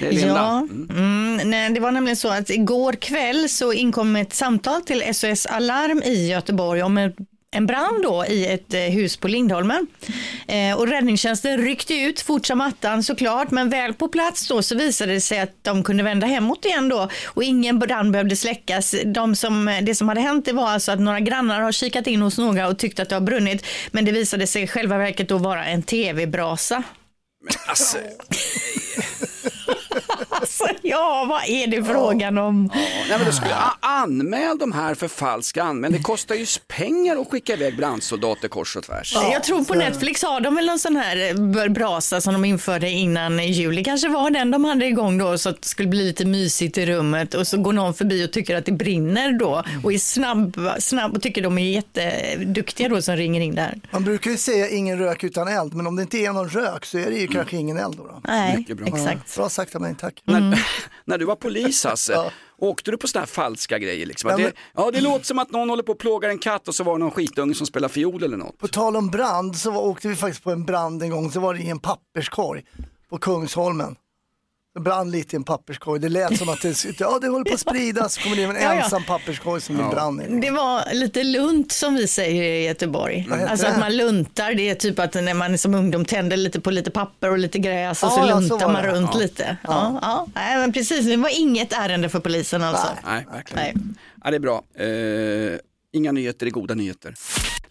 Det 0.00 0.06
är 0.06 0.12
Linda. 0.12 0.28
Ja, 0.34 0.58
Mm. 0.70 0.88
mm, 0.90 1.50
nej, 1.50 1.70
det 1.70 1.80
var 1.80 1.90
nämligen 1.90 2.16
så 2.16 2.28
att 2.28 2.50
igår 2.50 2.92
kväll 2.92 3.48
så 3.48 3.72
inkom 3.72 4.16
ett 4.16 4.32
samtal 4.34 4.82
till 4.82 5.14
SOS 5.14 5.46
Alarm 5.46 6.02
i 6.02 6.28
Göteborg 6.30 6.82
om 6.82 6.98
en 6.98 7.12
en 7.52 7.66
brand 7.66 8.02
då 8.02 8.24
i 8.28 8.46
ett 8.46 8.74
eh, 8.74 8.80
hus 8.80 9.16
på 9.16 9.28
Lindholmen. 9.28 9.86
Eh, 10.48 10.78
och 10.78 10.88
räddningstjänsten 10.88 11.58
ryckte 11.58 11.94
ut 11.94 12.20
fort 12.20 12.46
som 12.46 12.60
attan 12.60 13.02
såklart, 13.02 13.50
men 13.50 13.70
väl 13.70 13.94
på 13.94 14.08
plats 14.08 14.48
då 14.48 14.62
så 14.62 14.74
visade 14.74 15.12
det 15.12 15.20
sig 15.20 15.40
att 15.40 15.54
de 15.62 15.84
kunde 15.84 16.02
vända 16.02 16.26
hemåt 16.26 16.64
igen 16.64 16.88
då 16.88 17.08
och 17.24 17.42
ingen 17.42 17.78
brand 17.78 18.12
behövde 18.12 18.36
släckas. 18.36 18.94
De 19.04 19.36
som, 19.36 19.80
det 19.82 19.94
som 19.94 20.08
hade 20.08 20.20
hänt 20.20 20.44
det 20.44 20.52
var 20.52 20.68
alltså 20.68 20.92
att 20.92 21.00
några 21.00 21.20
grannar 21.20 21.60
har 21.60 21.72
kikat 21.72 22.06
in 22.06 22.22
hos 22.22 22.38
några 22.38 22.68
och 22.68 22.78
tyckt 22.78 23.00
att 23.00 23.08
det 23.08 23.14
har 23.14 23.20
brunnit, 23.20 23.66
men 23.90 24.04
det 24.04 24.12
visade 24.12 24.46
sig 24.46 24.62
i 24.62 24.66
själva 24.66 24.98
verket 24.98 25.28
då 25.28 25.38
vara 25.38 25.64
en 25.64 25.82
tv-brasa. 25.82 26.82
Alltså, 27.66 27.98
Alltså, 30.60 30.78
ja, 30.82 31.26
vad 31.28 31.42
är 31.48 31.66
det 31.66 31.84
frågan 31.84 32.38
om? 32.38 32.70
nej, 32.74 33.06
men 33.18 33.24
då 33.26 33.32
skulle, 33.32 33.54
a- 33.54 33.76
anmäl 33.80 34.58
de 34.58 34.72
här 34.72 34.94
för 34.94 35.08
falsk 35.08 35.56
anmälan. 35.56 35.92
Det 35.96 36.02
kostar 36.02 36.34
ju 36.34 36.46
pengar 36.68 37.16
att 37.20 37.30
skicka 37.30 37.52
iväg 37.52 37.76
brandsoldater 37.76 38.48
kors 38.48 38.76
och 38.76 38.82
tvärs. 38.84 39.14
jag 39.32 39.44
tror 39.44 39.64
på 39.64 39.74
Netflix 39.74 40.22
har 40.22 40.40
de 40.40 40.54
väl 40.54 40.66
någon 40.66 40.78
sån 40.78 40.96
här 40.96 41.28
eh, 41.64 41.68
brasa 41.72 42.20
som 42.20 42.32
de 42.32 42.44
införde 42.44 42.88
innan 42.90 43.46
jul. 43.52 43.76
Det 43.76 43.84
kanske 43.84 44.08
var 44.08 44.30
den 44.30 44.50
de 44.50 44.64
hade 44.64 44.86
igång 44.86 45.18
då 45.18 45.38
så 45.38 45.48
att 45.48 45.62
det 45.62 45.68
skulle 45.68 45.88
bli 45.88 46.04
lite 46.04 46.24
mysigt 46.24 46.78
i 46.78 46.86
rummet 46.86 47.34
och 47.34 47.46
så 47.46 47.56
går 47.58 47.72
någon 47.72 47.94
förbi 47.94 48.26
och 48.26 48.32
tycker 48.32 48.56
att 48.56 48.66
det 48.66 48.72
brinner 48.72 49.32
då 49.38 49.62
och 49.84 49.92
är 49.92 49.98
snabb, 49.98 50.60
snabb 50.78 51.16
och 51.16 51.22
tycker 51.22 51.42
de 51.42 51.58
är 51.58 51.62
jätteduktiga 51.70 52.88
då 52.88 53.02
som 53.02 53.16
ringer 53.16 53.40
in 53.40 53.54
där. 53.54 53.80
Man 53.90 54.04
brukar 54.04 54.30
ju 54.30 54.36
säga 54.36 54.68
ingen 54.68 54.98
rök 54.98 55.24
utan 55.24 55.48
eld, 55.48 55.74
men 55.74 55.86
om 55.86 55.96
det 55.96 56.02
inte 56.02 56.18
är 56.18 56.32
någon 56.32 56.48
rök 56.48 56.84
så 56.84 56.98
är 56.98 57.10
det 57.10 57.16
ju 57.16 57.26
kanske 57.26 57.56
ingen 57.56 57.76
eld 57.78 57.96
då. 57.96 58.02
då. 58.06 58.20
Nej, 58.28 58.56
Mycket 58.56 58.76
bra. 58.76 58.86
exakt. 58.86 59.36
Bra 59.36 59.48
sagt 59.48 59.74
av 59.74 59.80
mig, 59.82 59.94
tack. 60.00 60.22
När, 60.50 60.66
när 61.04 61.18
du 61.18 61.24
var 61.24 61.36
polis 61.36 61.84
Hasse, 61.84 62.32
åkte 62.58 62.90
du 62.90 62.96
på 62.96 63.06
sådana 63.08 63.22
här 63.22 63.26
falska 63.32 63.78
grejer? 63.78 64.06
Liksom? 64.06 64.30
Ja, 64.30 64.36
det, 64.36 64.52
ja, 64.74 64.90
det 64.90 65.00
låter 65.00 65.24
som 65.24 65.38
att 65.38 65.50
någon 65.50 65.70
håller 65.70 65.82
på 65.82 65.92
och 65.92 65.98
plågar 65.98 66.28
en 66.28 66.38
katt 66.38 66.68
och 66.68 66.74
så 66.74 66.84
var 66.84 66.92
det 66.92 66.98
någon 66.98 67.10
skitunge 67.10 67.54
som 67.54 67.66
spelar 67.66 67.88
fiol 67.88 68.22
eller 68.22 68.36
något. 68.36 68.58
På 68.58 68.68
tal 68.68 68.96
om 68.96 69.10
brand 69.10 69.56
så 69.56 69.70
var, 69.70 69.82
åkte 69.82 70.08
vi 70.08 70.16
faktiskt 70.16 70.44
på 70.44 70.50
en 70.50 70.64
brand 70.64 71.02
en 71.02 71.10
gång, 71.10 71.30
så 71.30 71.40
var 71.40 71.54
det 71.54 71.60
i 71.60 71.70
en 71.70 71.78
papperskorg 71.78 72.64
på 73.10 73.18
Kungsholmen. 73.18 73.96
Det 74.74 74.80
brann 74.80 75.10
lite 75.10 75.36
i 75.36 75.36
en 75.36 75.44
papperskorg. 75.44 76.00
Det 76.00 76.08
lät 76.08 76.38
som 76.38 76.48
att 76.48 76.62
det, 76.62 76.84
ja, 77.00 77.18
det 77.22 77.28
håller 77.28 77.44
på 77.44 77.54
att 77.54 77.60
spridas. 77.60 78.14
Så 78.14 78.20
kommer 78.20 78.36
det 78.36 78.42
en 78.42 78.54
Ja, 78.54 78.60
ja. 78.62 78.72
ensam 78.84 79.04
papperskorg 79.04 79.60
som 79.60 79.76
det 79.76 79.82
Ja. 79.82 79.90
brann 79.90 80.20
i. 80.22 80.40
Det 80.40 80.50
var 80.50 80.94
lite 80.94 81.22
lunt 81.24 81.72
som 81.72 81.94
vi 81.94 82.06
säger 82.06 82.42
i 82.42 82.66
Göteborg. 82.66 83.28
Alltså 83.48 83.66
det? 83.66 83.72
att 83.72 83.78
man 83.78 83.96
luntar, 83.96 84.54
det 84.54 84.70
är 84.70 84.74
typ 84.74 84.98
att 84.98 85.14
när 85.14 85.34
man 85.34 85.58
som 85.58 85.74
ungdom 85.74 86.04
tänder 86.04 86.36
lite 86.36 86.60
på 86.60 86.70
lite 86.70 86.90
papper 86.90 87.30
och 87.30 87.38
lite 87.38 87.58
gräs 87.58 88.02
och 88.02 88.06
Ja, 88.08 88.10
så 88.16 88.22
så 88.22 88.26
luntar 88.40 88.66
var 88.66 88.72
man 88.72 88.82
det. 88.82 88.88
runt 88.92 89.10
Ja. 89.12 89.18
lite. 89.20 89.56
Ja. 89.62 89.98
Ja, 90.02 90.26
Nej, 90.34 90.56
men 90.58 90.72
precis, 90.72 91.06
det 91.06 91.16
var 91.16 91.40
inget 91.40 91.72
ärende 91.72 92.08
för 92.08 92.20
polisen 92.20 92.62
alltså. 92.62 92.88
Nej, 93.06 93.26
verkligen. 93.32 93.62
Nej. 93.64 93.74
Ja, 94.24 94.30
det 94.30 94.36
är 94.36 94.40
bra. 94.40 94.62
Eh, 94.78 95.58
inga 95.92 96.12
nyheter 96.12 96.46
är 96.46 96.50
goda 96.50 96.74
nyheter. 96.74 97.14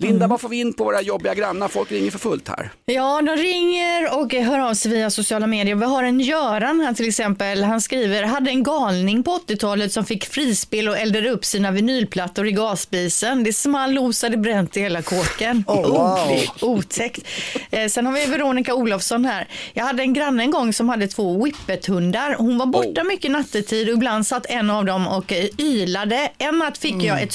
Linda, 0.01 0.27
vad 0.27 0.41
får 0.41 0.49
vi 0.49 0.60
in 0.60 0.73
på 0.73 0.84
våra 0.84 1.01
jobbiga 1.01 1.34
grannar? 1.34 1.67
Folk 1.67 1.91
ringer 1.91 2.12
för 2.12 2.19
fullt 2.19 2.47
här. 2.47 2.71
Ja, 2.86 3.21
de 3.21 3.36
ringer 3.36 4.17
och 4.19 4.34
hör 4.34 4.60
av 4.60 4.73
sig 4.73 4.91
via 4.91 5.10
sociala 5.10 5.47
medier. 5.47 5.75
Vi 5.75 5.86
har 5.86 6.03
en 6.03 6.19
Göran 6.19 6.79
här 6.79 6.93
till 6.93 7.08
exempel. 7.08 7.63
Han 7.63 7.82
skriver, 7.82 8.23
hade 8.23 8.49
en 8.49 8.63
galning 8.63 9.23
på 9.23 9.32
80-talet 9.32 9.91
som 9.91 10.05
fick 10.05 10.25
frispel 10.25 10.89
och 10.89 10.97
eldade 10.97 11.29
upp 11.29 11.45
sina 11.45 11.71
vinylplattor 11.71 12.47
i 12.47 12.51
gasspisen. 12.51 13.43
Det 13.43 13.53
small, 13.53 13.97
osade, 13.97 14.38
bränt 14.38 14.77
i 14.77 14.79
hela 14.79 15.01
kåken. 15.01 15.63
Oh, 15.67 15.89
wow. 15.89 16.39
otäckt. 16.62 17.27
Eh, 17.71 17.88
sen 17.88 18.05
har 18.05 18.13
vi 18.13 18.25
Veronica 18.25 18.74
Olofsson 18.74 19.26
här. 19.26 19.47
Jag 19.74 19.86
hade 19.86 20.03
en 20.03 20.13
granne 20.13 20.43
en 20.43 20.51
gång 20.51 20.74
som 20.74 20.89
hade 20.89 21.07
två 21.07 21.43
whippet-hundar. 21.43 22.36
Hon 22.38 22.57
var 22.57 22.65
borta 22.65 23.03
mycket 23.03 23.32
nattetid 23.32 23.89
och 23.89 23.93
ibland 23.93 24.28
satt 24.28 24.45
en 24.49 24.70
av 24.70 24.86
dem 24.86 25.07
och 25.07 25.34
ylade. 25.57 26.32
En 26.38 26.59
natt 26.59 26.78
fick 26.78 27.03
jag 27.03 27.22
ett 27.22 27.34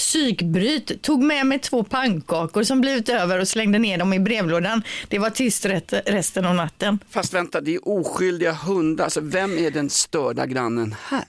psykbryt, 0.74 1.02
tog 1.02 1.22
med 1.22 1.46
mig 1.46 1.58
två 1.58 1.84
pannkakor 1.84 2.62
som 2.62 2.80
blivit 2.80 3.08
över 3.08 3.40
och 3.40 3.48
slängde 3.48 3.78
ner 3.78 3.98
dem 3.98 4.12
i 4.12 4.20
brevlådan. 4.20 4.82
Det 5.08 5.18
var 5.18 5.30
tyst 5.30 5.66
resten 6.06 6.44
av 6.44 6.54
natten. 6.54 6.98
Fast 7.10 7.34
vänta, 7.34 7.60
det 7.60 7.74
är 7.74 7.88
oskyldiga 7.88 8.52
hundar. 8.52 9.04
Alltså, 9.04 9.20
vem 9.20 9.58
är 9.58 9.70
den 9.70 9.90
störda 9.90 10.46
grannen 10.46 10.94
här? 11.08 11.24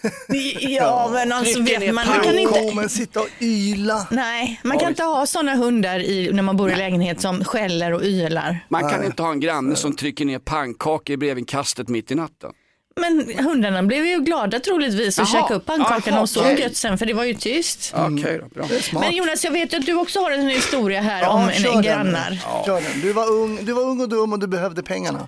Ja, 0.60 1.10
men 1.14 1.32
alltså 1.32 1.62
vet 1.62 1.94
man, 1.94 2.08
man 2.08 2.22
kan 2.24 2.40
inte... 2.40 2.76
men 2.76 2.90
sitta 2.90 3.20
och 3.20 3.28
yla. 3.40 4.08
Nej, 4.12 4.60
man 4.64 4.80
kan 4.80 4.90
inte 4.90 5.04
ha 5.04 5.26
sådana 5.26 5.56
hundar 5.56 6.00
i, 6.00 6.30
när 6.34 6.44
man 6.44 6.58
bor 6.58 6.72
i 6.72 6.76
lägenhet 6.76 7.22
som 7.22 7.44
skäller 7.44 7.94
och 7.94 8.04
ylar. 8.04 8.60
Man 8.70 8.90
kan 8.90 9.04
inte 9.06 9.24
ha 9.24 9.32
en 9.32 9.40
granne 9.40 9.76
som 9.76 9.96
trycker 9.96 10.26
ner 10.26 10.40
pannkakor 10.40 11.14
i 11.14 11.18
brevinkastet 11.18 11.88
mitt 11.88 12.12
i 12.12 12.16
natten. 12.16 12.52
Men 12.96 13.38
hundarna 13.46 13.84
blev 13.84 14.06
ju 14.06 14.20
glada 14.20 14.60
troligtvis 14.60 15.20
och 15.20 15.22
Jaha. 15.22 15.42
käkade 15.42 15.56
upp 15.56 15.66
pannkakorna 15.66 16.22
och 16.22 16.30
okej. 16.38 16.60
gött 16.62 16.76
sen 16.76 16.98
för 16.98 17.06
det 17.06 17.14
var 17.14 17.24
ju 17.24 17.34
tyst. 17.34 17.94
Okej 17.96 18.40
då, 18.42 18.48
bra. 18.48 18.68
Men 18.94 19.16
Jonas, 19.16 19.44
jag 19.44 19.52
vet 19.52 19.74
ju 19.74 19.78
att 19.78 19.86
du 19.86 19.94
också 19.94 20.20
har 20.20 20.32
en 20.32 20.48
historia 20.48 21.02
här 21.02 21.22
Ja, 21.22 21.30
om 21.30 21.50
kör 21.52 21.68
en 21.70 21.74
den. 21.74 21.82
grannar. 21.84 22.40
Kör 22.66 22.82
den. 22.82 23.02
Du, 23.02 23.14
var 23.14 23.30
ung, 23.32 23.66
du 23.66 23.74
var 23.74 23.82
ung 23.84 24.02
och 24.02 24.10
dum 24.10 24.34
och 24.34 24.40
du 24.40 24.48
behövde 24.48 24.84
pengarna. 24.84 25.28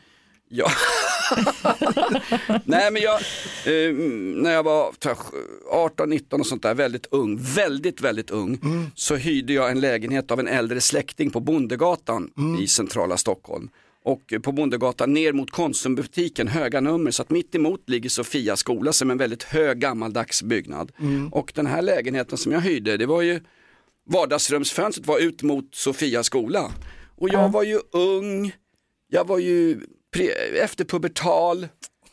Ja. 0.50 0.72
Nej 2.64 2.92
men 2.92 3.02
jag, 3.02 3.14
eh, 3.66 3.94
när 4.36 4.52
jag 4.52 4.64
var 4.64 4.92
tror 5.00 5.16
jag, 5.72 5.80
18, 5.86 6.10
19 6.10 6.40
och 6.40 6.48
sånt 6.48 6.64
där, 6.64 6.74
väldigt 6.74 7.08
ung, 7.12 7.38
väldigt, 7.42 8.02
väldigt 8.02 8.30
ung, 8.32 8.60
så 8.96 9.16
hyrde 9.16 9.54
jag 9.54 9.72
en 9.72 9.80
lägenhet 9.80 10.32
av 10.32 10.40
en 10.40 10.48
äldre 10.48 10.82
släkting 10.82 11.32
på 11.32 11.40
Bondegatan 11.40 12.30
i 12.60 12.68
centrala 12.68 13.18
Stockholm. 13.18 13.70
Och 14.06 14.34
på 14.44 14.52
Bondegatan 14.52 15.14
ner 15.14 15.34
mot 15.34 15.52
Konsumbutiken, 15.52 16.48
höga 16.48 16.82
nummer, 16.82 17.12
så 17.12 17.22
att 17.22 17.30
mitt 17.30 17.56
emot 17.56 17.90
ligger 17.90 18.10
Sofia 18.10 18.56
skola 18.56 18.94
som 18.94 19.10
är 19.10 19.12
en 19.12 19.18
väldigt 19.18 19.44
hög 19.44 19.80
gammaldags 19.80 20.44
byggnad. 20.44 20.92
Och 21.32 21.52
den 21.56 21.66
här 21.66 21.82
lägenheten 21.82 22.38
som 22.38 22.52
jag 22.52 22.62
hyrde, 22.62 22.98
det 22.98 23.06
var 23.06 23.22
ju 23.22 23.40
vardagsrumsfönstret 24.10 25.08
var 25.08 25.20
ut 25.20 25.44
mot 25.44 25.76
Sofia 25.76 26.24
skola. 26.24 26.72
Och 27.16 27.30
jag 27.30 27.52
var 27.52 27.64
ju 27.64 27.80
ung, 27.92 28.52
jag 29.12 29.28
var 29.28 29.40
ju 29.40 29.80
pre- 30.16 30.64
efterpubertal. 30.64 31.68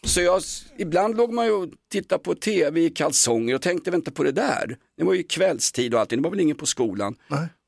Så 0.05 0.21
jag, 0.21 0.43
ibland 0.79 1.17
låg 1.17 1.33
man 1.33 1.47
ju 1.47 1.53
och 1.53 1.69
tittade 1.91 2.23
på 2.23 2.35
tv 2.35 2.81
i 2.81 2.91
kalsonger 2.91 3.55
och 3.55 3.63
tänkte 3.63 3.91
väl 3.91 3.99
inte 3.99 4.11
på 4.11 4.23
det 4.23 4.33
där. 4.33 4.77
Det 4.97 5.05
var 5.05 5.15
ju 5.15 5.23
kvällstid 5.23 5.95
och 5.95 6.01
allting, 6.01 6.19
det 6.19 6.23
var 6.23 6.31
väl 6.31 6.41
ingen 6.41 6.57
på 6.57 6.67
skolan. 6.67 7.15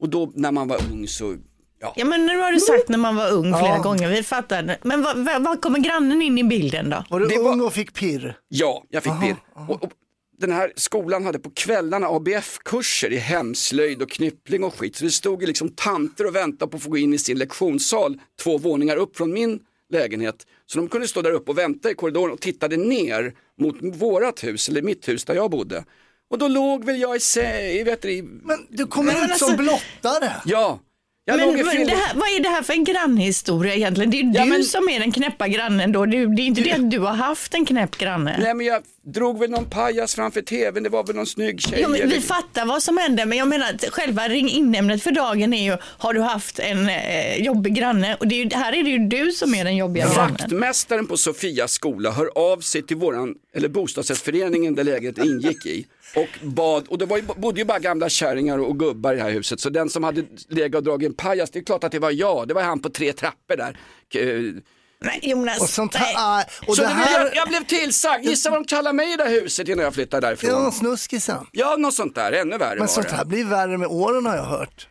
Och 0.00 0.08
då 0.08 0.32
när 0.34 0.52
man 0.52 0.68
var 0.68 0.80
ung 0.92 1.08
så, 1.08 1.36
ja. 1.80 1.92
Ja 1.96 2.04
men 2.04 2.26
nu 2.26 2.38
har 2.38 2.52
du 2.52 2.60
sagt 2.60 2.88
när 2.88 2.98
man 2.98 3.16
var 3.16 3.30
ung 3.32 3.44
flera 3.58 3.76
Ja. 3.76 3.82
gånger, 3.82 4.08
vi 4.08 4.22
fattar. 4.22 4.76
Men 4.82 5.02
vad, 5.02 5.16
vad, 5.18 5.42
vad 5.44 5.60
kommer 5.60 5.78
grannen 5.78 6.22
in 6.22 6.38
i 6.38 6.44
bilden 6.44 6.90
då? 6.90 7.04
Var 7.10 7.20
du 7.20 7.26
Det 7.26 7.38
ung 7.38 7.60
och 7.60 7.72
fick 7.72 7.92
pirr? 7.94 8.36
Ja, 8.48 8.84
jag 8.88 9.02
fick 9.02 9.12
pirr. 9.22 9.36
Och, 9.68 9.82
och 9.84 9.90
den 10.38 10.52
här 10.52 10.72
skolan 10.76 11.24
hade 11.24 11.38
på 11.38 11.50
kvällarna 11.50 12.06
ABF-kurser 12.06 13.12
i 13.12 13.16
hemslöjd 13.16 14.02
och 14.02 14.10
knyppling 14.10 14.64
och 14.64 14.74
skit. 14.74 14.96
Så 14.96 15.04
det 15.04 15.10
stod 15.10 15.40
ju 15.40 15.46
liksom 15.46 15.68
tanter 15.68 16.26
och 16.26 16.34
väntade 16.36 16.70
på 16.70 16.76
att 16.76 16.82
få 16.82 16.90
gå 16.90 16.96
in 16.98 17.14
i 17.14 17.18
sin 17.18 17.38
lektionssal 17.38 18.20
två 18.42 18.58
våningar 18.58 18.96
upp 18.96 19.16
från 19.16 19.32
min 19.32 19.60
lägenhet. 19.92 20.46
Så 20.66 20.78
de 20.78 20.88
kunde 20.88 21.08
stå 21.08 21.22
där 21.22 21.30
uppe 21.32 21.50
och 21.50 21.58
vänta 21.58 21.90
i 21.90 21.94
korridoren 21.94 22.32
och 22.32 22.40
tittade 22.40 22.76
ner 22.76 23.32
mot 23.60 23.76
vårat 23.82 24.44
hus, 24.44 24.68
eller 24.68 24.82
mitt 24.82 25.08
hus 25.08 25.24
där 25.24 25.34
jag 25.34 25.50
bodde. 25.50 25.84
Och 26.30 26.38
då 26.38 26.48
låg 26.48 26.84
väl 26.84 27.00
jag 27.00 27.16
i 27.16 27.20
sig, 27.20 27.84
vet 27.84 28.02
du, 28.02 28.10
i... 28.12 28.22
Men 28.22 28.66
du 28.68 28.86
kom 28.86 29.06
Men 29.06 29.16
ut 29.16 29.22
alltså- 29.22 29.46
som 29.46 29.56
blottare. 29.56 30.32
Ja, 30.44 30.80
jag 31.26 31.36
Men, 31.36 31.66
fel... 31.66 31.86
det 31.86 31.94
här, 31.94 32.14
vad 32.14 32.28
är 32.28 32.42
det 32.42 32.48
här 32.48 32.62
för 32.62 32.72
en 32.72 32.84
grannhistoria 32.84 33.74
egentligen? 33.74 34.10
Det 34.10 34.16
är 34.16 34.22
ju 34.22 34.32
Ja, 34.34 34.44
du 34.44 34.50
men- 34.50 34.64
som 34.64 34.88
är 34.88 35.00
den 35.00 35.12
knäppa 35.12 35.48
grannen 35.48 35.92
då. 35.92 36.06
Det, 36.06 36.16
det 36.36 36.42
är 36.42 36.46
inte 36.46 36.60
det 36.60 36.72
att 36.72 36.90
du 36.90 36.98
har 36.98 37.14
haft 37.14 37.54
en 37.54 37.66
knäpp 37.66 37.98
granne. 37.98 38.36
Nej 38.40 38.54
men 38.54 38.66
jag 38.66 38.82
drog 39.06 39.38
väl 39.38 39.50
någon 39.50 39.70
pajas 39.70 40.14
framför 40.14 40.42
tvn, 40.42 40.82
det 40.82 40.88
var 40.88 41.04
väl 41.04 41.16
någon 41.16 41.26
snygg 41.26 41.60
tjej. 41.60 41.78
Jo, 41.82 41.96
vi 42.06 42.20
fattar 42.20 42.66
vad 42.66 42.82
som 42.82 42.98
hände, 42.98 43.26
men 43.26 43.38
jag 43.38 43.48
menar 43.48 43.66
att 43.74 43.84
själva 43.90 44.28
ring 44.28 44.48
inämnet 44.48 45.02
för 45.02 45.10
dagen 45.10 45.52
är 45.54 45.64
ju, 45.72 45.76
har 45.82 46.14
du 46.14 46.20
haft 46.20 46.58
en 46.58 46.88
eh, 46.88 47.36
jobbig 47.42 47.74
granne? 47.74 48.16
Och 48.20 48.28
det 48.28 48.42
är 48.42 48.56
här 48.56 48.72
är 48.72 48.82
det 48.82 48.90
ju 48.90 48.98
du 48.98 49.32
som 49.32 49.54
är 49.54 49.64
den 49.64 49.76
jobbiga 49.76 50.04
grannen. 50.14 50.36
Vaktmästaren 50.40 51.06
på 51.06 51.16
Sofias 51.16 51.72
skola 51.72 52.10
hör 52.10 52.30
av 52.34 52.60
sig 52.60 52.82
till 52.82 52.96
våran, 52.96 53.34
eller 53.56 53.68
bostadsrättsföreningen 53.68 54.74
där 54.74 54.84
lägenheten 54.84 55.24
ingick 55.26 55.66
i 55.66 55.86
och 56.16 56.28
bad, 56.46 56.86
och 56.88 56.98
det 56.98 57.06
var 57.06 57.16
ju, 57.16 57.22
bodde 57.22 57.60
ju 57.60 57.64
bara 57.64 57.78
gamla 57.78 58.08
kärringar 58.08 58.58
och 58.58 58.78
gubbar 58.78 59.12
i 59.12 59.16
det 59.16 59.22
här 59.22 59.30
huset 59.30 59.60
så 59.60 59.70
den 59.70 59.90
som 59.90 60.04
hade 60.04 60.24
legat 60.48 60.78
och 60.78 60.82
dragit 60.84 61.08
en 61.08 61.14
pajas, 61.14 61.50
det 61.50 61.58
är 61.58 61.62
klart 61.64 61.84
att 61.84 61.92
det 61.92 61.98
var 61.98 62.10
jag, 62.10 62.48
det 62.48 62.54
var 62.54 62.62
han 62.62 62.80
på 62.80 62.88
tre 62.90 63.12
trappor 63.12 63.56
där. 63.56 63.76
Eh, 64.14 64.62
Nej 65.00 65.18
Jonas, 65.22 65.60
Och 65.60 65.68
sånt 65.68 65.94
nej. 65.94 66.14
här, 66.16 66.44
och 66.66 66.76
så 66.76 66.82
det 66.82 66.88
det 66.88 66.94
här, 66.94 67.24
jag, 67.24 67.36
jag 67.36 67.48
blev 67.48 67.64
tillsagd, 67.64 68.24
gissa 68.24 68.50
vad 68.50 68.58
de 68.58 68.64
kallar 68.64 68.92
mig 68.92 69.12
i 69.12 69.16
det 69.16 69.22
här 69.24 69.30
huset 69.30 69.68
innan 69.68 69.84
jag 69.84 69.94
flyttade 69.94 70.20
det 70.20 70.26
därifrån. 70.26 70.64
var 70.64 70.70
snuskisen. 70.70 71.46
Ja, 71.52 71.76
något 71.76 71.94
sånt 71.94 72.14
där, 72.14 72.32
ännu 72.32 72.58
värre 72.58 72.70
Men 72.70 72.78
var 72.80 72.86
sånt 72.86 73.08
det. 73.08 73.16
här 73.16 73.24
blir 73.24 73.44
värre 73.44 73.78
med 73.78 73.88
åren 73.88 74.26
har 74.26 74.36
jag 74.36 74.44
hört. 74.44 74.86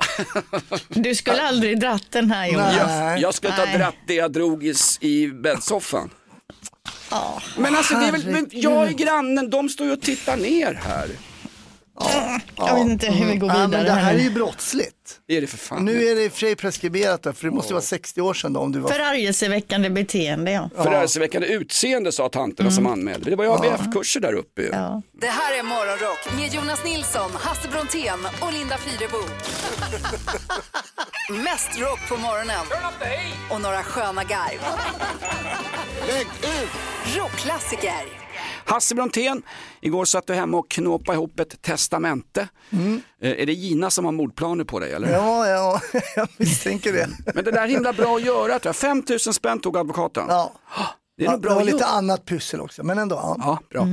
Du 0.90 1.16
skulle 1.16 1.42
aldrig 1.42 1.80
dratt 1.80 2.06
den 2.12 2.32
här 2.32 2.48
Jonas. 2.48 2.76
Nej. 2.78 3.12
Jag, 3.12 3.20
jag 3.20 3.34
skulle 3.34 3.54
inte 3.54 3.70
ha 3.70 3.78
dratt 3.78 3.96
det 4.08 4.14
jag 4.14 4.32
drog 4.32 4.66
i, 4.66 4.74
i 5.00 5.28
bäddsoffan. 5.28 6.10
Men 7.58 7.76
alltså 7.76 7.94
det 7.94 8.06
är 8.06 8.12
väl, 8.12 8.48
jag 8.52 8.88
är 8.88 8.92
grannen, 8.92 9.50
de 9.50 9.70
står 9.70 9.88
ju 9.88 9.94
och 9.94 10.02
tittar 10.02 10.38
ner 10.38 10.74
här. 10.74 11.08
Jag 12.56 12.76
vet 12.76 12.86
inte 12.88 13.08
hur 13.12 13.26
vi 13.26 13.36
går 13.36 13.50
Ja, 13.50 13.56
vidare 13.56 13.68
men 13.68 13.86
det 13.86 13.92
här 13.92 14.14
är 14.14 14.20
ju 14.20 14.30
brottsligt. 14.30 15.20
Det 15.28 15.38
är 15.38 15.42
det 15.42 15.48
för 15.48 15.58
fan. 15.58 15.86
Nu 15.86 16.06
är 16.08 16.16
det 16.16 16.24
i 16.24 16.28
och 16.28 16.32
för 16.32 16.40
sig 16.40 16.56
preskriberat 16.56 17.24
där, 17.24 17.32
för 17.34 17.46
det 17.48 17.52
måste 17.54 17.74
vara 17.74 17.82
60 17.82 18.22
år 18.22 18.34
sedan 18.34 18.54
då 18.54 18.60
om 18.60 18.72
du 18.72 18.80
var... 18.80 18.90
Förargelseväckande 18.92 19.90
beteende 19.90 20.52
ja. 20.52 20.70
Förargelseväckande 20.76 21.48
utseende 21.48 22.12
sa 22.12 22.30
tanterna 22.30 22.72
som 22.72 22.88
anmälde. 22.88 23.30
Det 23.30 23.36
var 23.36 23.44
ju 23.46 23.52
ABF-kurser 23.52 24.20
där 24.20 24.34
uppe 24.34 24.62
ju. 24.62 24.70
ja. 24.72 25.02
Det 25.22 25.28
här 25.28 25.60
är 25.60 25.64
Morgonrock 25.64 26.36
med 26.40 26.54
Jonas 26.54 26.84
Nilsson, 26.84 27.32
Hasse 27.34 27.68
Brontén 27.68 28.20
och 28.40 28.54
Linda 28.54 28.78
Fyrebo. 28.78 29.18
Mest 31.44 31.80
rock 31.80 32.00
på 32.10 32.18
morgonen 32.18 32.66
och 33.50 33.62
några 33.62 33.84
sköna 33.84 34.24
garv. 34.24 34.60
Rockklassiker. 37.18 38.23
Hasse 38.66 38.96
Brontén, 38.96 39.42
igår 39.82 40.06
satt 40.06 40.28
du 40.28 40.34
hemma 40.34 40.58
och 40.58 40.70
knåpade 40.70 41.16
ihop 41.16 41.40
ett 41.40 41.62
testamente. 41.62 42.48
Eh, 43.22 43.32
Är 43.42 43.46
det 43.46 43.54
Gina 43.54 43.90
som 43.90 44.06
har 44.06 44.12
mordplaner 44.12 44.64
på 44.64 44.80
dig 44.80 44.94
eller? 44.94 45.12
Ja, 45.12 45.48
ja, 45.48 45.82
jag 46.16 46.28
misstänker 46.38 46.94
det. 46.94 47.10
Men 47.36 47.44
det 47.44 47.52
där 47.52 47.62
är 47.64 47.68
himla 47.68 47.94
bra 47.94 48.16
att 48.16 48.24
göra 48.26 48.60
tror 48.60 48.70
jag. 48.70 48.76
5 48.76 49.04
000 49.10 49.20
spänn 49.20 49.60
tog 49.60 49.78
advokaten. 49.78 50.26
Ja. 50.28 50.54
Det 51.18 51.24
är 51.24 51.26
Ja, 51.26 51.32
nog 51.32 51.42
det 51.42 51.48
bra 51.48 51.56
var 51.56 51.62
gjort. 51.62 51.72
lite 51.74 51.86
annat 51.86 52.26
pussel 52.26 52.62
också, 52.62 52.84
men 52.84 52.98
ändå. 52.98 53.16
Ja. 53.16 53.38
Ja, 53.40 53.60
bra. 53.70 53.88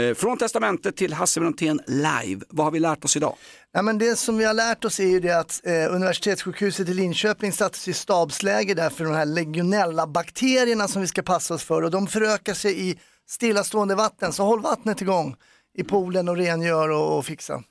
Eh, 0.00 0.14
Från 0.14 0.38
testamentet 0.38 0.96
till 0.96 1.12
Hasse 1.12 1.40
Brontén 1.40 1.80
live. 1.86 2.40
Vad 2.48 2.66
har 2.66 2.70
vi 2.70 2.80
lärt 2.80 3.04
oss 3.04 3.16
idag? 3.16 3.36
Ja, 3.72 3.82
men 3.82 3.98
det 3.98 4.16
som 4.16 4.38
vi 4.38 4.44
har 4.44 4.54
lärt 4.54 4.84
oss 4.84 5.00
är 5.00 5.04
ju 5.06 5.20
det 5.20 5.38
att 5.38 5.60
eh, 5.66 5.72
universitetssjukhuset 5.94 6.88
i 6.88 6.94
Linköping 6.94 7.52
sattes 7.52 7.88
i 7.88 7.92
stabsläge 7.92 8.74
där 8.74 8.90
för 8.90 9.04
de 9.04 9.14
här 9.14 9.24
legionella-bakterierna 9.26 10.88
som 10.88 11.00
vi 11.02 11.08
ska 11.08 11.22
passa 11.22 11.54
oss 11.54 11.62
för 11.62 11.82
och 11.82 11.90
de 11.90 12.06
förökar 12.06 12.54
sig 12.54 12.88
i 12.90 12.98
stillastående 13.28 13.94
vatten. 13.94 14.32
Så 14.32 14.44
håll 14.44 14.60
vattnet 14.60 15.00
igång 15.00 15.36
i 15.78 15.84
poolen 15.84 16.28
och 16.28 16.36
rengör 16.36 16.88
och, 16.88 17.18
och 17.18 17.26
fixa. 17.26 17.62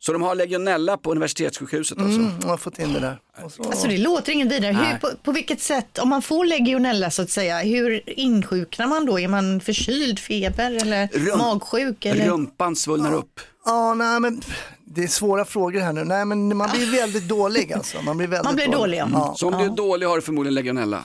Så 0.00 0.12
de 0.12 0.22
har 0.22 0.34
legionella 0.34 0.96
på 0.96 1.10
universitetssjukhuset 1.10 1.98
alltså? 1.98 2.20
Mm, 2.20 2.32
jag 2.42 2.48
har 2.48 2.56
fått 2.56 2.78
in 2.78 2.92
det 2.92 3.00
där. 3.00 3.18
Så, 3.48 3.62
Alltså 3.62 3.88
det 3.88 3.98
låter 3.98 4.32
ingen 4.32 4.48
vidare. 4.48 4.72
Hur, 4.72 4.98
på, 4.98 5.10
på 5.22 5.32
vilket 5.32 5.60
sätt, 5.60 5.98
om 5.98 6.08
man 6.08 6.22
får 6.22 6.44
legionella 6.44 7.10
så 7.10 7.22
att 7.22 7.30
säga, 7.30 7.58
hur 7.58 8.10
insjuknar 8.20 8.86
man 8.86 9.06
då? 9.06 9.20
Är 9.20 9.28
man 9.28 9.60
förkyld, 9.60 10.18
feber 10.18 10.70
eller 10.82 11.06
Rum- 11.08 11.38
magsjuk? 11.38 12.04
Eller? 12.04 12.26
Rumpan 12.26 12.76
svullnar 12.76 13.14
upp. 13.14 13.40
Ja, 13.64 13.94
nej, 13.94 14.20
men 14.20 14.42
det 14.90 15.02
är 15.02 15.08
svåra 15.08 15.44
frågor 15.44 15.80
här 15.80 15.92
nu. 15.92 16.04
Nej 16.04 16.24
men 16.24 16.56
man 16.56 16.70
blir 16.70 17.00
väldigt 17.00 17.28
dålig 17.28 17.72
alltså. 17.72 18.02
Man 18.02 18.16
blir, 18.16 18.26
väldigt 18.28 18.44
Man 18.44 18.54
blir 18.54 18.68
dålig, 18.68 18.98
ja. 18.98 19.34
Så 19.36 19.48
om 19.48 19.58
du 19.58 19.64
är 19.64 19.76
dålig 19.76 20.06
har 20.06 20.16
du 20.16 20.22
förmodligen 20.22 20.54
legionella. 20.54 21.04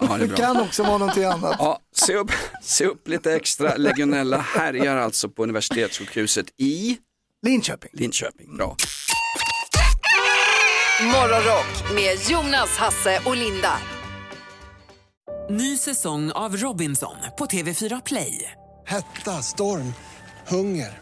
Ja, 0.00 0.06
det 0.18 0.24
är 0.24 0.28
Det 0.28 0.36
kan 0.36 0.60
också 0.60 0.82
vara 0.82 0.98
någonting 0.98 1.24
annat. 1.24 1.56
Ja, 1.58 1.78
se 1.96 2.14
upp, 2.14 2.30
se 2.62 2.86
upp 2.86 3.08
lite 3.08 3.34
extra. 3.34 3.76
Legionella 3.76 4.38
härjar 4.38 4.96
alltså 4.96 5.28
på 5.28 5.42
universitetssjukhuset 5.42 6.46
i 6.56 6.98
Linköping. 7.42 7.90
Linköping. 7.92 8.56
Bra. 8.56 8.76
Morgonrock 11.02 11.94
med 11.94 12.30
Jonas, 12.30 12.76
Hasse 12.76 13.20
och 13.24 13.36
Linda. 13.36 13.72
Ny 15.50 15.76
säsong 15.76 16.32
av 16.32 16.56
Robinson 16.56 17.16
på 17.38 17.46
TV4 17.46 18.02
Play. 18.04 18.52
Hetta, 18.86 19.42
storm, 19.42 19.94
hunger. 20.48 21.01